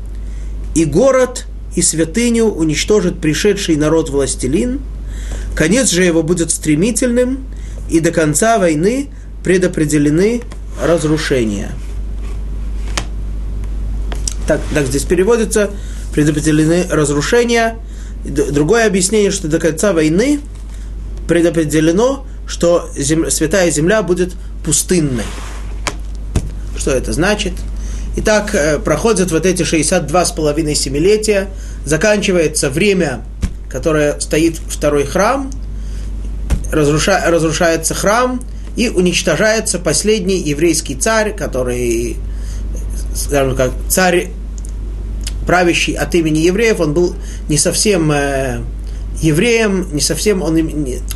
и 0.74 0.84
город 0.84 1.46
и 1.76 1.82
святыню 1.82 2.46
уничтожит 2.46 3.20
пришедший 3.20 3.76
народ 3.76 4.08
властелин, 4.08 4.80
конец 5.54 5.90
же 5.90 6.04
его 6.04 6.22
будет 6.22 6.50
стремительным, 6.50 7.44
и 7.90 8.00
до 8.00 8.12
конца 8.12 8.58
войны 8.58 9.08
предопределены 9.42 10.40
разрушения– 10.80 11.72
так, 14.46 14.60
так 14.74 14.86
здесь 14.86 15.04
переводится, 15.04 15.70
предопределены 16.12 16.86
разрушения. 16.90 17.76
Другое 18.24 18.86
объяснение, 18.86 19.30
что 19.30 19.48
до 19.48 19.58
конца 19.58 19.92
войны 19.92 20.40
предопределено, 21.28 22.26
что 22.46 22.90
зем, 22.96 23.30
святая 23.30 23.70
земля 23.70 24.02
будет 24.02 24.32
пустынной. 24.64 25.24
Что 26.76 26.90
это 26.90 27.12
значит? 27.12 27.52
Итак, 28.16 28.54
э, 28.54 28.78
проходят 28.78 29.30
вот 29.30 29.46
эти 29.46 29.62
62 29.62 30.24
с 30.24 30.32
половиной 30.32 30.74
семилетия, 30.74 31.48
заканчивается 31.84 32.70
время, 32.70 33.22
которое 33.68 34.20
стоит 34.20 34.56
второй 34.56 35.04
храм, 35.04 35.50
разруша, 36.70 37.22
разрушается 37.26 37.94
храм, 37.94 38.40
и 38.76 38.88
уничтожается 38.88 39.78
последний 39.78 40.38
еврейский 40.38 40.96
царь, 40.96 41.34
который 41.34 42.16
скажем 43.14 43.56
как, 43.56 43.70
царь, 43.88 44.28
правящий 45.46 45.94
от 45.94 46.14
имени 46.14 46.38
евреев, 46.38 46.80
он 46.80 46.94
был 46.94 47.14
не 47.48 47.58
совсем 47.58 48.10
э, 48.12 48.60
евреем, 49.20 49.88
не 49.92 50.00
совсем, 50.00 50.42
он, 50.42 50.58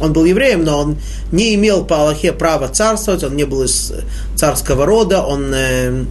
он 0.00 0.12
был 0.12 0.24
евреем, 0.24 0.64
но 0.64 0.78
он 0.78 0.96
не 1.32 1.54
имел 1.54 1.84
по 1.84 2.02
Аллахе 2.02 2.32
права 2.32 2.68
царствовать, 2.68 3.24
он 3.24 3.36
не 3.36 3.44
был 3.44 3.64
из 3.64 3.92
царского 4.36 4.86
рода, 4.86 5.22
он, 5.22 5.52
э, 5.52 6.04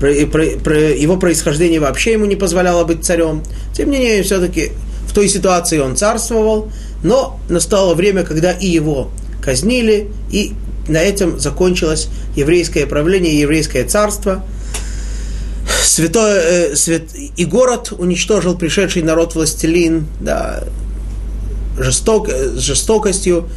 про, 0.00 0.26
про, 0.26 0.46
про, 0.62 0.76
его 0.92 1.16
происхождение 1.16 1.80
вообще 1.80 2.12
ему 2.12 2.24
не 2.26 2.36
позволяло 2.36 2.84
быть 2.84 3.04
царем. 3.04 3.42
Тем 3.74 3.90
не 3.90 3.98
менее, 3.98 4.22
все-таки 4.22 4.72
в 5.06 5.12
той 5.14 5.28
ситуации 5.28 5.78
он 5.78 5.96
царствовал, 5.96 6.70
но 7.02 7.38
настало 7.48 7.94
время, 7.94 8.24
когда 8.24 8.52
и 8.52 8.66
его 8.66 9.10
казнили, 9.40 10.08
и 10.30 10.54
на 10.88 10.98
этом 10.98 11.38
закончилось 11.38 12.08
еврейское 12.36 12.86
правление, 12.86 13.38
еврейское 13.38 13.84
царство. 13.84 14.44
Святой, 15.94 16.38
э, 16.40 16.74
свят, 16.74 17.02
и 17.14 17.44
город 17.44 17.92
уничтожил 17.96 18.58
пришедший 18.58 19.02
народ 19.02 19.36
властелин 19.36 20.08
да, 20.20 20.64
жесток, 21.78 22.28
с 22.28 22.58
жестокостью, 22.58 23.48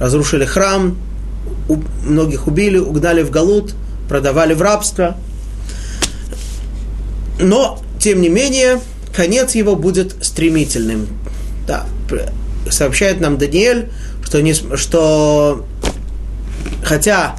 разрушили 0.00 0.46
храм, 0.46 0.96
у, 1.68 1.76
многих 2.02 2.46
убили, 2.46 2.78
угнали 2.78 3.22
в 3.22 3.30
Галут, 3.30 3.74
продавали 4.08 4.54
в 4.54 4.62
рабство. 4.62 5.18
Но, 7.38 7.78
тем 8.00 8.22
не 8.22 8.30
менее, 8.30 8.80
конец 9.14 9.54
его 9.54 9.76
будет 9.76 10.16
стремительным. 10.24 11.08
Да, 11.66 11.84
сообщает 12.70 13.20
нам 13.20 13.36
Даниэль, 13.36 13.90
что, 14.24 14.40
не, 14.40 14.54
что 14.54 15.66
хотя, 16.82 17.36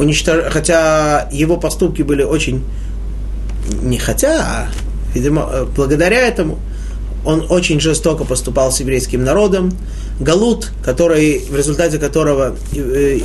уничтож... 0.00 0.52
хотя 0.52 1.28
его 1.30 1.56
поступки 1.56 2.02
были 2.02 2.24
очень, 2.24 2.64
не 3.82 3.98
хотя, 3.98 4.40
а, 4.40 4.68
видимо, 5.14 5.48
э, 5.52 5.66
благодаря 5.76 6.20
этому, 6.20 6.58
он 7.24 7.46
очень 7.50 7.80
жестоко 7.80 8.24
поступал 8.24 8.72
с 8.72 8.80
еврейским 8.80 9.24
народом. 9.24 9.72
Галут, 10.18 10.70
который, 10.82 11.44
в 11.50 11.56
результате 11.56 11.98
которого, 11.98 12.56
э, 12.74 13.20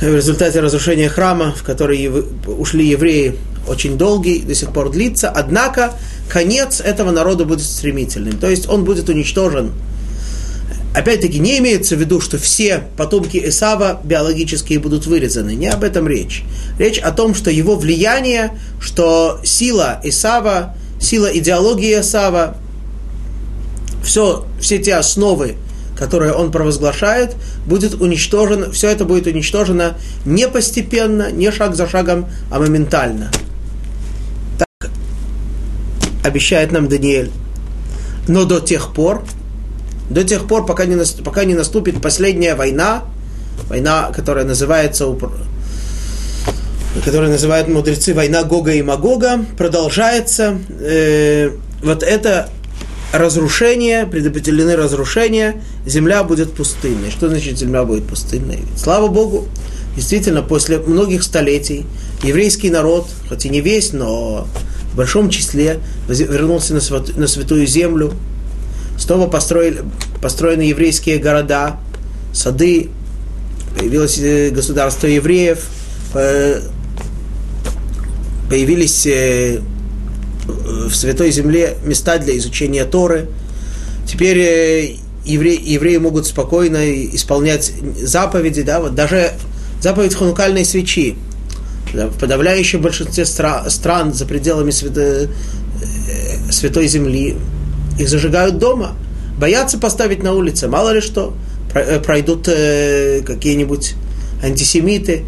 в 0.00 0.14
результате 0.14 0.60
разрушения 0.60 1.08
храма, 1.08 1.54
в 1.56 1.62
который 1.62 2.10
ушли 2.46 2.86
евреи, 2.86 3.36
очень 3.66 3.96
долгий, 3.96 4.40
до 4.40 4.54
сих 4.54 4.72
пор 4.72 4.90
длится. 4.90 5.30
Однако 5.30 5.92
конец 6.28 6.80
этого 6.80 7.10
народа 7.10 7.44
будет 7.44 7.64
стремительным. 7.64 8.38
То 8.38 8.48
есть 8.48 8.68
он 8.68 8.84
будет 8.84 9.08
уничтожен 9.08 9.72
Опять-таки, 10.94 11.40
не 11.40 11.58
имеется 11.58 11.96
в 11.96 12.00
виду, 12.00 12.20
что 12.20 12.38
все 12.38 12.84
потомки 12.96 13.36
Исава 13.48 14.00
биологические 14.04 14.78
будут 14.78 15.06
вырезаны. 15.06 15.56
Не 15.56 15.66
об 15.66 15.82
этом 15.82 16.06
речь. 16.06 16.44
Речь 16.78 16.98
о 16.98 17.10
том, 17.10 17.34
что 17.34 17.50
его 17.50 17.74
влияние, 17.74 18.56
что 18.80 19.40
сила 19.42 20.00
Исава, 20.04 20.76
сила 21.00 21.26
идеологии 21.26 22.00
Исава, 22.00 22.56
все, 24.04 24.46
все 24.60 24.78
те 24.78 24.94
основы, 24.94 25.56
которые 25.98 26.32
он 26.32 26.52
провозглашает, 26.52 27.34
будет 27.66 27.94
уничтожено, 27.94 28.70
все 28.70 28.88
это 28.88 29.04
будет 29.04 29.26
уничтожено 29.26 29.96
не 30.24 30.46
постепенно, 30.48 31.32
не 31.32 31.50
шаг 31.50 31.74
за 31.74 31.88
шагом, 31.88 32.26
а 32.52 32.60
моментально. 32.60 33.32
Так 34.58 34.90
обещает 36.22 36.70
нам 36.70 36.88
Даниэль. 36.88 37.32
Но 38.28 38.44
до 38.44 38.60
тех 38.60 38.94
пор, 38.94 39.24
до 40.10 40.24
тех 40.24 40.46
пор, 40.46 40.66
пока 40.66 40.84
не, 40.86 40.96
пока 41.22 41.44
не 41.44 41.54
наступит 41.54 42.00
последняя 42.00 42.54
война, 42.54 43.04
война, 43.68 44.12
которая 44.14 44.44
называется, 44.44 45.06
которая 47.04 47.30
называют 47.30 47.68
мудрецы 47.68 48.14
война 48.14 48.44
Гога 48.44 48.72
и 48.72 48.82
Магога, 48.82 49.44
продолжается. 49.56 50.58
Э, 50.80 51.50
вот 51.82 52.02
это 52.02 52.48
разрушение, 53.12 54.06
предопределены 54.06 54.76
разрушения, 54.76 55.62
земля 55.86 56.24
будет 56.24 56.52
пустынной. 56.52 57.10
Что 57.10 57.28
значит 57.28 57.58
земля 57.58 57.84
будет 57.84 58.06
пустынной? 58.06 58.60
Слава 58.76 59.08
Богу, 59.08 59.46
действительно, 59.96 60.42
после 60.42 60.78
многих 60.78 61.22
столетий 61.22 61.86
еврейский 62.22 62.70
народ, 62.70 63.06
хоть 63.28 63.46
и 63.46 63.48
не 63.48 63.60
весь, 63.60 63.92
но 63.92 64.46
в 64.92 64.96
большом 64.96 65.30
числе 65.30 65.80
вернулся 66.08 66.74
на, 66.74 66.80
свят, 66.80 67.16
на 67.16 67.26
святую 67.26 67.66
землю. 67.66 68.12
Снова 68.98 69.28
построили, 69.28 69.82
построены 70.22 70.62
еврейские 70.62 71.18
города, 71.18 71.78
сады, 72.32 72.90
появилось 73.76 74.18
э, 74.18 74.50
государство 74.50 75.06
евреев, 75.06 75.66
появились 78.48 79.06
э, 79.06 79.60
в 80.46 80.94
Святой 80.94 81.30
Земле 81.32 81.76
места 81.84 82.18
для 82.18 82.36
изучения 82.38 82.84
Торы. 82.84 83.28
Теперь 84.06 84.38
э, 84.38 84.96
евреи, 85.24 85.60
евреи 85.60 85.96
могут 85.96 86.26
спокойно 86.26 86.92
исполнять 87.14 87.72
заповеди, 88.00 88.62
да, 88.62 88.80
вот 88.80 88.94
даже 88.94 89.32
заповедь 89.80 90.14
ханукальной 90.14 90.64
свечи. 90.64 91.16
В 91.92 92.18
подавляющем 92.18 92.82
большинстве 92.82 93.24
стра- 93.24 93.68
стран 93.70 94.12
за 94.12 94.26
пределами 94.26 94.70
свято, 94.70 95.00
э, 95.00 95.28
Святой 96.50 96.88
Земли 96.88 97.36
их 97.98 98.08
зажигают 98.08 98.58
дома. 98.58 98.92
Боятся 99.38 99.78
поставить 99.78 100.22
на 100.22 100.32
улице, 100.32 100.68
мало 100.68 100.90
ли 100.90 101.00
что. 101.00 101.34
Э, 101.74 102.00
пройдут 102.00 102.44
какие-нибудь 102.44 103.94
антисемиты, 104.42 105.24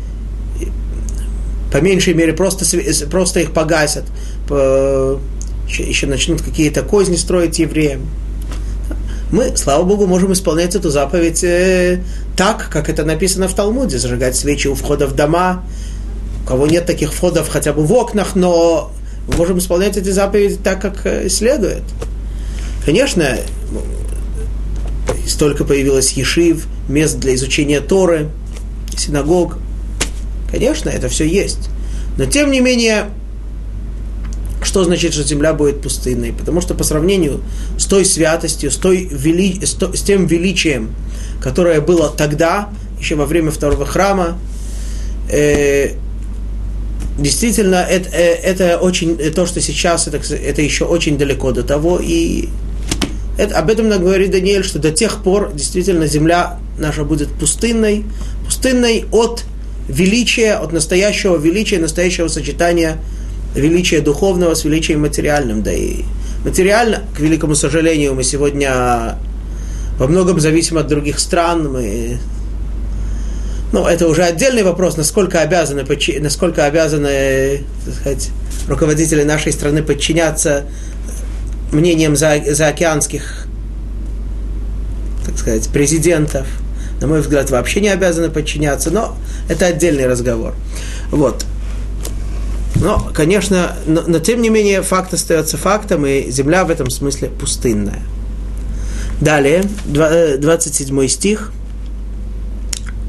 по 1.72 1.79
меньшей 1.79 2.14
мере 2.14 2.33
просто, 2.33 2.64
просто 3.11 3.40
их 3.40 3.52
погасят 3.52 4.05
еще, 5.68 6.07
начнут 6.07 6.42
какие-то 6.42 6.83
козни 6.83 7.16
строить 7.16 7.59
евреям. 7.59 8.07
Мы, 9.31 9.57
слава 9.57 9.83
Богу, 9.83 10.07
можем 10.07 10.33
исполнять 10.33 10.76
эту 10.76 10.90
заповедь 10.90 11.42
э, 11.42 12.00
так, 12.37 12.68
как 12.70 12.88
это 12.88 13.05
написано 13.05 13.48
в 13.48 13.55
Талмуде, 13.55 13.98
зажигать 13.98 14.37
свечи 14.37 14.68
у 14.68 14.74
входа 14.74 15.09
в 15.09 15.16
дома. 15.16 15.64
У 16.44 16.46
кого 16.46 16.68
нет 16.68 16.87
таких 16.87 17.12
входов 17.12 17.48
хотя 17.48 17.72
бы 17.72 17.85
в 17.85 17.92
окнах, 17.92 18.37
но 18.37 18.92
мы 19.26 19.37
можем 19.37 19.59
исполнять 19.59 19.96
эти 19.96 20.11
заповеди 20.11 20.59
так, 20.62 20.81
как 20.81 21.05
э, 21.05 21.29
следует. 21.29 21.83
Конечно, 22.87 23.37
столько 25.27 25.64
появилось 25.64 26.12
ешив, 26.12 26.68
мест 26.88 27.18
для 27.18 27.35
изучения 27.35 27.81
Торы, 27.81 28.31
синагог. 28.96 29.59
Конечно, 30.53 30.88
это 30.88 31.09
все 31.09 31.27
есть. 31.27 31.68
Но 32.16 32.27
тем 32.27 32.53
не 32.53 32.61
менее, 32.61 33.07
что 34.62 34.85
значит, 34.85 35.14
что 35.14 35.25
земля 35.25 35.53
будет 35.53 35.83
пустынной? 35.83 36.33
Потому 36.33 36.61
что 36.61 36.75
по 36.75 36.85
сравнению 36.85 37.40
с 37.77 37.87
той 37.87 38.05
святостью, 38.05 38.70
с, 38.70 38.77
той 38.77 39.09
вели, 39.11 39.66
с, 39.66 39.72
то, 39.72 39.92
с 39.92 40.03
тем 40.03 40.27
величием, 40.27 40.94
которое 41.42 41.81
было 41.81 42.09
тогда, 42.09 42.68
еще 43.01 43.16
во 43.16 43.27
время 43.27 43.51
второго 43.51 43.85
храма, 43.85 44.38
э, 45.29 45.94
действительно, 47.18 47.85
это, 47.85 48.11
э, 48.11 48.35
это 48.44 48.79
очень, 48.79 49.16
то, 49.33 49.44
что 49.44 49.61
сейчас, 49.61 50.07
это, 50.07 50.18
это 50.37 50.62
еще 50.62 50.85
очень 50.85 51.18
далеко 51.18 51.51
до 51.51 51.64
того, 51.64 51.99
и 52.01 52.49
это, 53.37 53.59
об 53.59 53.70
этом 53.70 53.88
говорит 53.88 54.31
Даниэль, 54.31 54.64
что 54.64 54.79
до 54.79 54.90
тех 54.90 55.22
пор 55.22 55.53
действительно 55.53 56.07
земля 56.07 56.59
наша 56.79 57.05
будет 57.05 57.29
пустынной, 57.29 58.05
пустынной 58.44 59.05
от 59.11 59.44
величия, 59.88 60.55
от 60.55 60.72
настоящего 60.72 61.37
величия, 61.37 61.79
настоящего 61.79 62.29
сочетания 62.29 62.99
величие 63.55 64.01
духовного 64.01 64.55
с 64.55 64.64
величием 64.64 65.03
материальным. 65.03 65.62
Да 65.62 65.72
и 65.72 66.03
материально, 66.44 67.03
к 67.16 67.20
великому 67.20 67.55
сожалению, 67.55 68.14
мы 68.14 68.22
сегодня 68.22 69.18
во 69.99 70.07
многом 70.07 70.40
зависим 70.40 70.79
от 70.79 70.87
других 70.87 71.18
стран. 71.18 71.72
Мы 71.72 72.18
ну, 73.72 73.87
это 73.87 74.09
уже 74.09 74.22
отдельный 74.22 74.62
вопрос, 74.62 74.96
насколько 74.96 75.40
обязаны, 75.40 75.85
насколько 76.20 76.64
обязаны 76.64 77.64
так 77.85 77.94
сказать, 77.94 78.31
руководители 78.68 79.22
нашей 79.22 79.53
страны 79.53 79.83
подчиняться 79.83 80.64
мнением 81.72 82.16
за, 82.16 82.40
заокеанских, 82.50 83.46
так 85.24 85.38
сказать, 85.38 85.68
президентов, 85.68 86.46
на 87.00 87.07
мой 87.07 87.20
взгляд, 87.20 87.50
вообще 87.50 87.81
не 87.81 87.88
обязаны 87.88 88.31
подчиняться, 88.31 88.90
но 88.90 89.16
это 89.48 89.66
отдельный 89.66 90.07
разговор. 90.07 90.55
Вот. 91.11 91.44
Но, 92.76 93.11
конечно, 93.14 93.76
но, 93.87 94.02
но 94.07 94.18
тем 94.18 94.42
не 94.42 94.50
менее 94.50 94.83
факт 94.83 95.14
остается 95.14 95.57
фактом, 95.57 96.07
и 96.07 96.31
земля 96.31 96.64
в 96.64 96.70
этом 96.70 96.90
смысле 96.90 97.29
пустынная. 97.29 98.02
Далее, 99.20 99.64
27 99.87 101.00
э, 101.00 101.09
стих. 101.09 101.52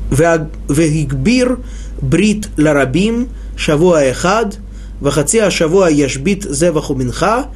Вегигбир 0.10 1.60
брит 2.02 2.48
ларабим 2.58 3.30
шавуа 3.58 4.04
эхад 4.04 4.58
вахаци 5.02 5.40
ашавуа 5.40 5.90
яшбит 5.90 6.44
зеваху 6.44 6.96
минха 6.96 7.48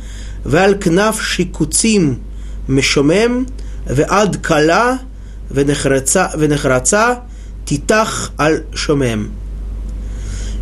ועל 0.44 0.74
כנף 0.80 1.20
שיקוצים 1.20 2.18
משומם, 2.68 3.44
ועד 3.86 4.36
כלה 4.36 4.96
ונחרצה, 5.50 6.26
ונחרצה 6.38 7.14
תיתח 7.64 8.30
על 8.38 8.60
שומם. 8.74 9.28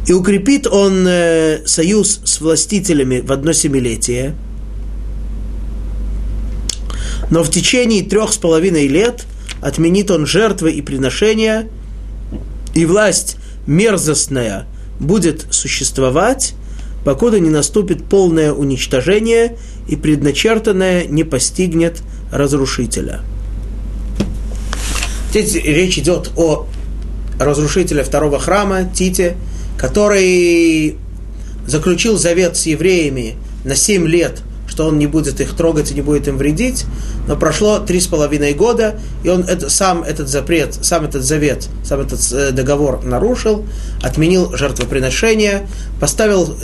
И 0.06 0.12
укрепит 0.12 0.66
он 0.66 1.06
э, 1.08 1.62
союз 1.64 2.20
с 2.24 2.40
властителями 2.40 3.20
в 3.20 3.32
одно 3.32 3.52
семилетие. 3.52 4.34
Но 7.30 7.42
в 7.42 7.50
течение 7.50 8.02
трех 8.02 8.32
с 8.32 8.36
половиной 8.36 8.86
лет 8.86 9.24
отменит 9.62 10.10
он 10.10 10.26
жертвы 10.26 10.72
и 10.72 10.82
приношения, 10.82 11.68
и 12.74 12.84
власть 12.84 13.36
мерзостная 13.66 14.66
будет 15.00 15.46
существовать, 15.50 16.54
покуда 17.03 17.39
не 17.39 17.49
наступит 17.49 18.05
полное 18.05 18.53
уничтожение 18.53 19.57
и 19.87 19.95
предначертанное 19.95 21.05
не 21.05 21.23
постигнет 21.23 22.01
разрушителя. 22.31 23.21
Здесь 25.29 25.55
речь 25.55 25.97
идет 25.97 26.31
о 26.35 26.67
разрушителе 27.39 28.03
второго 28.03 28.39
храма 28.39 28.83
Тите, 28.83 29.37
который 29.77 30.97
заключил 31.67 32.17
завет 32.17 32.57
с 32.57 32.65
евреями 32.65 33.35
на 33.63 33.75
7 33.75 34.07
лет, 34.07 34.41
что 34.67 34.87
он 34.87 34.97
не 34.97 35.07
будет 35.07 35.39
их 35.39 35.55
трогать 35.55 35.91
и 35.91 35.93
не 35.93 36.01
будет 36.01 36.27
им 36.27 36.37
вредить, 36.37 36.85
но 37.27 37.35
прошло 37.35 37.79
три 37.79 37.99
с 37.99 38.07
половиной 38.07 38.53
года, 38.53 38.99
и 39.23 39.29
он 39.29 39.41
это, 39.41 39.69
сам 39.69 40.03
этот 40.03 40.29
запрет, 40.29 40.77
сам 40.81 41.05
этот 41.05 41.23
завет, 41.23 41.67
сам 41.83 42.01
этот 42.01 42.19
э, 42.31 42.51
договор 42.51 43.03
нарушил, 43.03 43.65
отменил 44.01 44.55
жертвоприношение, 44.55 45.67
поставил, 45.99 46.55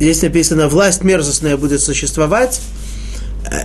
здесь 0.00 0.22
написано, 0.22 0.68
власть 0.68 1.04
мерзостная 1.04 1.56
будет 1.56 1.80
существовать, 1.80 2.60
э, 3.50 3.64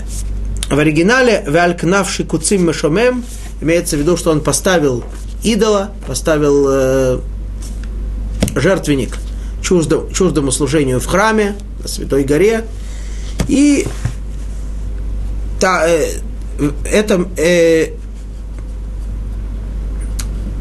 в 0.69 0.77
оригинале 0.77 1.43
«Вялькнавши 1.47 2.23
куцим 2.23 2.67
мешомем» 2.67 3.23
имеется 3.61 3.95
в 3.95 3.99
виду, 3.99 4.17
что 4.17 4.31
он 4.31 4.41
поставил 4.41 5.03
идола, 5.43 5.91
поставил 6.07 6.65
э, 6.69 7.19
жертвенник 8.55 9.17
чуждому, 9.61 10.11
чуждому 10.11 10.51
служению 10.51 10.99
в 10.99 11.05
храме, 11.05 11.55
на 11.81 11.87
Святой 11.87 12.23
горе. 12.23 12.65
И 13.47 13.87
та, 15.59 15.87
э, 15.87 16.19
это, 16.83 17.27
э, 17.37 17.93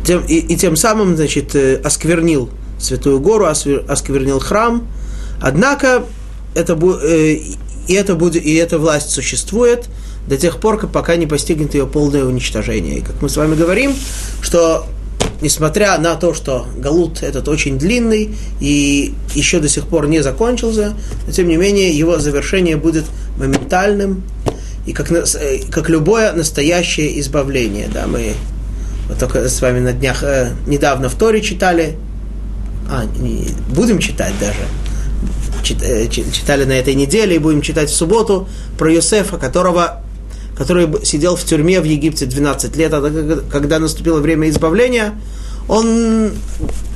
тем, 0.05 0.25
и, 0.27 0.39
и 0.39 0.57
тем 0.57 0.77
самым, 0.77 1.17
значит, 1.17 1.55
э, 1.55 1.77
осквернил 1.77 2.51
Святую 2.79 3.21
гору, 3.21 3.47
осквернил 3.47 4.39
храм. 4.39 4.87
Однако 5.41 6.05
это, 6.55 6.79
э, 7.03 7.39
и, 7.89 7.95
это 7.95 8.15
будет, 8.15 8.45
и 8.45 8.55
эта 8.55 8.79
власть 8.79 9.11
существует, 9.11 9.89
до 10.29 10.37
тех 10.37 10.59
пор, 10.59 10.87
пока 10.87 11.17
не 11.17 11.27
постигнет 11.27 11.75
ее 11.75 11.87
полное 11.87 12.25
уничтожение. 12.25 12.99
И 12.99 13.01
как 13.03 13.21
мы 13.21 13.29
с 13.29 13.37
вами 13.37 13.55
говорим, 13.55 13.95
что 14.41 14.87
несмотря 15.41 15.99
на 15.99 16.15
то, 16.17 16.33
что 16.33 16.67
Галут 16.79 17.23
этот 17.23 17.49
очень 17.49 17.79
длинный 17.79 18.35
и 18.61 19.15
еще 19.35 19.61
до 19.61 19.69
сих 19.69 19.87
пор 19.87 20.09
не 20.09 20.23
закончился, 20.23 20.95
но 21.27 21.33
тем 21.33 21.49
не 21.49 21.57
менее 21.57 21.97
его 21.97 22.19
завершение 22.19 22.77
будет 22.77 23.05
моментальным, 23.39 24.23
и 24.87 24.93
как, 24.93 25.11
э, 25.11 25.61
как 25.71 25.89
любое 25.89 26.33
настоящее 26.33 27.19
избавление. 27.21 27.89
Да, 27.93 28.07
мы 28.07 28.35
вот 29.09 29.19
только 29.19 29.49
с 29.49 29.61
вами 29.61 29.81
на 29.81 29.93
днях 29.93 30.23
э, 30.23 30.53
недавно 30.67 31.09
в 31.09 31.15
Торе 31.15 31.41
читали, 31.43 31.97
а, 32.91 33.05
не, 33.19 33.49
будем 33.71 33.99
читать 33.99 34.35
даже, 34.41 34.61
читали 35.65 36.65
на 36.65 36.73
этой 36.73 36.95
неделе 36.95 37.37
и 37.37 37.39
будем 37.39 37.63
читать 37.63 37.91
в 37.91 37.95
субботу 37.95 38.49
про 38.79 38.93
Йосефа, 38.93 39.39
которого 39.39 40.03
который 40.57 41.05
сидел 41.05 41.35
в 41.37 41.45
тюрьме 41.45 41.81
в 41.81 41.85
Египте 41.85 42.27
12 42.27 42.77
лет, 42.77 42.93
а 42.93 43.43
когда 43.51 43.79
наступило 43.79 44.21
время 44.21 44.49
избавления, 44.49 45.15
он 45.69 46.33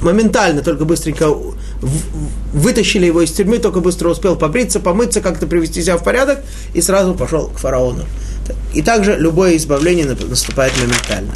моментально, 0.03 0.63
только 0.63 0.85
быстренько 0.85 1.35
вытащили 2.53 3.07
его 3.07 3.23
из 3.23 3.33
тюрьмы, 3.33 3.59
только 3.59 3.81
быстро 3.81 4.11
успел 4.11 4.37
побриться, 4.37 4.79
помыться, 4.79 5.21
как-то 5.21 5.47
привести 5.47 5.83
себя 5.83 5.97
в 5.97 6.05
порядок 6.05 6.41
и 6.75 6.81
сразу 6.81 7.15
пошел 7.15 7.49
к 7.49 7.59
фараону. 7.59 8.05
И 8.75 8.83
также 8.83 9.17
любое 9.17 9.57
избавление 9.57 10.07
наступает 10.07 10.73
моментально. 10.79 11.33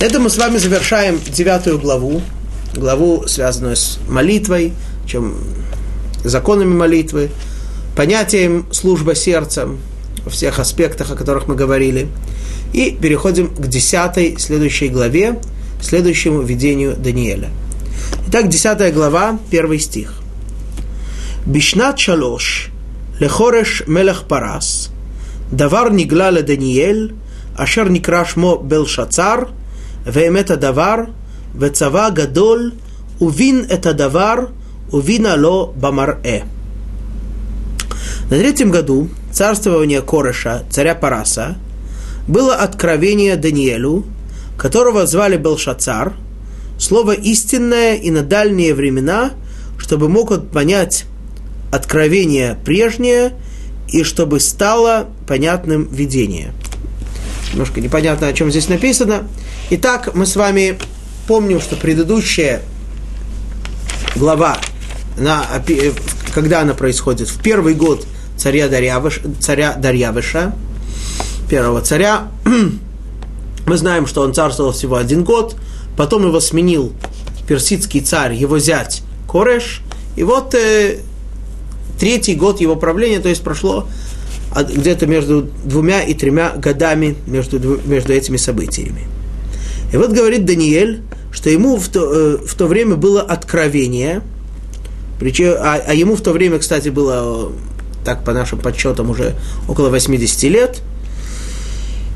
Это 0.00 0.18
мы 0.18 0.28
с 0.28 0.36
вами 0.36 0.58
завершаем 0.58 1.20
девятую 1.28 1.78
главу, 1.78 2.20
главу, 2.74 3.26
связанную 3.28 3.76
с 3.76 3.98
молитвой, 4.08 4.72
чем 5.06 5.36
законами 6.24 6.74
молитвы, 6.74 7.30
понятием 7.96 8.66
служба 8.72 9.14
сердцем, 9.14 9.78
во 10.24 10.30
всех 10.30 10.58
аспектах, 10.58 11.10
о 11.10 11.16
которых 11.16 11.48
мы 11.48 11.54
говорили. 11.54 12.08
И 12.72 12.90
переходим 12.90 13.48
к 13.48 13.66
десятой 13.66 14.36
следующей 14.38 14.88
главе, 14.88 15.38
следующему 15.80 16.40
видению 16.40 16.96
Даниэля. 16.96 17.50
Итак, 18.28 18.48
десятая 18.48 18.90
глава, 18.90 19.38
первый 19.50 19.78
стих. 19.78 20.14
Бишнат 21.46 21.98
шалош, 21.98 22.70
лехореш 23.20 23.84
мелех 23.86 24.24
парас, 24.24 24.90
давар 25.52 25.92
ниглала 25.92 26.42
Даниэль, 26.42 27.14
ашер 27.56 27.90
некрашмо 27.90 28.56
белшацар, 28.56 29.48
ואמת 30.06 30.50
הדבר, 30.50 30.96
וצבא 31.58 32.08
גדול, 32.10 32.72
ובין 33.20 33.64
את 33.72 33.86
הדבר, 33.86 34.34
увина 34.90 35.34
ло 35.36 35.66
бамарэ. 35.66 36.44
На 38.30 38.38
третьем 38.38 38.70
году 38.70 39.08
царствования 39.32 40.00
Кореша, 40.00 40.64
царя 40.70 40.94
Параса, 40.94 41.56
было 42.26 42.54
откровение 42.54 43.36
Даниэлю, 43.36 44.04
которого 44.56 45.06
звали 45.06 45.36
Белшацар, 45.36 46.14
слово 46.78 47.12
истинное 47.12 47.96
и 47.96 48.10
на 48.10 48.22
дальние 48.22 48.74
времена, 48.74 49.32
чтобы 49.78 50.08
мог 50.08 50.30
он 50.30 50.46
понять 50.46 51.04
откровение 51.70 52.56
прежнее 52.64 53.34
и 53.88 54.04
чтобы 54.04 54.40
стало 54.40 55.08
понятным 55.26 55.88
видение. 55.92 56.52
Немножко 57.52 57.80
непонятно, 57.80 58.28
о 58.28 58.32
чем 58.32 58.50
здесь 58.50 58.68
написано. 58.68 59.28
Итак, 59.70 60.14
мы 60.14 60.26
с 60.26 60.36
вами 60.36 60.78
помним, 61.26 61.60
что 61.60 61.76
предыдущая 61.76 62.62
глава, 64.16 64.58
на, 65.16 65.46
когда 66.34 66.60
она 66.60 66.74
происходит, 66.74 67.28
в 67.28 67.40
первый 67.40 67.74
год 67.74 68.06
царя 68.36 68.68
Дарьявыша, 68.68 69.20
царя 69.40 69.74
Дарьявыша, 69.74 70.54
первого 71.48 71.80
царя. 71.80 72.28
Мы 73.66 73.76
знаем, 73.76 74.06
что 74.06 74.22
он 74.22 74.34
царствовал 74.34 74.72
всего 74.72 74.96
один 74.96 75.24
год, 75.24 75.56
потом 75.96 76.26
его 76.26 76.40
сменил 76.40 76.92
персидский 77.46 78.00
царь, 78.00 78.34
его 78.34 78.58
зять 78.58 79.02
Кореш, 79.28 79.82
и 80.16 80.22
вот 80.22 80.54
э, 80.54 80.98
третий 81.98 82.34
год 82.34 82.60
его 82.60 82.76
правления, 82.76 83.20
то 83.20 83.28
есть 83.28 83.42
прошло 83.42 83.88
где-то 84.54 85.06
между 85.06 85.48
двумя 85.64 86.02
и 86.02 86.14
тремя 86.14 86.50
годами 86.50 87.16
между, 87.26 87.80
между 87.84 88.12
этими 88.12 88.36
событиями. 88.36 89.02
И 89.92 89.96
вот 89.96 90.12
говорит 90.12 90.44
Даниэль, 90.44 91.02
что 91.32 91.50
ему 91.50 91.76
в 91.76 91.88
то, 91.88 92.12
э, 92.12 92.38
в 92.46 92.54
то 92.54 92.66
время 92.66 92.96
было 92.96 93.22
откровение, 93.22 94.22
а, 95.58 95.82
а 95.86 95.94
ему 95.94 96.16
в 96.16 96.20
то 96.20 96.32
время, 96.32 96.58
кстати, 96.58 96.88
было 96.88 97.52
так 98.04 98.24
по 98.24 98.32
нашим 98.32 98.58
подсчетам 98.58 99.10
уже 99.10 99.34
около 99.68 99.88
80 99.88 100.42
лет. 100.44 100.82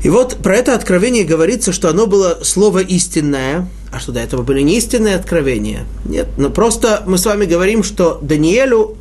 И 0.03 0.09
вот 0.09 0.37
про 0.37 0.55
это 0.55 0.75
откровение 0.75 1.25
говорится, 1.25 1.73
что 1.73 1.89
оно 1.89 2.07
было 2.07 2.39
слово 2.43 2.79
истинное. 2.79 3.67
А 3.91 3.99
что 3.99 4.11
до 4.11 4.19
этого 4.19 4.43
были 4.43 4.61
не 4.61 4.77
истинные 4.77 5.15
откровения? 5.15 5.85
Нет, 6.05 6.27
но 6.37 6.49
просто 6.49 7.03
мы 7.05 7.17
с 7.17 7.25
вами 7.25 7.45
говорим, 7.45 7.83
что 7.83 8.19
Даниэлю 8.21 8.95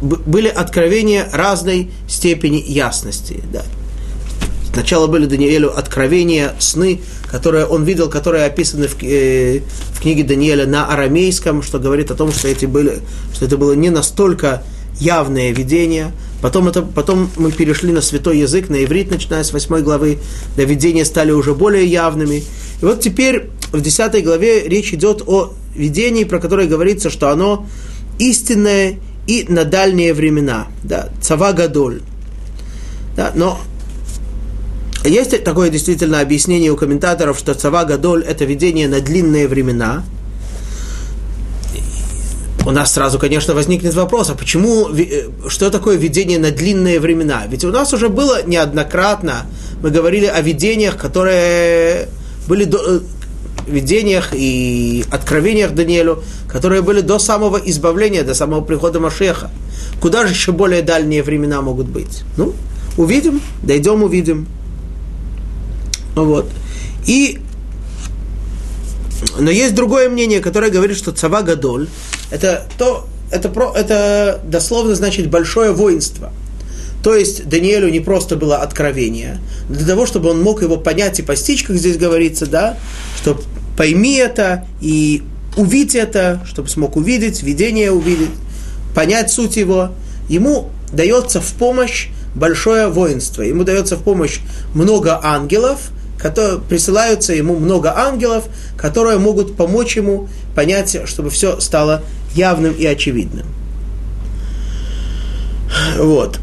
были 0.00 0.48
откровения 0.48 1.28
разной 1.32 1.90
степени 2.08 2.62
ясности. 2.66 3.42
Да. 3.52 3.64
Сначала 4.78 5.08
были 5.08 5.26
Даниэлю 5.26 5.76
откровения, 5.76 6.54
сны, 6.60 7.00
которые 7.28 7.66
он 7.66 7.82
видел, 7.82 8.08
которые 8.08 8.44
описаны 8.44 8.86
в, 8.86 8.94
э, 9.02 9.60
в 9.92 10.00
книге 10.00 10.22
Даниэля 10.22 10.66
на 10.66 10.86
арамейском, 10.86 11.62
что 11.64 11.80
говорит 11.80 12.12
о 12.12 12.14
том, 12.14 12.30
что, 12.30 12.46
эти 12.46 12.66
были, 12.66 13.00
что 13.34 13.46
это 13.46 13.56
было 13.56 13.72
не 13.72 13.90
настолько 13.90 14.62
явное 15.00 15.50
видение. 15.50 16.12
Потом, 16.40 16.68
это, 16.68 16.82
потом 16.82 17.28
мы 17.36 17.50
перешли 17.50 17.90
на 17.90 18.00
святой 18.00 18.38
язык, 18.38 18.68
на 18.68 18.84
иврит, 18.84 19.10
начиная 19.10 19.42
с 19.42 19.52
8 19.52 19.80
главы, 19.80 20.18
да 20.56 20.62
видения 20.62 21.04
стали 21.04 21.32
уже 21.32 21.54
более 21.54 21.84
явными. 21.84 22.44
И 22.80 22.84
вот 22.84 23.00
теперь 23.00 23.50
в 23.72 23.80
10 23.80 24.22
главе 24.22 24.68
речь 24.68 24.94
идет 24.94 25.24
о 25.26 25.54
видении, 25.74 26.22
про 26.22 26.38
которое 26.38 26.68
говорится, 26.68 27.10
что 27.10 27.30
оно 27.30 27.66
истинное 28.20 29.00
и 29.26 29.44
на 29.48 29.64
дальние 29.64 30.14
времена. 30.14 30.68
Да, 30.84 31.08
цава 31.20 31.52
гадоль. 31.52 32.00
Да, 33.16 33.32
но 33.34 33.58
есть 35.08 35.44
такое 35.44 35.70
действительно 35.70 36.20
объяснение 36.20 36.70
у 36.70 36.76
комментаторов, 36.76 37.38
что 37.38 37.54
Цава 37.54 37.84
Гадоль– 37.84 38.24
это 38.28 38.44
видение 38.44 38.88
на 38.88 39.00
длинные 39.00 39.48
времена. 39.48 40.04
У 42.66 42.70
нас 42.70 42.92
сразу, 42.92 43.18
конечно, 43.18 43.54
возникнет 43.54 43.94
вопрос, 43.94 44.28
а 44.30 44.34
почему, 44.34 44.88
э, 44.90 45.28
что 45.48 45.70
такое 45.70 45.96
видение 45.96 46.38
на 46.38 46.50
длинные 46.50 47.00
времена? 47.00 47.46
Ведь 47.48 47.64
у 47.64 47.70
нас 47.70 47.94
уже 47.94 48.08
было 48.08 48.44
неоднократно, 48.44 49.46
мы 49.82 49.90
говорили 49.90 50.26
о 50.26 50.40
видениях, 50.42 50.98
которые 50.98 52.08
были 52.46 52.64
до, 52.64 52.78
э, 52.78 53.00
видениях 53.66 54.30
и 54.34 55.04
откровениях 55.10 55.72
Даниэлю, 55.72 56.22
которые 56.48 56.82
были 56.82 57.00
до 57.00 57.18
самого 57.18 57.56
избавления, 57.56 58.22
до 58.22 58.34
самого 58.34 58.62
прихода 58.62 59.00
Машеха. 59.00 59.50
Куда 60.00 60.26
же 60.26 60.32
еще 60.32 60.52
более 60.52 60.82
дальние 60.82 61.22
времена 61.22 61.62
могут 61.62 61.88
быть? 61.88 62.22
Ну, 62.36 62.54
увидим, 62.96 63.40
дойдем, 63.62 64.02
увидим. 64.02 64.46
Вот. 66.24 66.50
И 67.06 67.40
но 69.38 69.50
есть 69.50 69.74
другое 69.74 70.08
мнение, 70.08 70.40
которое 70.40 70.70
говорит, 70.70 70.96
что 70.96 71.12
цава 71.12 71.42
гадоль 71.42 71.88
это 72.30 72.66
то, 72.78 73.06
это, 73.30 73.48
про, 73.48 73.72
это 73.74 74.40
дословно 74.44 74.94
значит 74.94 75.28
большое 75.28 75.72
воинство. 75.72 76.32
То 77.02 77.14
есть 77.14 77.48
Даниэлю 77.48 77.88
не 77.90 78.00
просто 78.00 78.36
было 78.36 78.58
откровение, 78.58 79.38
для 79.68 79.86
того, 79.86 80.04
чтобы 80.06 80.30
он 80.30 80.42
мог 80.42 80.62
его 80.62 80.76
понять 80.76 81.20
и 81.20 81.22
постичь, 81.22 81.62
как 81.62 81.76
здесь 81.76 81.96
говорится, 81.96 82.46
да, 82.46 82.76
что 83.16 83.40
пойми 83.76 84.16
это 84.16 84.66
и 84.80 85.22
увидеть 85.56 85.94
это, 85.94 86.44
чтобы 86.46 86.68
смог 86.68 86.96
увидеть, 86.96 87.42
видение 87.42 87.92
увидеть, 87.92 88.30
понять 88.94 89.30
суть 89.30 89.56
его, 89.56 89.90
ему 90.28 90.70
дается 90.92 91.40
в 91.40 91.52
помощь 91.52 92.08
большое 92.34 92.88
воинство, 92.88 93.42
ему 93.42 93.62
дается 93.62 93.96
в 93.96 94.02
помощь 94.02 94.40
много 94.74 95.20
ангелов– 95.22 95.90
которые, 96.18 96.60
присылаются 96.60 97.32
ему 97.32 97.56
много 97.58 97.96
ангелов, 97.96 98.44
которые 98.76 99.18
могут 99.18 99.56
помочь 99.56 99.96
ему 99.96 100.28
понять, 100.54 100.96
чтобы 101.06 101.30
все 101.30 101.60
стало 101.60 102.02
явным 102.34 102.72
и 102.72 102.84
очевидным. 102.84 103.46
Вот. 105.96 106.38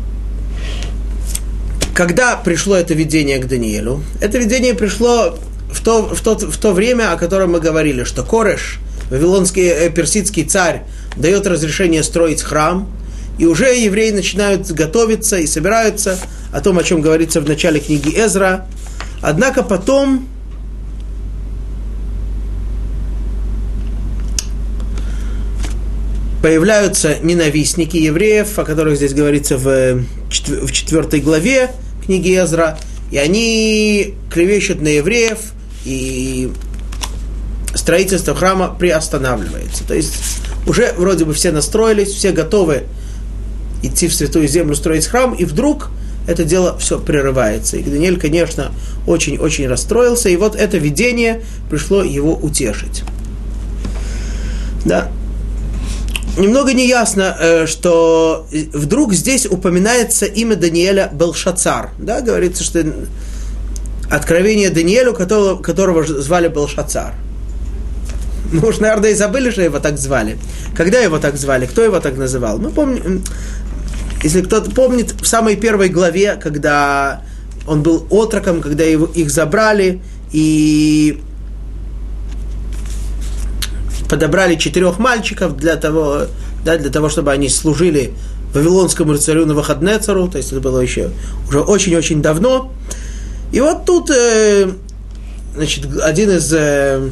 Когда 1.94 2.36
пришло 2.36 2.76
это 2.76 2.94
видение 2.94 3.40
к 3.40 3.48
Даниилу? 3.48 4.04
Это 4.20 4.38
видение 4.38 4.74
пришло 4.74 5.38
в 5.72 5.82
то, 5.84 6.14
в, 6.14 6.22
то, 6.22 6.38
в 6.38 6.58
то 6.58 6.74
время, 6.74 7.12
о 7.12 7.18
котором 7.18 7.54
мы 7.54 7.60
говорили, 7.60 8.04
что 8.04 8.24
Кореш, 8.24 8.80
вавилонский 9.10 9.68
э, 9.68 9.90
персидский 9.90 10.44
царь, 10.44 10.84
дает 11.16 11.48
разрешение 11.48 12.04
строить 12.04 12.42
храм, 12.42 12.90
и 13.38 13.46
уже 13.46 13.76
евреи 13.76 14.12
начинают 14.12 14.70
готовиться 14.72 15.38
и 15.38 15.48
собираются 15.48 16.18
о 16.52 16.62
том, 16.62 16.78
о 16.80 16.84
чем 16.84 17.02
говорится 17.02 17.42
в 17.42 17.48
начале 17.48 17.80
книги 17.80 18.10
Эзра, 18.10 18.66
Однако 19.22 19.64
потом 19.64 20.28
появляются 26.42 27.18
ненавистники 27.24 27.98
евреев, 27.98 28.60
о 28.60 28.64
которых 28.64 28.98
здесь 28.98 29.14
говорится 29.14 29.58
в, 29.58 30.04
в 30.30 30.72
четвертой 30.72 31.20
главе 31.20 31.72
книги 32.06 32.38
Эзра, 32.38 32.78
и 33.10 33.18
они 33.18 34.14
клевещут 34.32 34.80
на 34.80 34.90
евреев, 34.90 35.40
и 35.86 36.52
строительство 37.74 38.36
храма 38.36 38.76
приостанавливается. 38.78 39.88
То 39.88 39.96
есть 39.96 40.14
уже 40.68 40.94
вроде 40.98 41.26
бы 41.26 41.34
все 41.34 41.52
настроились, 41.52 42.10
все 42.10 42.32
готовы 42.32 42.84
идти 43.82 44.08
в 44.08 44.14
святую 44.14 44.48
землю, 44.48 44.76
строить 44.76 45.08
храм, 45.08 45.34
и 45.34 45.46
вдруг 45.46 45.90
это 46.28 46.44
дело 46.44 46.78
все 46.78 47.00
прерывается. 47.00 47.78
И 47.78 47.84
Даниэль, 47.84 48.20
конечно, 48.20 48.72
очень-очень 49.08 49.68
расстроился, 49.68 50.30
и 50.30 50.36
вот 50.36 50.56
это 50.56 50.78
видение 50.78 51.44
пришло 51.70 52.04
его 52.04 52.36
утешить. 52.36 53.04
Да. 54.86 55.10
Немного 56.38 56.74
неясно, 56.74 57.36
э, 57.40 57.66
что 57.66 58.48
вдруг 58.74 59.14
здесь 59.14 59.46
упоминается 59.46 60.26
имя 60.26 60.56
Даниэля 60.56 61.10
Белшацар. 61.14 61.92
Да, 61.98 62.22
говорится, 62.22 62.64
что 62.64 62.84
откровение 64.10 64.70
Даниэлю, 64.70 65.14
которого, 65.14 65.62
которого 65.62 66.04
звали 66.04 66.50
Белшацар. 66.50 67.14
Мы 68.52 68.68
уж, 68.68 68.80
наверное, 68.80 69.12
и 69.12 69.16
забыли, 69.16 69.50
что 69.50 69.62
его 69.62 69.80
так 69.80 69.98
звали. 69.98 70.38
Когда 70.76 71.00
его 71.00 71.20
так 71.20 71.36
звали? 71.38 71.66
Кто 71.66 71.82
его 71.82 72.00
так 72.00 72.18
называл? 72.18 72.58
Мы 72.58 72.70
помним, 72.70 73.24
если 74.26 74.42
кто-то 74.42 74.72
помнит, 74.72 75.12
в 75.22 75.28
самой 75.28 75.56
первой 75.56 75.88
главе, 75.88 76.36
когда 76.42 77.22
он 77.68 77.84
был 77.84 78.08
отроком, 78.10 78.60
когда 78.60 78.84
его, 78.84 79.06
их 79.06 79.30
забрали 79.30 80.02
и 80.32 81.22
подобрали 84.10 84.56
четырех 84.56 84.98
мальчиков 84.98 85.56
для 85.56 85.76
того, 85.76 86.22
да, 86.66 86.78
для 86.80 86.90
того, 86.90 87.08
чтобы 87.10 87.34
они 87.34 87.50
служили 87.50 88.14
вавилонскому 88.52 89.16
царю 89.18 89.46
Навуходнецару, 89.46 90.28
то 90.28 90.40
есть 90.40 90.52
это 90.52 90.60
было 90.60 90.80
еще 90.80 91.12
уже 91.48 91.60
очень-очень 91.60 92.24
давно. 92.24 92.74
И 93.52 93.62
вот 93.62 93.86
тут 93.86 94.10
э, 94.10 94.72
значит, 95.56 95.86
один 96.02 96.32
из 96.32 96.52
э, 96.52 97.12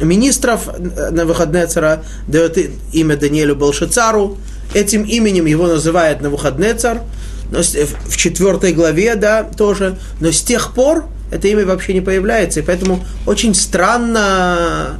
министров 0.00 0.68
на 1.12 1.24
выходные 1.26 1.68
цара 1.68 2.02
дает 2.26 2.58
имя 2.92 3.16
Даниэлю 3.16 3.54
Балшицару. 3.54 4.36
Этим 4.74 5.02
именем 5.04 5.46
его 5.46 5.66
называют 5.66 6.20
на 6.20 6.30
выходные 6.30 6.74
царь. 6.74 6.98
Но 7.50 7.60
в 7.62 8.16
четвертой 8.16 8.72
главе, 8.72 9.14
да, 9.14 9.44
тоже. 9.44 9.98
Но 10.20 10.32
с 10.32 10.40
тех 10.40 10.74
пор 10.74 11.04
это 11.32 11.48
имя 11.48 11.66
вообще 11.66 11.94
не 11.94 12.00
появляется. 12.00 12.60
И 12.60 12.62
поэтому 12.62 13.04
очень 13.26 13.54
странно, 13.54 14.98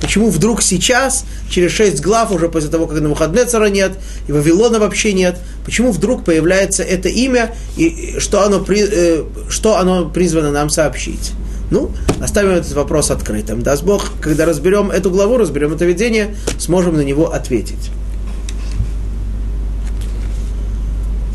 почему 0.00 0.30
вдруг 0.30 0.62
сейчас, 0.62 1.24
через 1.50 1.72
шесть 1.72 2.02
глав, 2.02 2.32
уже 2.32 2.48
после 2.48 2.70
того, 2.70 2.86
как 2.86 3.00
на 3.00 3.08
выходные 3.08 3.44
цара 3.44 3.66
нет, 3.66 3.92
и 4.26 4.32
Вавилона 4.32 4.78
вообще 4.78 5.12
нет, 5.12 5.38
почему 5.64 5.92
вдруг 5.92 6.24
появляется 6.24 6.82
это 6.82 7.08
имя, 7.08 7.54
и 7.76 8.16
что 8.18 8.44
оно, 8.44 8.60
при, 8.60 8.84
э, 8.90 9.24
что 9.48 9.76
оно 9.78 10.08
призвано 10.08 10.50
нам 10.50 10.70
сообщить. 10.70 11.32
Ну, 11.70 11.90
оставим 12.20 12.50
этот 12.50 12.72
вопрос 12.72 13.10
открытым. 13.10 13.62
Даст 13.62 13.82
Бог, 13.82 14.10
когда 14.20 14.46
разберем 14.46 14.90
эту 14.90 15.10
главу, 15.10 15.38
разберем 15.38 15.72
это 15.72 15.84
видение, 15.84 16.34
сможем 16.58 16.96
на 16.96 17.02
него 17.02 17.32
ответить. 17.32 17.90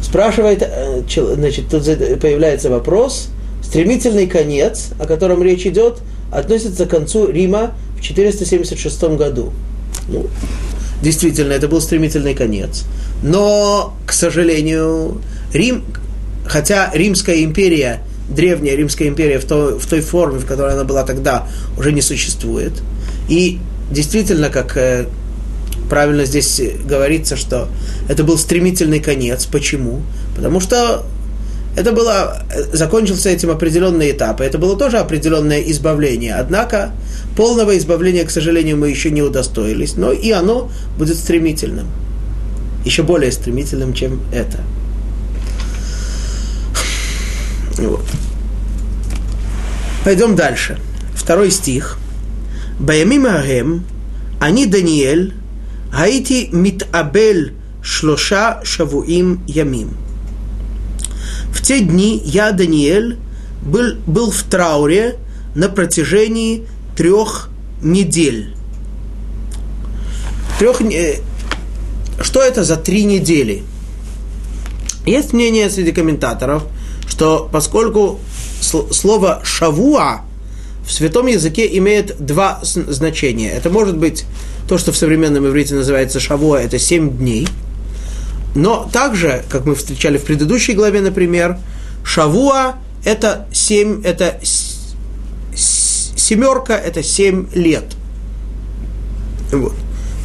Спрашивает, 0.10 0.64
э, 0.64 1.01
значит, 1.36 1.70
тут 1.70 1.86
появляется 2.20 2.70
вопрос. 2.70 3.30
Стремительный 3.64 4.28
конец, 4.28 4.89
о 4.99 5.05
котором 5.05 5.43
речь 5.43 5.66
идет, 5.66 5.99
относится 6.32 6.86
к 6.86 6.89
концу 6.89 7.30
Рима 7.30 7.74
в 7.97 8.01
476 8.01 9.16
году. 9.16 9.53
Ну, 10.07 10.28
действительно, 11.03 11.53
это 11.53 11.68
был 11.68 11.82
стремительный 11.82 12.34
конец. 12.34 12.86
Но, 13.22 13.93
к 14.07 14.14
сожалению, 14.14 15.22
Рим, 15.53 15.84
хотя 16.45 16.89
Римская 16.93 17.43
империя 17.43 18.01
древняя 18.30 18.76
Римская 18.76 19.07
империя 19.07 19.39
в 19.39 19.45
той, 19.45 19.80
в 19.80 19.86
той 19.86 20.01
форме, 20.01 20.39
в 20.39 20.45
которой 20.45 20.74
она 20.74 20.84
была 20.84 21.03
тогда, 21.03 21.47
уже 21.78 21.91
не 21.91 22.01
существует. 22.01 22.74
И 23.28 23.60
действительно, 23.91 24.49
как 24.49 24.78
э, 24.78 25.07
правильно 25.89 26.25
здесь 26.25 26.61
говорится, 26.85 27.35
что 27.35 27.67
это 28.07 28.23
был 28.23 28.37
стремительный 28.37 28.99
конец. 28.99 29.45
Почему? 29.45 30.01
Потому 30.35 30.59
что 30.59 31.05
это 31.75 31.91
было, 31.91 32.43
закончился 32.73 33.29
этим 33.29 33.51
определенный 33.51 34.11
этап, 34.11 34.41
и 34.41 34.43
это 34.43 34.57
было 34.57 34.77
тоже 34.77 34.97
определенное 34.97 35.61
избавление. 35.61 36.35
Однако 36.35 36.91
полного 37.35 37.77
избавления, 37.77 38.25
к 38.25 38.31
сожалению, 38.31 38.77
мы 38.77 38.89
еще 38.89 39.11
не 39.11 39.21
удостоились, 39.21 39.95
но 39.95 40.11
и 40.11 40.31
оно 40.31 40.71
будет 40.97 41.17
стремительным. 41.17 41.87
Еще 42.85 43.03
более 43.03 43.31
стремительным, 43.31 43.93
чем 43.93 44.21
это. 44.33 44.59
Вот. 47.77 48.05
Пойдем 50.03 50.35
дальше. 50.35 50.77
Второй 51.13 51.51
стих. 51.51 51.97
Баямим 52.79 53.25
Агем, 53.25 53.85
они 54.39 54.65
Даниэль, 54.65 55.33
Хаити 55.91 56.49
митабель 56.51 57.53
шлоша 57.81 58.61
шавуим 58.63 59.43
ямим. 59.47 59.97
В 61.51 61.61
те 61.61 61.81
дни 61.81 62.21
я, 62.25 62.51
Даниэль, 62.51 63.17
был, 63.61 63.95
был 64.05 64.31
в 64.31 64.43
трауре 64.43 65.17
на 65.55 65.69
протяжении 65.69 66.67
трех 66.95 67.49
недель. 67.81 68.53
Трех, 70.59 70.81
э, 70.81 71.19
что 72.21 72.41
это 72.41 72.63
за 72.63 72.75
три 72.75 73.03
недели? 73.03 73.63
Есть 75.05 75.33
мнение 75.33 75.69
среди 75.69 75.91
комментаторов– 75.91 76.63
что 77.19 77.49
поскольку 77.51 78.19
слово 78.61 79.41
«шавуа» 79.43 80.21
в 80.89 80.91
святом 80.91 81.27
языке 81.27 81.77
имеет 81.77 82.25
два 82.25 82.59
значения. 82.63 83.51
Это 83.51 83.69
может 83.69 83.95
быть 83.95 84.25
то, 84.67 84.79
что 84.79 84.91
в 84.91 84.97
современном 84.97 85.47
иврите 85.47 85.75
называется 85.75 86.19
«шавуа», 86.19 86.57
это 86.57 86.79
семь 86.79 87.15
дней. 87.15 87.47
Но 88.55 88.89
также, 88.91 89.45
как 89.49 89.65
мы 89.65 89.75
встречали 89.75 90.17
в 90.17 90.23
предыдущей 90.23 90.73
главе, 90.73 91.01
например, 91.01 91.59
«шавуа»– 92.03 92.77
это 93.05 93.47
семь, 93.53 94.01
это 94.03 94.39
семерка, 95.53 96.75
это 96.75 97.03
семь 97.03 97.45
лет. 97.53 97.85
Вот. 99.51 99.75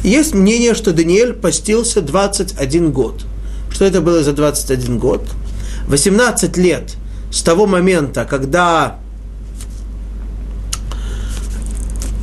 Есть 0.03 0.33
мнение, 0.33 0.73
что 0.73 0.93
Даниэль 0.93 1.33
постился 1.33 2.01
21 2.01 2.91
год. 2.91 3.23
Что 3.71 3.85
это 3.85 4.01
было 4.01 4.23
за 4.23 4.33
21 4.33 4.97
год– 4.97 5.21
18 5.87 6.57
лет 6.57 6.95
с 7.31 7.43
того 7.43 7.67
момента, 7.67 8.25
когда 8.25 8.97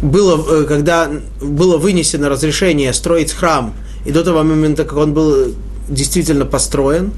было, 0.02 0.62
э, 0.62 0.64
когда 0.64 1.10
было 1.40 1.78
вынесено 1.78 2.28
разрешение 2.28 2.92
строить 2.92 3.32
храм, 3.32 3.74
и 4.04 4.10
до 4.10 4.24
того 4.24 4.42
момента, 4.42 4.84
как 4.84 4.98
он 4.98 5.14
был 5.14 5.54
действительно 5.88 6.44
построен. 6.44 7.12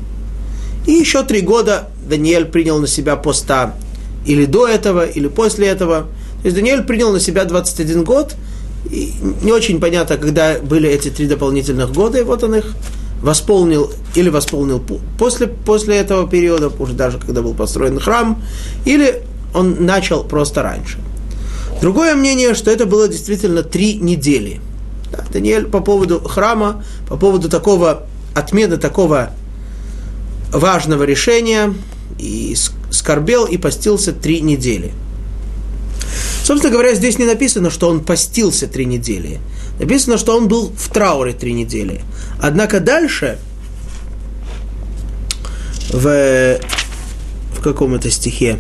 И 0.87 0.93
еще 0.93 1.23
три 1.23 1.41
года 1.41 1.89
Даниэль 2.09 2.45
принял 2.45 2.79
на 2.79 2.87
себя 2.87 3.17
поста 3.17 3.75
или 4.27 4.45
до 4.45 4.69
этого, 4.69 5.07
или 5.07 5.29
после 5.29 5.69
этого. 5.69 6.03
То 6.43 6.45
есть 6.45 6.57
Даниэль 6.57 6.83
принял 6.83 7.11
на 7.11 7.21
себя 7.21 7.45
21 7.45 8.05
год, 8.05 8.35
и 8.91 9.15
не 9.43 9.53
очень 9.53 9.81
понятно, 9.81 10.19
когда 10.19 10.59
были 10.59 10.89
эти 10.91 11.09
три 11.09 11.27
дополнительных 11.27 11.91
года, 11.93 12.19
и 12.19 12.23
вот 12.23 12.45
он 12.45 12.57
их 12.57 12.75
восполнил 13.23 13.91
или 14.15 14.29
восполнил 14.29 14.83
после, 15.19 15.47
после 15.47 15.97
этого 15.97 16.29
периода, 16.29 16.71
уже 16.79 16.93
даже 16.93 17.19
когда 17.19 17.41
был 17.41 17.55
построен 17.55 17.99
храм, 17.99 18.43
или 18.85 19.23
он 19.55 19.87
начал 19.87 20.25
просто 20.25 20.63
раньше. 20.63 20.99
Другое 21.85 22.15
мнение, 22.15 22.55
что 22.55 22.71
это 22.71 22.87
было 22.87 23.09
действительно 23.09 23.63
три 23.63 23.97
недели. 23.97 24.63
Да, 25.13 25.23
Даниэль 25.31 25.67
по 25.67 25.81
поводу 25.81 26.19
храма, 26.19 26.83
по 27.07 27.19
поводу 27.19 27.51
такого 27.51 28.07
отмены 28.35 28.79
такого 28.79 29.33
важного 30.51 31.03
решения, 31.03 31.75
и 32.19 32.57
скорбел 32.91 33.45
и 33.45 33.59
постился 33.59 34.15
три 34.15 34.41
недели. 34.41 34.95
Собственно 36.43 36.73
говоря, 36.73 36.95
здесь 36.95 37.19
не 37.19 37.27
написано, 37.27 37.69
что 37.69 37.91
он 37.91 38.03
постился 38.03 38.67
три 38.67 38.87
недели. 38.87 39.39
Написано, 39.79 40.17
что 40.17 40.35
он 40.39 40.49
был 40.49 40.73
в 40.75 40.89
трауре 40.89 41.35
три 41.35 41.53
недели. 41.53 42.01
Однако 42.41 42.81
дальше, 42.81 43.39
в, 45.91 46.59
в 47.59 47.61
каком 47.61 47.95
это 47.95 48.11
стихе, 48.11 48.59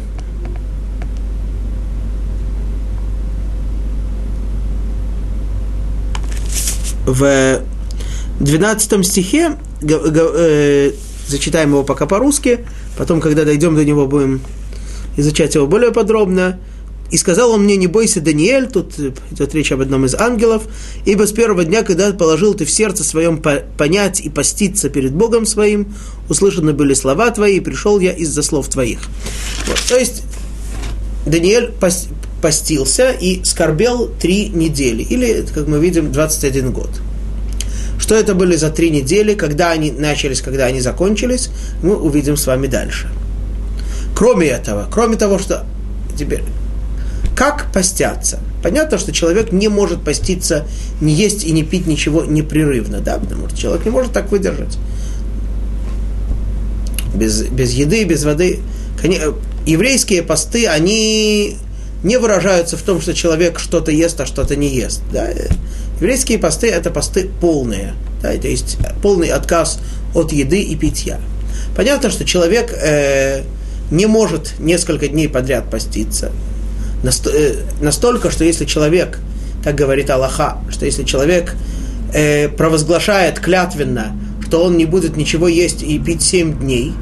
в 7.07 7.61
12 8.41 9.05
стихе, 9.05 9.57
э, 9.83 10.93
зачитаем 11.27 11.71
его 11.71 11.85
пока 11.85 12.07
по-русски, 12.07 12.67
потом, 12.97 13.21
когда 13.21 13.45
дойдем 13.45 13.75
до 13.75 13.85
него, 13.85 14.07
будем 14.07 14.41
изучать 15.17 15.55
его 15.55 15.67
более 15.67 15.93
подробно. 15.93 16.59
И 17.11 17.17
сказал 17.17 17.53
он 17.53 17.65
мне, 17.65 17.77
не 17.77 17.87
бойся, 17.87 18.21
Даниэль, 18.21 18.67
тут 18.67 18.99
идет 18.99 19.55
речь 19.55 19.71
об 19.71 19.83
одном 19.83 20.05
из 20.05 20.15
ангелов, 20.15 20.65
ибо 21.05 21.27
с 21.27 21.33
первого 21.33 21.65
дня, 21.65 21.83
когда 21.83 22.13
положил 22.13 22.55
ты 22.55 22.65
в 22.65 22.71
сердце 22.71 23.05
своем 23.05 23.41
понять 23.41 24.21
и 24.21 24.31
поститься 24.31 24.89
перед 24.89 25.13
Богом 25.13 25.47
своим, 25.47 25.95
услышаны 26.29 26.73
были 26.73 26.95
слова 26.95 27.31
твои, 27.31 27.59
и 27.59 27.61
пришел 27.61 28.01
я 28.01 28.13
из-за 28.13 28.43
слов 28.43 28.69
твоих. 28.69 29.01
Вот, 29.69 29.79
то 29.89 29.97
есть 29.97 30.25
Даниэль 31.27 31.73
постился 32.45 33.11
и 33.11 33.43
скорбел 33.43 34.07
три 34.21 34.51
недели, 34.51 35.03
или, 35.03 35.47
как 35.55 35.67
мы 35.67 35.79
видим, 35.79 36.13
21 36.13 36.73
год. 36.73 36.91
Что 37.99 38.17
это 38.17 38.35
были 38.35 38.55
за 38.57 38.69
три 38.69 38.91
недели, 38.91 39.33
когда 39.33 39.71
они 39.71 39.91
начались, 39.91 40.43
когда 40.43 40.67
они 40.67 40.83
закончились, 40.83 41.49
мы 41.83 41.97
увидим 41.97 42.37
с 42.37 42.47
вами 42.47 42.67
дальше. 42.67 43.09
Кроме 44.15 44.49
этого, 44.49 44.87
кроме 44.93 45.17
того, 45.17 45.39
что 45.39 45.65
теперь 46.19 46.43
как 47.35 47.73
постятся? 47.73 48.41
Понятно, 48.63 48.99
что 48.99 49.11
человек 49.11 49.51
не 49.51 49.69
может 49.69 50.05
поститься, 50.05 50.67
не 51.01 51.15
есть 51.15 51.45
и 51.47 51.51
не 51.51 51.63
пить 51.63 51.87
ничего 51.87 52.27
непрерывно, 52.27 53.01
да, 53.01 53.17
потому 53.17 53.49
что 53.49 53.59
человек 53.59 53.87
не 53.87 53.91
может 53.91 54.13
так 54.13 54.31
выдержать. 54.31 54.77
Без, 57.15 57.41
без 57.45 57.73
еды, 57.73 58.05
без 58.05 58.23
воды. 58.25 58.61
Еврейские 59.65 60.23
посты, 60.23 60.67
они 60.67 61.57
не 62.05 62.17
выражаются 62.19 62.77
в 62.77 62.83
том, 62.83 63.01
что 63.01 63.15
человек 63.15 63.59
что-то 63.59 63.91
ест, 63.91 64.21
а 64.21 64.27
что-то 64.27 64.55
не 64.55 64.69
ест. 64.69 65.03
Да? 65.13 65.29
Еврейские 66.01 66.39
посты– 66.39 66.69
это 66.69 66.93
посты 66.93 67.29
полные, 67.41 67.95
да? 68.23 68.33
то 68.37 68.47
есть 68.47 68.79
полный 69.03 69.31
отказ 69.31 69.81
от 70.15 70.33
еды 70.33 70.61
и 70.61 70.77
питья. 70.77 71.19
Понятно, 71.77 72.11
что 72.11 72.25
человек 72.25 72.73
э, 72.73 73.43
не 73.91 74.07
может 74.07 74.55
несколько 74.61 75.09
дней 75.09 75.29
подряд 75.29 75.69
поститься, 75.69 76.31
Э, 77.05 77.55
настолько, 77.81 78.31
что 78.31 78.45
если 78.45 78.65
человек, 78.65 79.19
так 79.63 79.75
говорит 79.75 80.11
Аллаха, 80.11 80.59
что 80.71 80.87
если 80.87 81.05
человек 81.05 81.55
э, 82.13 82.49
провозглашает 82.49 83.41
клятвенно, 83.41 84.17
что 84.47 84.65
он 84.65 84.77
не 84.77 84.87
будет 84.87 85.17
ничего 85.17 85.49
есть 85.49 85.83
и 85.83 85.99
пить 85.99 86.23
семь 86.23 86.59
дней, 86.59 86.93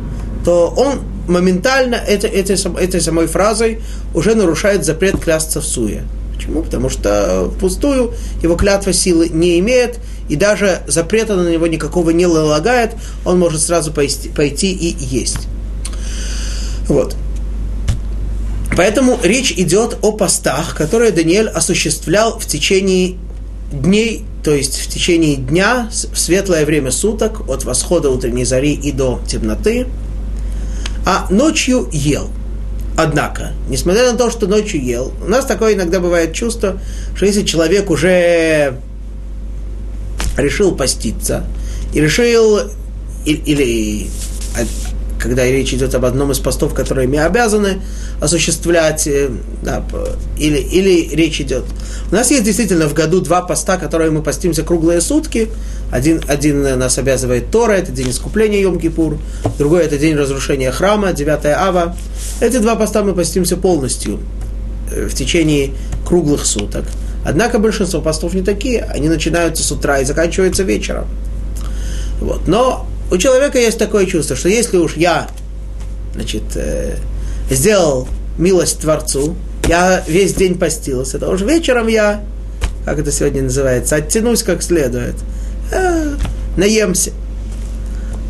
то 0.44 0.72
он 0.76 1.00
моментально 1.28 1.96
это, 1.96 2.26
этой, 2.26 2.56
этой 2.80 3.00
самой 3.00 3.26
фразой 3.26 3.80
уже 4.14 4.34
нарушает 4.34 4.84
запрет 4.84 5.20
клясться 5.20 5.60
в 5.60 5.64
суе. 5.64 6.04
Почему? 6.34 6.62
Потому 6.62 6.88
что 6.88 7.52
впустую 7.56 8.14
его 8.42 8.56
клятва 8.56 8.92
силы 8.92 9.28
не 9.28 9.58
имеет, 9.60 10.00
и 10.28 10.36
даже 10.36 10.80
запрета 10.86 11.36
на 11.36 11.48
него 11.48 11.66
никакого 11.66 12.10
не 12.10 12.26
налагает, 12.26 12.92
он 13.24 13.38
может 13.38 13.60
сразу 13.60 13.92
пойти, 13.92 14.28
пойти 14.28 14.72
и 14.72 14.96
есть. 15.04 15.48
Вот. 16.88 17.16
Поэтому 18.76 19.18
речь 19.22 19.52
идет 19.52 19.98
о 20.02 20.12
постах, 20.12 20.74
которые 20.74 21.12
Даниэль 21.12 21.48
осуществлял 21.48 22.38
в 22.38 22.46
течение 22.46 23.16
дней, 23.70 24.24
то 24.42 24.52
есть 24.52 24.80
в 24.80 24.88
течение 24.88 25.36
дня, 25.36 25.90
в 26.12 26.18
светлое 26.18 26.64
время 26.64 26.90
суток, 26.90 27.48
от 27.48 27.64
восхода 27.64 28.10
утренней 28.10 28.44
зари 28.44 28.72
и 28.72 28.92
до 28.92 29.20
темноты, 29.28 29.86
а 31.04 31.26
ночью 31.30 31.88
ел. 31.92 32.30
Однако, 32.96 33.52
несмотря 33.68 34.12
на 34.12 34.18
то, 34.18 34.30
что 34.30 34.46
ночью 34.46 34.82
ел, 34.84 35.12
у 35.24 35.28
нас 35.28 35.46
такое 35.46 35.74
иногда 35.74 35.98
бывает 35.98 36.34
чувство, 36.34 36.78
что 37.14 37.24
если 37.26 37.42
человек 37.42 37.90
уже 37.90 38.76
решил 40.36 40.74
поститься, 40.74 41.44
и 41.94 42.00
решил, 42.00 42.60
или 43.24 44.08
когда 45.22 45.44
речь 45.46 45.72
идет 45.72 45.94
об 45.94 46.04
одном 46.04 46.32
из 46.32 46.40
постов, 46.40 46.74
которые 46.74 47.06
мы 47.06 47.18
обязаны 47.18 47.80
осуществлять, 48.20 49.06
э, 49.06 49.30
да, 49.62 49.84
или, 50.36 50.58
или 50.58 51.14
речь 51.14 51.40
идет. 51.40 51.64
У 52.10 52.14
нас 52.14 52.30
есть 52.32 52.42
действительно 52.42 52.88
в 52.88 52.94
году 52.94 53.20
два 53.20 53.42
поста, 53.42 53.76
которые 53.76 54.10
мы 54.10 54.22
постимся 54.22 54.64
круглые 54.64 55.00
сутки. 55.00 55.48
Один, 55.92 56.22
один 56.26 56.62
нас 56.78 56.96
обязывает 56.96 57.50
Тора, 57.50 57.72
это 57.72 57.92
день 57.92 58.08
искупления 58.08 58.62
Йом-Кипур, 58.62 59.18
другой 59.58 59.84
это 59.84 59.98
день 59.98 60.16
разрушения 60.16 60.72
храма, 60.72 61.12
9 61.12 61.44
ава. 61.44 61.94
Эти 62.40 62.56
два 62.56 62.76
поста 62.76 63.02
мы 63.02 63.14
постимся 63.14 63.58
полностью 63.58 64.18
э, 64.90 65.06
в 65.06 65.14
течение 65.14 65.72
круглых 66.06 66.46
суток. 66.46 66.86
Однако 67.26 67.58
большинство 67.58 68.00
постов 68.00 68.32
не 68.32 68.40
такие, 68.40 68.80
они 68.84 69.10
начинаются 69.10 69.62
с 69.62 69.70
утра 69.70 70.00
и 70.00 70.06
заканчиваются 70.06 70.62
вечером. 70.62 71.06
Вот. 72.20 72.48
Но 72.48 72.86
у 73.10 73.18
человека 73.18 73.58
есть 73.58 73.78
такое 73.78 74.06
чувство, 74.06 74.34
что 74.34 74.48
если 74.48 74.78
уж 74.78 74.96
я 74.96 75.28
значит, 76.14 76.42
э, 76.54 76.96
сделал 77.50 78.08
милость 78.38 78.80
Творцу, 78.80 79.36
я 79.68 80.02
весь 80.08 80.32
день 80.32 80.58
постился, 80.58 81.18
то 81.18 81.28
уж 81.28 81.42
вечером 81.42 81.88
я, 81.88 82.24
как 82.86 82.98
это 82.98 83.12
сегодня 83.12 83.42
называется, 83.42 83.96
оттянусь 83.96 84.42
как 84.42 84.62
следует, 84.62 85.16
э, 85.72 86.16
наемся. 86.56 87.10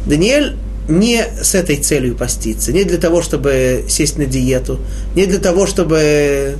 Даниэль 0.06 0.56
не 0.88 1.24
с 1.40 1.54
этой 1.54 1.76
целью 1.76 2.16
поститься, 2.16 2.72
не 2.72 2.84
для 2.84 2.98
того, 2.98 3.22
чтобы 3.22 3.84
сесть 3.88 4.18
на 4.18 4.26
диету, 4.26 4.80
не 5.14 5.26
для 5.26 5.38
того, 5.38 5.66
чтобы 5.66 6.56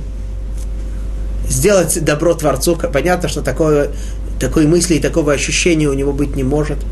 сделать 1.49 2.03
добро 2.03 2.33
Творцу. 2.33 2.75
Понятно, 2.75 3.27
что 3.27 3.41
такое, 3.41 3.89
такой 4.39 4.65
мысли 4.65 4.95
и 4.95 4.99
такого 4.99 5.33
ощущения 5.33 5.87
у 5.87 5.93
него 5.93 6.13
быть 6.13 6.35
не 6.35 6.43
может– 6.43 6.77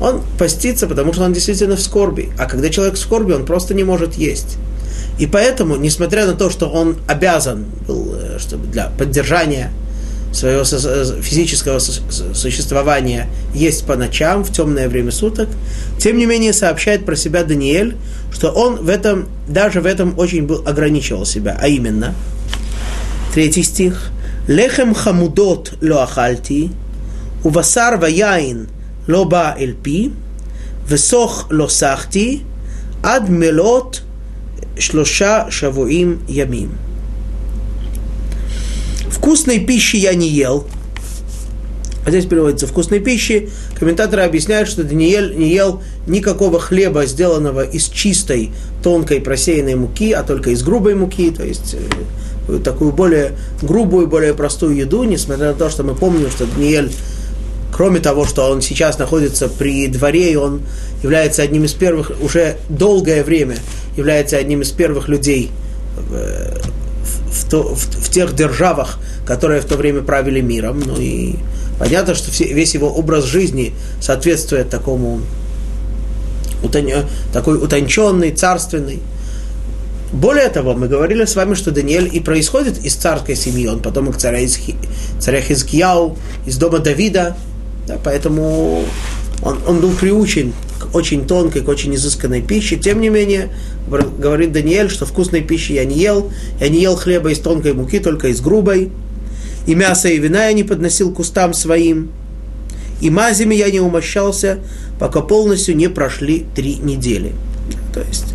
он 0.00 0.22
постится, 0.38 0.86
потому 0.86 1.12
что 1.12 1.24
он 1.24 1.32
действительно 1.32 1.76
в 1.76 1.80
скорби. 1.80 2.30
А 2.38 2.46
когда 2.46 2.68
человек 2.68 2.96
в 2.96 2.98
скорби, 2.98 3.32
он 3.32 3.46
просто 3.46 3.74
не 3.74 3.84
может 3.84 4.14
есть. 4.14 4.58
И 5.18 5.26
поэтому, 5.26 5.76
несмотря 5.76 6.26
на 6.26 6.34
то, 6.34 6.50
что 6.50 6.68
он 6.68 6.96
обязан 7.08 7.64
был, 7.86 8.14
э, 8.14 8.38
чтобы 8.38 8.66
для 8.66 8.90
поддержания 8.98 9.72
своего 10.36 10.64
физического 11.22 11.78
существования 11.78 13.28
есть 13.54 13.86
по 13.86 13.96
ночам, 13.96 14.44
в 14.44 14.52
темное 14.52 14.88
время 14.88 15.10
суток. 15.10 15.48
Тем 15.98 16.18
не 16.18 16.26
менее, 16.26 16.52
сообщает 16.52 17.06
про 17.06 17.16
себя 17.16 17.42
Даниэль, 17.42 17.96
что 18.32 18.50
он 18.50 18.76
в 18.76 18.88
этом, 18.90 19.28
даже 19.48 19.80
в 19.80 19.86
этом 19.86 20.18
очень 20.18 20.42
был, 20.42 20.62
ограничивал 20.66 21.24
себя. 21.24 21.58
А 21.60 21.68
именно, 21.68 22.14
третий 23.32 23.62
стих. 23.62 24.10
«Лехем 24.46 24.94
хамудот 24.94 25.72
лоахальти, 25.80 26.70
увасар 27.42 27.96
ваяин 27.96 28.68
лоба 29.08 29.56
эльпи, 29.58 30.12
весох 30.88 31.48
лосахти, 31.50 32.42
ад 33.02 33.28
мелот 33.28 34.02
шлоша 34.78 35.50
шавуим 35.50 36.20
ямим». 36.28 36.78
Вкусной 39.10 39.60
пищи 39.60 39.96
я 39.96 40.14
не 40.14 40.28
ел. 40.28 40.66
А 42.04 42.10
здесь 42.10 42.26
переводится 42.26 42.66
вкусной 42.66 43.00
пищи. 43.00 43.50
Комментаторы 43.78 44.22
объясняют, 44.22 44.68
что 44.68 44.84
Даниэль 44.84 45.34
не 45.36 45.48
ел 45.52 45.82
никакого 46.06 46.60
хлеба, 46.60 47.04
сделанного 47.04 47.64
из 47.64 47.88
чистой, 47.88 48.52
тонкой, 48.82 49.20
просеянной 49.20 49.74
муки, 49.74 50.12
а 50.12 50.22
только 50.22 50.50
из 50.50 50.62
грубой 50.62 50.94
муки, 50.94 51.32
то 51.32 51.44
есть 51.44 51.74
э, 52.48 52.58
такую 52.62 52.92
более 52.92 53.32
грубую, 53.60 54.06
более 54.06 54.34
простую 54.34 54.76
еду, 54.76 55.02
несмотря 55.02 55.48
на 55.48 55.54
то, 55.54 55.68
что 55.68 55.82
мы 55.82 55.94
помним, 55.96 56.30
что 56.30 56.46
Даниэль 56.46 56.92
Кроме 57.76 58.00
того, 58.00 58.24
что 58.24 58.50
он 58.50 58.62
сейчас 58.62 58.98
находится 58.98 59.48
при 59.48 59.86
дворе, 59.88 60.32
и 60.32 60.36
он 60.36 60.62
является 61.02 61.42
одним 61.42 61.64
из 61.64 61.74
первых, 61.74 62.10
уже 62.22 62.56
долгое 62.70 63.22
время 63.22 63.56
является 63.98 64.38
одним 64.38 64.62
из 64.62 64.70
первых 64.70 65.08
людей 65.08 65.50
в, 67.36 67.48
то, 67.48 67.62
в, 67.62 67.78
в 67.78 68.10
тех 68.10 68.34
державах, 68.34 68.98
которые 69.26 69.60
в 69.60 69.64
то 69.66 69.76
время 69.76 70.02
правили 70.02 70.40
миром. 70.40 70.80
Ну 70.84 70.96
и 70.98 71.36
понятно, 71.78 72.14
что 72.14 72.30
все, 72.30 72.52
весь 72.52 72.74
его 72.74 72.88
образ 72.88 73.24
жизни 73.24 73.74
соответствует 74.00 74.70
такому 74.70 75.20
утон, 76.62 76.88
такой 77.32 77.56
утонченный, 77.62 78.32
царственный. 78.32 79.00
Более 80.12 80.48
того, 80.48 80.74
мы 80.74 80.88
говорили 80.88 81.24
с 81.24 81.34
вами, 81.34 81.54
что 81.54 81.72
Даниэль 81.72 82.08
и 82.12 82.20
происходит 82.20 82.78
из 82.84 82.94
царской 82.94 83.34
семьи, 83.34 83.66
он 83.66 83.80
потомок 83.80 84.16
царя, 84.16 84.44
Изхи, 84.44 84.76
царя 85.18 85.40
Хизкияу, 85.40 86.16
из 86.46 86.56
дома 86.56 86.78
Давида, 86.78 87.36
да, 87.88 87.98
поэтому 88.02 88.84
он, 89.42 89.58
он 89.66 89.80
был 89.80 89.90
приучен 89.90 90.52
очень 90.94 91.26
тонкой, 91.26 91.62
к 91.62 91.68
очень 91.68 91.94
изысканной 91.94 92.42
пище. 92.42 92.76
Тем 92.76 93.00
не 93.00 93.08
менее, 93.08 93.50
говорит 93.88 94.52
Даниэль, 94.52 94.90
что 94.90 95.06
вкусной 95.06 95.42
пищи 95.42 95.72
я 95.72 95.84
не 95.84 95.98
ел. 95.98 96.30
Я 96.60 96.68
не 96.68 96.80
ел 96.80 96.96
хлеба 96.96 97.30
из 97.30 97.38
тонкой 97.38 97.74
муки, 97.74 97.98
только 97.98 98.28
из 98.28 98.40
грубой. 98.40 98.90
И 99.66 99.74
мясо 99.74 100.08
и 100.08 100.18
вина 100.18 100.46
я 100.46 100.52
не 100.52 100.64
подносил 100.64 101.12
к 101.12 101.18
устам 101.18 101.54
своим. 101.54 102.10
И 103.00 103.10
мазями 103.10 103.54
я 103.54 103.70
не 103.70 103.80
умощался, 103.80 104.58
пока 104.98 105.20
полностью 105.20 105.76
не 105.76 105.88
прошли 105.88 106.46
три 106.54 106.76
недели. 106.76 107.32
То 107.92 108.00
есть 108.00 108.34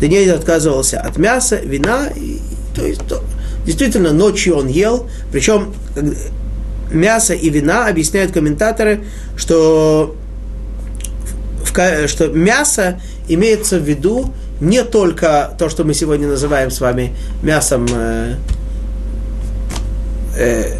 Даниэль 0.00 0.32
отказывался 0.32 1.00
от 1.00 1.16
мяса, 1.16 1.56
вина, 1.56 2.08
и, 2.14 2.38
то 2.74 2.84
есть 2.84 3.06
то, 3.08 3.22
действительно 3.64 4.12
ночью 4.12 4.56
он 4.56 4.68
ел, 4.68 5.08
причем 5.32 5.74
мяса 6.90 7.34
и 7.34 7.48
вина, 7.48 7.86
объясняют 7.86 8.32
комментаторы, 8.32 9.04
что, 9.36 10.14
в, 11.78 12.08
что 12.08 12.28
мясо 12.28 13.00
имеется 13.28 13.78
в 13.78 13.82
виду 13.82 14.32
не 14.60 14.82
только 14.82 15.54
то, 15.58 15.68
что 15.68 15.84
мы 15.84 15.94
сегодня 15.94 16.28
называем 16.28 16.70
с 16.70 16.80
вами 16.80 17.14
мясом 17.42 17.86
э, 17.92 18.36
э, 20.36 20.74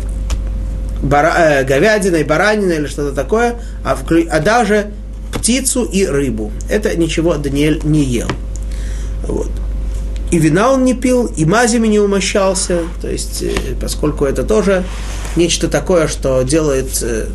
бара, 1.03 1.34
э, 1.36 1.64
говядиной, 1.64 2.24
бараниной 2.24 2.76
или 2.76 2.86
что-то 2.86 3.14
такое, 3.14 3.57
а, 3.84 3.99
а 4.30 4.40
даже 4.40 4.92
птицу 5.34 5.84
и 5.84 6.07
рыбу. 6.07 6.53
Это 6.68 6.97
ничего 6.97 7.36
Даниэль 7.36 7.80
не 7.84 8.03
ел. 8.03 8.28
Вот. 9.26 9.51
И 10.30 10.38
вина 10.38 10.72
он 10.72 10.84
не 10.84 10.94
пил, 10.94 11.26
и 11.26 11.44
мазями 11.44 11.86
не 11.86 12.01
умощался, 12.01 12.80
то 13.01 13.09
есть, 13.09 13.42
э, 13.42 13.55
поскольку 13.80 14.24
это 14.24 14.42
тоже 14.42 14.84
нечто 15.36 15.68
такое, 15.68 16.09
что 16.09 16.42
делает, 16.42 16.99
э, 17.03 17.26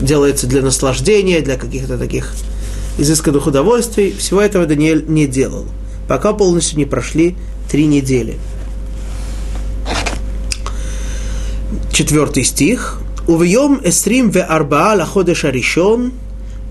делается 0.00 0.46
для 0.46 0.62
наслаждения, 0.62 1.40
для 1.40 1.56
каких-то 1.56 1.98
таких 1.98 2.32
изысканных 2.98 3.46
удовольствий. 3.46 4.14
Всего 4.16 4.40
этого 4.40 4.66
Даниэль 4.66 5.04
не 5.06 5.26
делал, 5.26 5.66
пока 6.08 6.32
полностью 6.32 6.78
не 6.78 6.84
прошли 6.84 7.36
три 7.70 7.86
недели. 7.86 8.38
Четвертый 11.92 12.44
стих. 12.44 13.00
Увьем 13.28 13.80
эсрим 13.84 14.30
ве 14.30 14.42
арбаа 14.42 14.96
лаходеша 14.96 15.50
ришон, 15.50 16.12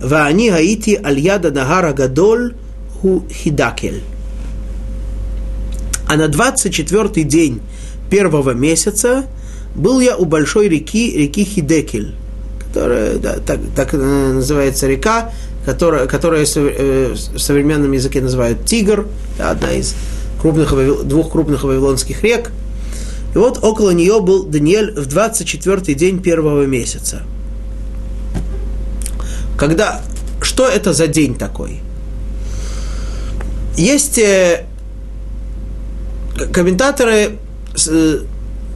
ва 0.02 0.26
они 0.26 0.50
гаити 0.50 1.00
альяда 1.02 1.52
нагара 1.52 1.94
гадоль 1.94 2.56
ху 3.00 3.24
хидакель. 3.32 4.02
А 6.08 6.18
на 6.18 6.26
24-й 6.26 7.24
день 7.24 7.62
первого 8.10 8.52
месяца 8.52 9.26
был 9.76 10.00
я 10.00 10.18
у 10.18 10.26
большой 10.26 10.68
реки, 10.68 11.16
реки 11.16 11.44
Хидекель, 11.44 12.16
которая, 12.74 13.18
да, 13.18 13.36
так, 13.46 13.60
так 13.76 13.94
называется 13.94 14.88
река, 14.88 15.32
которая, 15.66 16.08
которая 16.08 16.46
э, 16.56 17.14
в 17.14 17.40
современном 17.40 17.92
языке 17.92 18.22
называют 18.22 18.66
Тигр, 18.66 19.08
да, 19.38 19.52
одна 19.52 19.72
из 19.74 19.96
крупных, 20.42 20.74
двух 21.08 21.32
крупных 21.32 21.64
вавилонских 21.64 22.24
рек. 22.24 22.52
И 23.34 23.38
вот 23.38 23.64
около 23.64 23.92
нее 23.92 24.20
был 24.22 24.44
Даниэль 24.44 24.94
в 24.94 25.08
24-й 25.08 25.94
день 25.94 26.22
первого 26.22 26.66
месяца. 26.66 27.24
Когда, 29.58 30.02
что 30.42 30.68
это 30.68 30.94
за 30.94 31.08
день 31.08 31.36
такой? 31.36 31.82
Есть 33.78 34.18
э, 34.18 34.66
комментаторы, 36.52 37.38
э, 37.88 38.20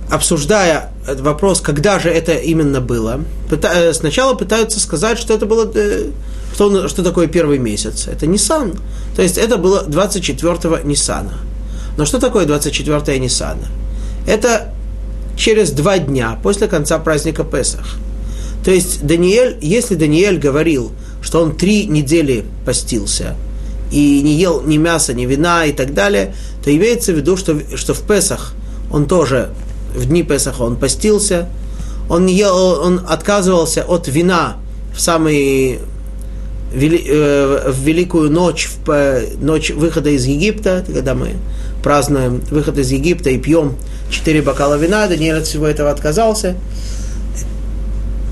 обсуждая 0.09 0.92
вопрос, 1.07 1.61
когда 1.61 1.99
же 1.99 2.09
это 2.09 2.33
именно 2.33 2.81
было, 2.81 3.21
э, 3.49 3.93
сначала 3.93 4.35
пытаются 4.35 4.79
сказать, 4.79 5.17
что 5.17 5.33
это 5.33 5.45
было, 5.45 5.69
э, 5.73 6.11
что, 6.53 6.87
что 6.87 7.03
такое 7.03 7.27
первый 7.27 7.57
месяц. 7.59 8.07
Это 8.07 8.27
Нисан. 8.27 8.73
То 9.15 9.21
есть 9.21 9.37
это 9.37 9.57
было 9.57 9.83
24-го 9.87 10.79
Нисана. 10.87 11.33
Но 11.97 12.05
что 12.05 12.19
такое 12.19 12.45
24-е 12.45 13.19
Нисана? 13.19 13.67
Это 14.27 14.73
через 15.35 15.71
два 15.71 15.97
дня 15.97 16.39
после 16.41 16.67
конца 16.67 16.97
праздника 16.99 17.43
Песах. 17.43 17.97
То 18.63 18.71
есть 18.71 19.05
Даниэль, 19.05 19.57
если 19.61 19.95
Даниэль 19.95 20.39
говорил, 20.39 20.91
что 21.21 21.41
он 21.41 21.55
три 21.55 21.85
недели 21.85 22.45
постился– 22.65 23.35
и 23.93 24.21
не 24.23 24.33
ел 24.33 24.61
ни 24.61 24.77
мяса, 24.77 25.13
ни 25.13 25.25
вина 25.25 25.65
и 25.65 25.71
так 25.71 25.93
далее, 25.93 26.33
то 26.63 26.75
имеется 26.75 27.13
в 27.13 27.17
виду, 27.17 27.37
что, 27.37 27.59
что 27.75 27.93
в 27.93 28.01
Песах 28.01 28.53
он 28.91 29.07
тоже, 29.07 29.51
в 29.93 30.05
дни 30.05 30.23
Песаха 30.23 30.61
он 30.63 30.75
постился, 30.75 31.49
он, 32.09 32.27
ел, 32.27 32.55
он 32.55 33.01
отказывался 33.07 33.83
от 33.83 34.07
вина 34.07 34.57
в 34.93 34.99
самый 34.99 35.79
вели, 36.73 37.03
э, 37.07 37.71
в 37.71 37.79
великую 37.79 38.31
ночь, 38.31 38.69
в 38.85 39.21
ночь 39.39 39.71
выхода 39.71 40.09
из 40.09 40.25
Египта, 40.25 40.83
когда 40.85 41.13
мы 41.13 41.35
празднуем 41.81 42.41
выход 42.51 42.77
из 42.77 42.91
Египта 42.91 43.29
и 43.29 43.37
пьем 43.37 43.75
четыре 44.09 44.41
бокала 44.41 44.75
вина, 44.75 45.07
Даниэль 45.07 45.37
от 45.37 45.47
всего 45.47 45.67
этого 45.67 45.89
отказался. 45.89 46.55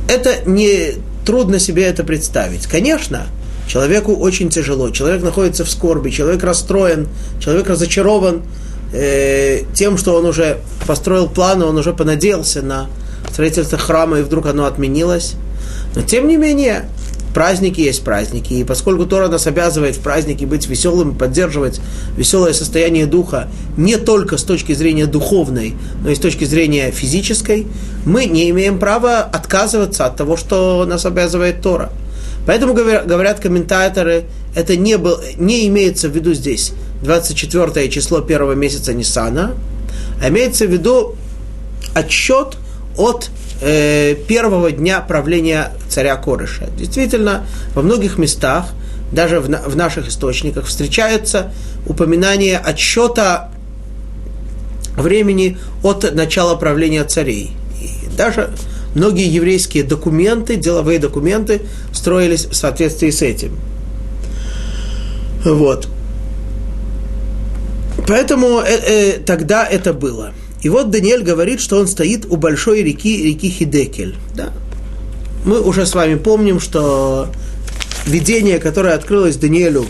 Это 0.08 0.50
не 0.50 0.96
трудно 1.26 1.60
себе 1.60 1.84
это 1.84 2.04
представить. 2.04 2.68
Конечно, 2.68 3.28
Человеку 3.72 4.16
очень 4.16 4.50
тяжело, 4.50 4.90
человек 4.90 5.24
находится 5.24 5.64
в 5.64 5.70
скорби, 5.70 6.10
человек 6.10 6.44
расстроен, 6.44 7.08
человек 7.40 7.70
разочарован 7.70 8.42
э, 8.92 9.62
тем, 9.74 9.98
что 9.98 10.16
он 10.16 10.26
уже 10.26 10.58
построил 10.88 11.28
планы, 11.28 11.66
он 11.66 11.78
уже 11.78 11.94
понадеялся 11.94 12.62
на 12.62 12.88
строительство 13.32 13.78
храма, 13.78 14.20
и 14.20 14.24
вдруг 14.24 14.46
оно 14.46 14.66
отменилось. 14.66 15.36
Но 15.96 16.02
тем 16.02 16.28
не 16.28 16.38
менее, 16.38 16.86
праздники 17.34 17.82
есть 17.82 18.04
праздники, 18.04 18.54
и 18.54 18.64
поскольку 18.64 19.06
Тора 19.06 19.28
нас 19.28 19.48
обязывает 19.48 19.96
в 19.96 20.00
празднике 20.00 20.46
быть 20.46 20.68
веселым, 20.68 21.16
поддерживать 21.16 21.80
веселое 22.18 22.54
состояние 22.54 23.06
духа 23.06 23.48
не 23.78 23.98
только 23.98 24.38
с 24.38 24.44
точки 24.44 24.74
зрения 24.74 25.06
духовной, 25.06 25.76
но 26.04 26.10
и 26.10 26.16
с 26.16 26.20
точки 26.20 26.44
зрения 26.46 26.92
физической, 26.92 27.68
мы 28.06 28.26
не 28.26 28.50
имеем 28.50 28.80
права 28.80 29.20
отказываться 29.20 30.06
от 30.06 30.18
того, 30.18 30.38
что 30.38 30.86
нас 30.86 31.06
обязывает 31.06 31.62
Тора. 31.62 31.92
Поэтому 32.46 32.74
говорят 32.74 33.40
комментаторы, 33.40 34.26
это 34.56 34.76
не, 34.76 34.98
был, 34.98 35.20
не 35.38 35.68
имеется 35.68 36.10
в 36.10 36.16
виду 36.16 36.34
здесь 36.34 36.74
24 37.04 37.90
число 37.90 38.22
первого 38.22 38.54
месяца 38.54 38.94
Нисана, 38.94 39.56
а 40.22 40.30
имеется 40.30 40.66
в 40.66 40.72
виду 40.72 41.16
отсчет 41.94 42.58
от 42.98 43.30
э, 43.62 44.16
первого 44.28 44.72
дня 44.72 45.02
правления 45.02 45.74
царя 45.90 46.16
Корыша. 46.16 46.70
Действительно, 46.78 47.46
во 47.74 47.82
многих 47.82 48.18
местах, 48.18 48.68
даже 49.12 49.40
в, 49.40 49.48
в 49.48 49.76
наших 49.76 50.08
источниках, 50.08 50.66
встречается 50.66 51.52
упоминание 51.88 52.58
отсчета 52.58 53.52
времени 54.96 55.58
от 55.84 56.14
начала 56.14 56.56
правления 56.56 57.04
царей. 57.04 57.52
И 57.82 58.16
даже 58.16 58.52
многие 58.94 59.28
еврейские 59.28 59.84
документы, 59.84 60.56
деловые 60.56 61.00
документы 61.00 61.62
строились 61.92 62.46
в 62.46 62.54
соответствии 62.54 63.10
с 63.10 63.22
этим. 63.22 63.58
Вот. 65.44 65.88
Поэтому 68.08 68.60
э, 68.60 68.66
э, 68.68 69.20
тогда 69.26 69.66
это 69.66 69.94
было. 69.94 70.34
И 70.62 70.70
вот 70.70 70.92
Даниэль 70.92 71.24
говорит, 71.24 71.60
что 71.60 71.80
он 71.80 71.88
стоит 71.88 72.26
у 72.26 72.36
большой 72.36 72.84
реки, 72.84 73.24
реки 73.24 73.50
Хидекель. 73.50 74.16
Да. 74.36 74.50
Мы 75.46 75.60
уже 75.60 75.86
с 75.86 75.96
вами 75.96 76.16
помним, 76.16 76.60
что 76.60 77.30
видение, 78.06 78.60
которое 78.60 78.94
открылось 78.94 79.38
Даниэлю 79.38 79.86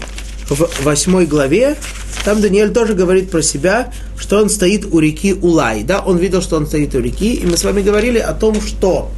в 0.49 0.84
восьмой 0.84 1.26
главе, 1.26 1.78
там 2.24 2.41
Даниэль 2.41 2.72
тоже 2.72 2.93
говорит 2.93 3.32
про 3.32 3.41
себя, 3.41 3.91
что 4.18 4.38
он 4.38 4.49
стоит 4.49 4.86
у 4.86 4.99
реки 4.99 5.34
Улай. 5.34 5.84
Да? 5.84 5.99
Он 5.99 6.18
видел, 6.18 6.41
что 6.41 6.57
он 6.57 6.68
стоит 6.68 6.93
у 6.95 6.99
реки, 6.99 7.34
и 7.34 7.45
мы 7.45 7.57
с 7.57 7.64
вами 7.64 7.82
говорили 7.82 8.20
о 8.20 8.34
том, 8.34 8.62
что 8.62 9.09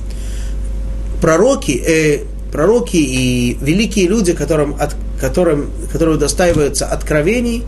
пророки, 1.21 1.71
э, 1.85 2.19
пророки 2.51 2.97
и 2.97 3.57
великие 3.61 4.07
люди, 4.07 4.33
которым, 4.33 4.75
от, 4.79 4.95
которым, 5.19 5.69
которые 5.91 6.15
удостаиваются 6.15 6.85
откровений, 6.85 7.63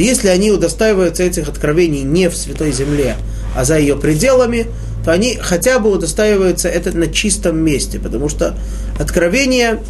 то 0.00 0.04
если 0.04 0.28
они 0.28 0.50
удостаиваются 0.50 1.24
этих 1.24 1.46
откровений 1.50 2.00
не 2.00 2.30
в 2.30 2.34
Святой 2.34 2.72
Земле, 2.72 3.16
а 3.54 3.66
за 3.66 3.78
ее 3.78 3.96
пределами, 3.96 4.66
то 5.04 5.12
они 5.12 5.36
хотя 5.38 5.78
бы 5.78 5.90
удостаиваются 5.90 6.70
это 6.70 6.96
на 6.96 7.08
чистом 7.08 7.58
месте, 7.58 7.98
потому 7.98 8.30
что 8.30 8.56
откровение 8.98 9.82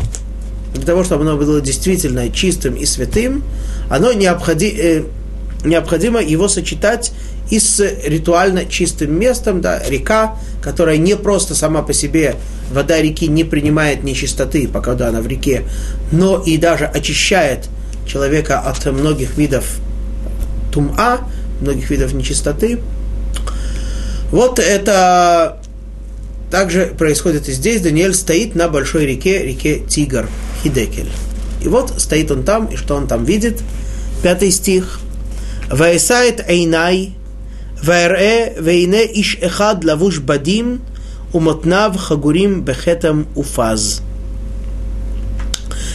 для 0.74 0.84
того, 0.84 1.04
чтобы 1.04 1.22
оно 1.22 1.36
было 1.36 1.60
действительно 1.60 2.28
чистым 2.28 2.74
и 2.74 2.86
святым, 2.86 3.44
оно 3.88 4.12
необходи, 4.12 4.74
э, 4.76 5.02
необходимо 5.64 6.20
его 6.20 6.48
сочетать 6.48 7.12
и 7.48 7.60
с 7.60 7.80
ритуально 8.04 8.64
чистым 8.64 9.16
местом, 9.16 9.60
да, 9.60 9.80
река, 9.88 10.36
которая 10.60 10.96
не 10.96 11.16
просто 11.16 11.54
сама 11.54 11.82
по 11.82 11.92
себе, 11.92 12.34
вода 12.72 13.00
реки 13.00 13.28
не 13.28 13.44
принимает 13.44 14.02
нечистоты, 14.02 14.66
пока 14.66 14.94
она 14.94 15.20
в 15.20 15.28
реке, 15.28 15.62
но 16.10 16.42
и 16.42 16.56
даже 16.56 16.86
очищает 16.86 17.68
человека 18.08 18.58
от 18.58 18.84
многих 18.86 19.36
видов 19.36 19.80
тума, 20.70 21.20
многих 21.60 21.90
видов 21.90 22.12
нечистоты. 22.12 22.80
Вот 24.30 24.58
это 24.58 25.60
также 26.50 26.86
происходит 26.86 27.48
и 27.48 27.52
здесь. 27.52 27.80
Даниэль 27.80 28.14
стоит 28.14 28.54
на 28.54 28.68
большой 28.68 29.06
реке, 29.06 29.44
реке 29.44 29.80
Тигр, 29.88 30.28
Хидекель. 30.62 31.10
И 31.62 31.68
вот 31.68 31.94
стоит 31.98 32.30
он 32.30 32.44
там, 32.44 32.66
и 32.66 32.76
что 32.76 32.94
он 32.94 33.06
там 33.06 33.24
видит? 33.24 33.62
Пятый 34.22 34.50
стих. 34.50 35.00
Ваесает 35.70 36.44
эйнай, 36.48 37.14
ваэре 37.82 38.56
вейне 38.58 39.04
иш 39.20 39.38
эхад 39.40 39.84
лавуш 39.84 40.20
бадим, 40.20 40.80
умотнав 41.32 41.96
хагурим 41.96 42.62
бехетам 42.62 43.26
уфаз. 43.36 44.02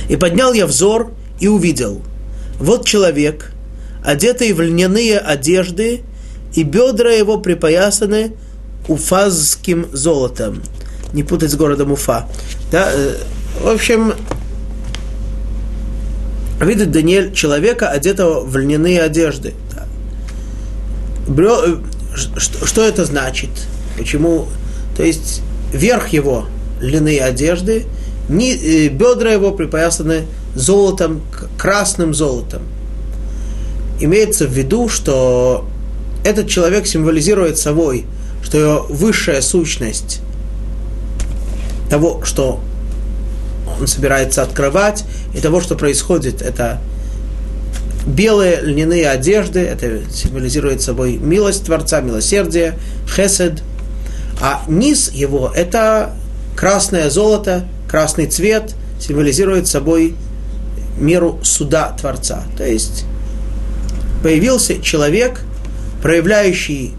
И 0.07 0.15
поднял 0.15 0.53
я 0.53 0.65
взор 0.67 1.11
и 1.39 1.47
увидел. 1.47 2.01
Вот 2.59 2.85
человек, 2.85 3.51
одетый 4.05 4.53
в 4.53 4.61
льняные 4.61 5.17
одежды, 5.17 6.01
и 6.53 6.63
бедра 6.63 7.11
его 7.11 7.39
припоясаны 7.39 8.33
уфазским 8.87 9.87
золотом. 9.91 10.61
Не 11.13 11.23
путать 11.23 11.51
с 11.51 11.55
городом 11.55 11.91
Уфа. 11.91 12.27
Да, 12.71 12.89
э, 12.91 13.15
в 13.61 13.67
общем, 13.67 14.13
видит 16.61 16.91
Даниэль 16.91 17.33
человека, 17.33 17.89
одетого 17.89 18.41
в 18.41 18.55
льняные 18.57 19.01
одежды. 19.01 19.53
Брё, 21.27 21.63
э, 21.65 21.77
что, 22.15 22.65
что 22.65 22.85
это 22.85 23.05
значит? 23.05 23.49
Почему? 23.97 24.47
То 24.95 25.03
есть 25.03 25.41
верх 25.73 26.09
его 26.09 26.45
льняные 26.79 27.21
одежды, 27.21 27.85
ни, 28.29 28.53
э, 28.53 28.89
бедра 28.89 29.31
его 29.31 29.51
припоясаны 29.51 30.25
золотом, 30.55 31.21
красным 31.57 32.13
золотом. 32.13 32.61
Имеется 33.99 34.45
в 34.47 34.51
виду, 34.51 34.89
что 34.89 35.65
этот 36.23 36.49
человек 36.49 36.87
символизирует 36.87 37.57
собой, 37.57 38.05
что 38.43 38.57
его 38.57 38.85
высшая 38.89 39.41
сущность 39.41 40.21
того, 41.89 42.23
что 42.23 42.59
он 43.79 43.87
собирается 43.87 44.41
открывать, 44.41 45.05
и 45.33 45.39
того, 45.39 45.61
что 45.61 45.75
происходит, 45.75 46.41
это 46.41 46.79
белые 48.05 48.61
льняные 48.61 49.09
одежды, 49.09 49.59
это 49.59 50.01
символизирует 50.11 50.81
собой 50.81 51.17
милость 51.17 51.65
Творца, 51.65 52.01
милосердие, 52.01 52.77
хесед, 53.07 53.63
а 54.41 54.63
низ 54.67 55.11
его– 55.11 55.51
это 55.55 56.13
красное 56.55 57.09
золото, 57.09 57.65
красный 57.89 58.27
цвет, 58.27 58.75
символизирует 58.99 59.67
собой 59.67 60.15
меру 60.97 61.39
суда 61.43 61.95
Творца. 61.99 62.43
То 62.57 62.65
есть 62.65 63.05
появился 64.24 64.80
человек, 64.82 65.40
проявляющий, 66.02 66.94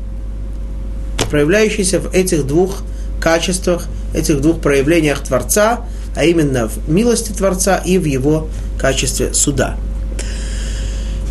проявляющийся 1.29 1.99
в 1.99 2.13
этих 2.13 2.45
двух 2.45 2.83
качествах, 3.19 3.87
этих 4.13 4.41
двух 4.41 4.61
проявлениях 4.61 5.19
Творца, 5.19 5.85
а 6.15 6.25
именно 6.25 6.67
в 6.67 6.89
милости 6.89 7.31
Творца 7.31 7.77
и 7.77 7.97
в 7.97 8.05
его 8.05 8.49
качестве 8.79 9.33
суда. 9.33 9.77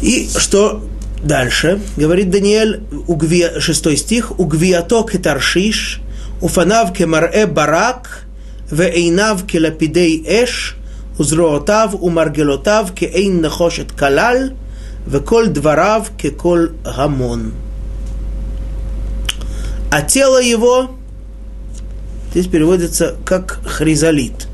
И 0.00 0.28
что 0.28 0.82
дальше? 1.22 1.80
Говорит 1.96 2.30
Даниэль, 2.30 2.82
шестой 3.58 3.96
стих, 3.96 4.38
«Угвиато 4.38 5.02
кетаршиш, 5.02 6.00
уфанав 6.40 6.92
кемарэ 6.92 7.46
барак, 7.46 8.24
ואיניו 8.72 9.38
כלפידי 9.50 10.22
אש, 10.26 10.74
узроотав 11.18 11.94
ומרגלותיו 12.02 12.86
כאין 12.96 13.40
נחושת 13.40 13.90
כלל, 13.90 14.50
веколь 15.05 15.49
дворав 15.49 16.11
кеколь 16.17 16.73
гамон. 16.83 17.53
А 19.91 20.01
тело 20.01 20.41
его 20.41 20.91
здесь 22.31 22.47
переводится 22.47 23.15
как 23.23 23.61
хризолит. 23.65 24.47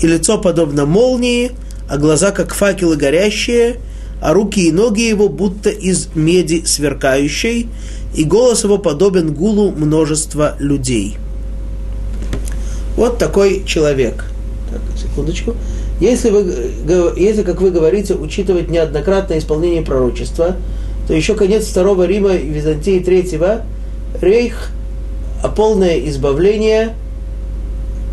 И 0.00 0.06
лицо 0.06 0.38
подобно 0.38 0.84
молнии, 0.84 1.52
а 1.88 1.96
глаза 1.96 2.32
как 2.32 2.54
факелы 2.54 2.96
горящие, 2.96 3.76
а 4.20 4.32
руки 4.32 4.66
и 4.66 4.72
ноги 4.72 5.02
его 5.02 5.28
будто 5.28 5.70
из 5.70 6.08
меди 6.14 6.64
сверкающей, 6.64 7.68
и 8.14 8.24
голос 8.24 8.64
его 8.64 8.78
подобен 8.78 9.32
гулу 9.32 9.70
множества 9.70 10.56
людей. 10.58 11.16
Вот 12.96 13.18
такой 13.18 13.64
человек. 13.64 14.24
Так, 14.70 14.80
секундочку. 14.98 15.54
Если, 16.02 16.30
вы, 16.30 17.12
если, 17.16 17.44
как 17.44 17.60
вы 17.60 17.70
говорите, 17.70 18.14
учитывать 18.14 18.68
неоднократное 18.68 19.38
исполнение 19.38 19.82
пророчества, 19.82 20.56
то 21.06 21.14
еще 21.14 21.36
конец 21.36 21.66
второго 21.66 22.08
Рима 22.08 22.34
и 22.34 22.48
Византии 22.48 22.98
третьего, 22.98 23.62
Рейх, 24.20 24.70
а 25.44 25.48
полное 25.48 26.00
избавление, 26.08 26.96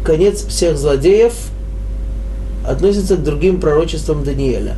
конец 0.05 0.45
всех 0.45 0.77
злодеев, 0.77 1.33
относится 2.63 3.15
к 3.15 3.23
другим 3.23 3.59
пророчествам 3.59 4.23
Даниэля. 4.23 4.75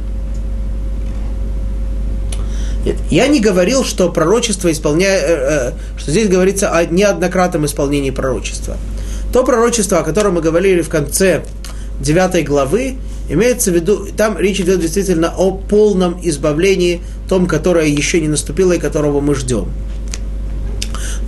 Нет, 2.85 2.95
я 3.09 3.27
не 3.27 3.41
говорил, 3.41 3.83
что 3.83 4.09
пророчество 4.09 4.71
исполняет, 4.71 5.23
э, 5.23 5.27
э, 5.27 5.71
что 5.97 6.11
здесь 6.11 6.29
говорится 6.29 6.69
о 6.69 6.85
неоднократном 6.85 7.65
исполнении 7.65 8.11
пророчества. 8.11 8.77
То 9.33 9.43
пророчество, 9.43 9.99
о 9.99 10.03
котором 10.03 10.35
мы 10.35 10.41
говорили 10.41 10.81
в 10.81 10.87
конце 10.87 11.43
9 12.01 12.45
главы, 12.45 12.95
имеется 13.29 13.71
в 13.71 13.75
виду, 13.75 14.07
там 14.17 14.37
речь 14.37 14.59
идет 14.59 14.81
действительно 14.81 15.33
о 15.35 15.51
полном 15.51 16.19
избавлении, 16.21 17.01
том, 17.29 17.47
которое 17.47 17.87
еще 17.87 18.19
не 18.19 18.27
наступило 18.27 18.73
и 18.73 18.79
которого 18.79 19.21
мы 19.21 19.35
ждем. 19.35 19.71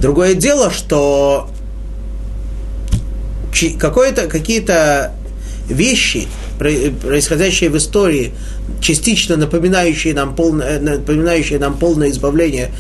Другое 0.01 0.34
дело, 0.34 0.69
что 0.71 1.47
какие-то 3.51 5.11
вещи, 5.69 6.28
происходящие 6.59 7.69
в 7.69 7.78
истории, 7.78 8.34
частично 8.82 9.38
напоминающие 9.38 10.13
нам 10.13 10.36
полное, 10.36 10.80
напоминающие 10.80 11.59
нам 11.59 11.78
полное 11.78 12.09
избавление, 12.09 12.71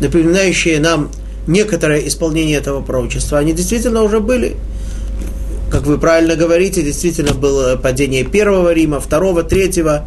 напоминающие 0.00 0.78
нам 0.78 1.10
некоторое 1.48 2.06
исполнение 2.06 2.58
этого 2.58 2.82
пророчества, 2.82 3.38
они 3.38 3.52
действительно 3.52 4.02
уже 4.02 4.20
были. 4.20 4.54
Как 5.70 5.86
вы 5.86 5.98
правильно 5.98 6.34
говорите, 6.34 6.82
действительно 6.82 7.34
было 7.34 7.76
падение 7.76 8.24
первого 8.24 8.72
Рима, 8.72 9.00
второго, 9.00 9.42
третьего, 9.42 10.06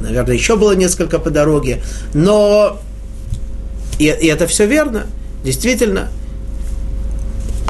наверное, 0.00 0.34
еще 0.34 0.56
было 0.56 0.72
несколько 0.72 1.18
по 1.18 1.30
дороге, 1.30 1.82
но 2.12 2.80
и, 3.98 4.04
и 4.04 4.26
это 4.26 4.46
все 4.46 4.66
верно, 4.66 5.06
действительно. 5.42 6.08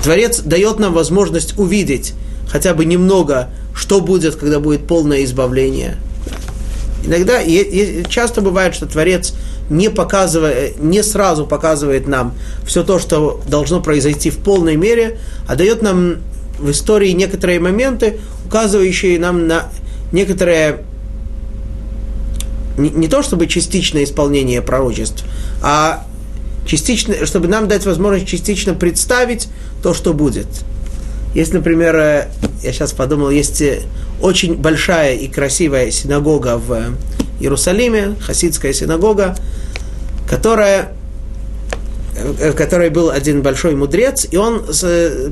Творец 0.03 0.41
дает 0.41 0.79
нам 0.79 0.93
возможность 0.93 1.59
увидеть 1.59 2.15
хотя 2.49 2.75
бы 2.75 2.85
немного, 2.85 3.51
что 3.75 4.01
будет, 4.01 4.37
когда 4.37 4.61
будет 4.61 4.87
полное 4.87 5.25
избавление. 5.25 5.97
Иногда, 7.05 7.41
часто 8.09 8.41
бывает, 8.41 8.75
что 8.75 8.87
Творец 8.87 9.35
не 9.71 9.91
показывает, 9.91 10.81
не 10.81 11.03
сразу 11.03 11.47
показывает 11.47 12.07
нам 12.07 12.35
все 12.67 12.83
то, 12.83 12.99
что 12.99 13.41
должно 13.49 13.81
произойти 13.81 14.31
в 14.31 14.39
полной 14.39 14.77
мере, 14.77 15.19
а 15.47 15.57
дает 15.57 15.83
нам 15.83 16.17
в 16.59 16.71
истории 16.71 17.11
некоторые 17.11 17.61
моменты, 17.61 18.21
указывающие 18.47 19.19
нам 19.19 19.47
на 19.47 19.69
некоторое 20.13 20.81
не, 22.77 22.91
не 22.91 23.09
то 23.09 23.23
чтобы 23.23 23.47
частичное 23.47 24.05
исполнение 24.05 24.63
пророчеств, 24.63 25.25
а 25.63 26.05
частично, 26.67 27.27
чтобы 27.27 27.49
нам 27.49 27.69
дать 27.69 27.87
возможность 27.87 28.27
частично 28.27 28.75
представить 28.75 29.49
то, 29.83 29.95
что 29.95 30.13
будет. 30.13 30.47
Есть, 31.35 31.53
например, 31.53 31.97
э, 31.97 32.29
я 32.63 32.73
сейчас 32.73 32.93
подумал, 32.93 33.31
есть 33.31 33.61
э, 33.61 33.83
очень 34.21 34.55
большая 34.57 35.15
и 35.15 35.29
красивая 35.29 35.91
синагога 35.91 36.59
в 36.59 36.97
Иерусалиме, 37.41 38.17
хасидская 38.21 38.73
синагога, 38.73 39.37
которая 40.29 40.93
в 42.17 42.53
которой 42.53 42.91
был 42.91 43.11
один 43.11 43.43
большой 43.43 43.75
мудрец, 43.75 44.27
и 44.31 44.37
он 44.37 44.65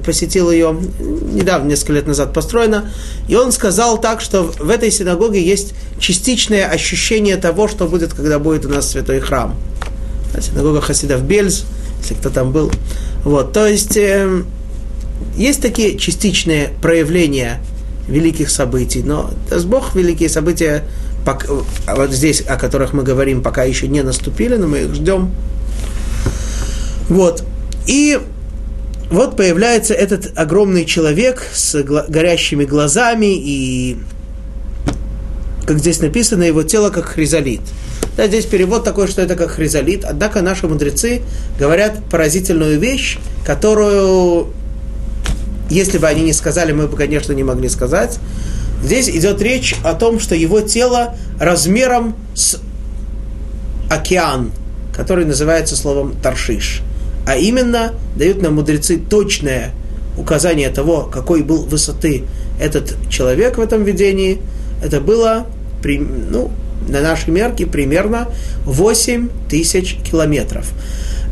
посетил 0.04 0.50
ее 0.50 0.76
недавно, 1.00 1.68
несколько 1.68 1.94
лет 1.94 2.06
назад 2.06 2.32
построена, 2.32 2.90
и 3.28 3.36
он 3.36 3.52
сказал 3.52 4.00
так, 4.00 4.20
что 4.20 4.42
в 4.42 4.68
этой 4.68 4.90
синагоге 4.90 5.42
есть 5.42 5.74
частичное 5.98 6.66
ощущение 6.66 7.36
того, 7.36 7.68
что 7.68 7.86
будет, 7.86 8.12
когда 8.12 8.38
будет 8.38 8.66
у 8.66 8.68
нас 8.68 8.90
святой 8.90 9.20
храм. 9.20 9.54
Синагога 10.40 10.80
Хасидов 10.80 11.22
Бельз, 11.22 11.64
если 12.02 12.14
кто 12.14 12.28
там 12.28 12.52
был. 12.52 12.70
Вот, 13.22 13.52
то 13.52 13.66
есть 13.66 13.96
э, 13.96 14.42
есть 15.36 15.62
такие 15.62 15.96
частичные 15.96 16.70
проявления 16.82 17.60
великих 18.08 18.50
событий, 18.50 19.02
но 19.02 19.30
с 19.50 19.64
Бог 19.64 19.94
великие 19.94 20.28
события, 20.28 20.84
вот 21.86 22.12
здесь, 22.12 22.42
о 22.42 22.56
которых 22.56 22.92
мы 22.92 23.02
говорим, 23.02 23.42
пока 23.42 23.64
еще 23.64 23.88
не 23.88 24.02
наступили, 24.02 24.56
но 24.56 24.66
мы 24.66 24.80
их 24.80 24.94
ждем. 24.94 25.30
Вот. 27.08 27.44
И 27.86 28.18
вот 29.10 29.36
появляется 29.36 29.94
этот 29.94 30.36
огромный 30.36 30.84
человек 30.84 31.42
с 31.52 31.82
горящими 31.82 32.64
глазами 32.64 33.34
и, 33.36 33.98
как 35.66 35.78
здесь 35.78 36.00
написано, 36.00 36.42
его 36.42 36.62
тело 36.62 36.90
как 36.90 37.06
хризолит. 37.06 37.60
Да, 38.16 38.26
здесь 38.26 38.46
перевод 38.46 38.84
такой, 38.84 39.08
что 39.08 39.22
это 39.22 39.34
как 39.34 39.50
хризолит. 39.50 40.04
Однако 40.04 40.40
наши 40.40 40.66
мудрецы 40.68 41.22
говорят 41.58 42.04
поразительную 42.10 42.78
вещь, 42.78 43.18
которую 43.44 44.48
если 45.70 45.98
бы 45.98 46.06
они 46.06 46.22
не 46.22 46.32
сказали, 46.32 46.72
мы 46.72 46.86
бы, 46.86 46.96
конечно, 46.96 47.32
не 47.32 47.42
могли 47.42 47.68
сказать. 47.68 48.18
Здесь 48.82 49.08
идет 49.08 49.40
речь 49.40 49.74
о 49.82 49.94
том, 49.94 50.20
что 50.20 50.34
его 50.34 50.60
тело 50.60 51.16
размером 51.40 52.14
с 52.34 52.60
океан, 53.90 54.52
который 54.94 55.24
называется 55.24 55.74
словом 55.74 56.14
Таршиш. 56.22 56.82
А 57.26 57.36
именно, 57.36 57.94
дают 58.16 58.42
нам 58.42 58.54
мудрецы 58.54 58.98
точное 58.98 59.72
указание 60.18 60.70
того, 60.70 61.02
какой 61.02 61.42
был 61.42 61.64
высоты 61.64 62.24
этот 62.60 62.96
человек 63.08 63.58
в 63.58 63.60
этом 63.60 63.84
видении. 63.84 64.40
Это 64.82 65.00
было, 65.00 65.46
ну, 65.82 66.50
на 66.88 67.00
нашей 67.00 67.30
мерке 67.30 67.66
примерно 67.66 68.28
8 68.64 69.28
тысяч 69.48 69.96
километров. 70.04 70.70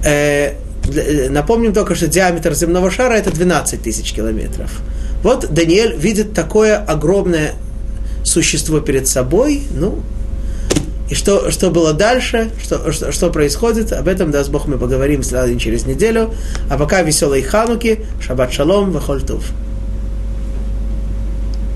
Э, 0.05 0.55
Э, 0.95 1.28
напомним 1.28 1.72
только, 1.72 1.95
что 1.95 2.09
диаметр 2.09 2.55
земного 2.55 2.90
шара 2.90 3.14
это 3.14 3.30
12 3.30 3.82
тысяч 3.82 4.12
километров. 4.12 4.80
Вот 5.22 5.53
Даниэль 5.53 5.97
видит 5.97 6.32
такое 6.32 6.76
огромное 6.76 7.53
существо 8.24 8.80
перед 8.80 9.07
собой, 9.07 9.62
ну, 9.74 10.01
и 11.11 11.14
что, 11.14 11.50
что 11.50 11.70
было 11.70 11.92
дальше, 11.92 12.50
что, 12.62 12.90
что, 12.92 13.12
что 13.12 13.30
происходит, 13.30 13.92
об 13.92 14.09
этом, 14.09 14.30
даст 14.30 14.50
Бог, 14.50 14.66
мы 14.66 14.78
поговорим 14.78 15.22
через 15.59 15.84
неделю. 15.86 16.32
А 16.70 16.78
пока 16.78 17.03
веселой 17.03 17.42
хануки, 17.42 18.05
шаббат 18.20 18.53
шалом, 18.53 18.92
вахольтув. 18.92 19.44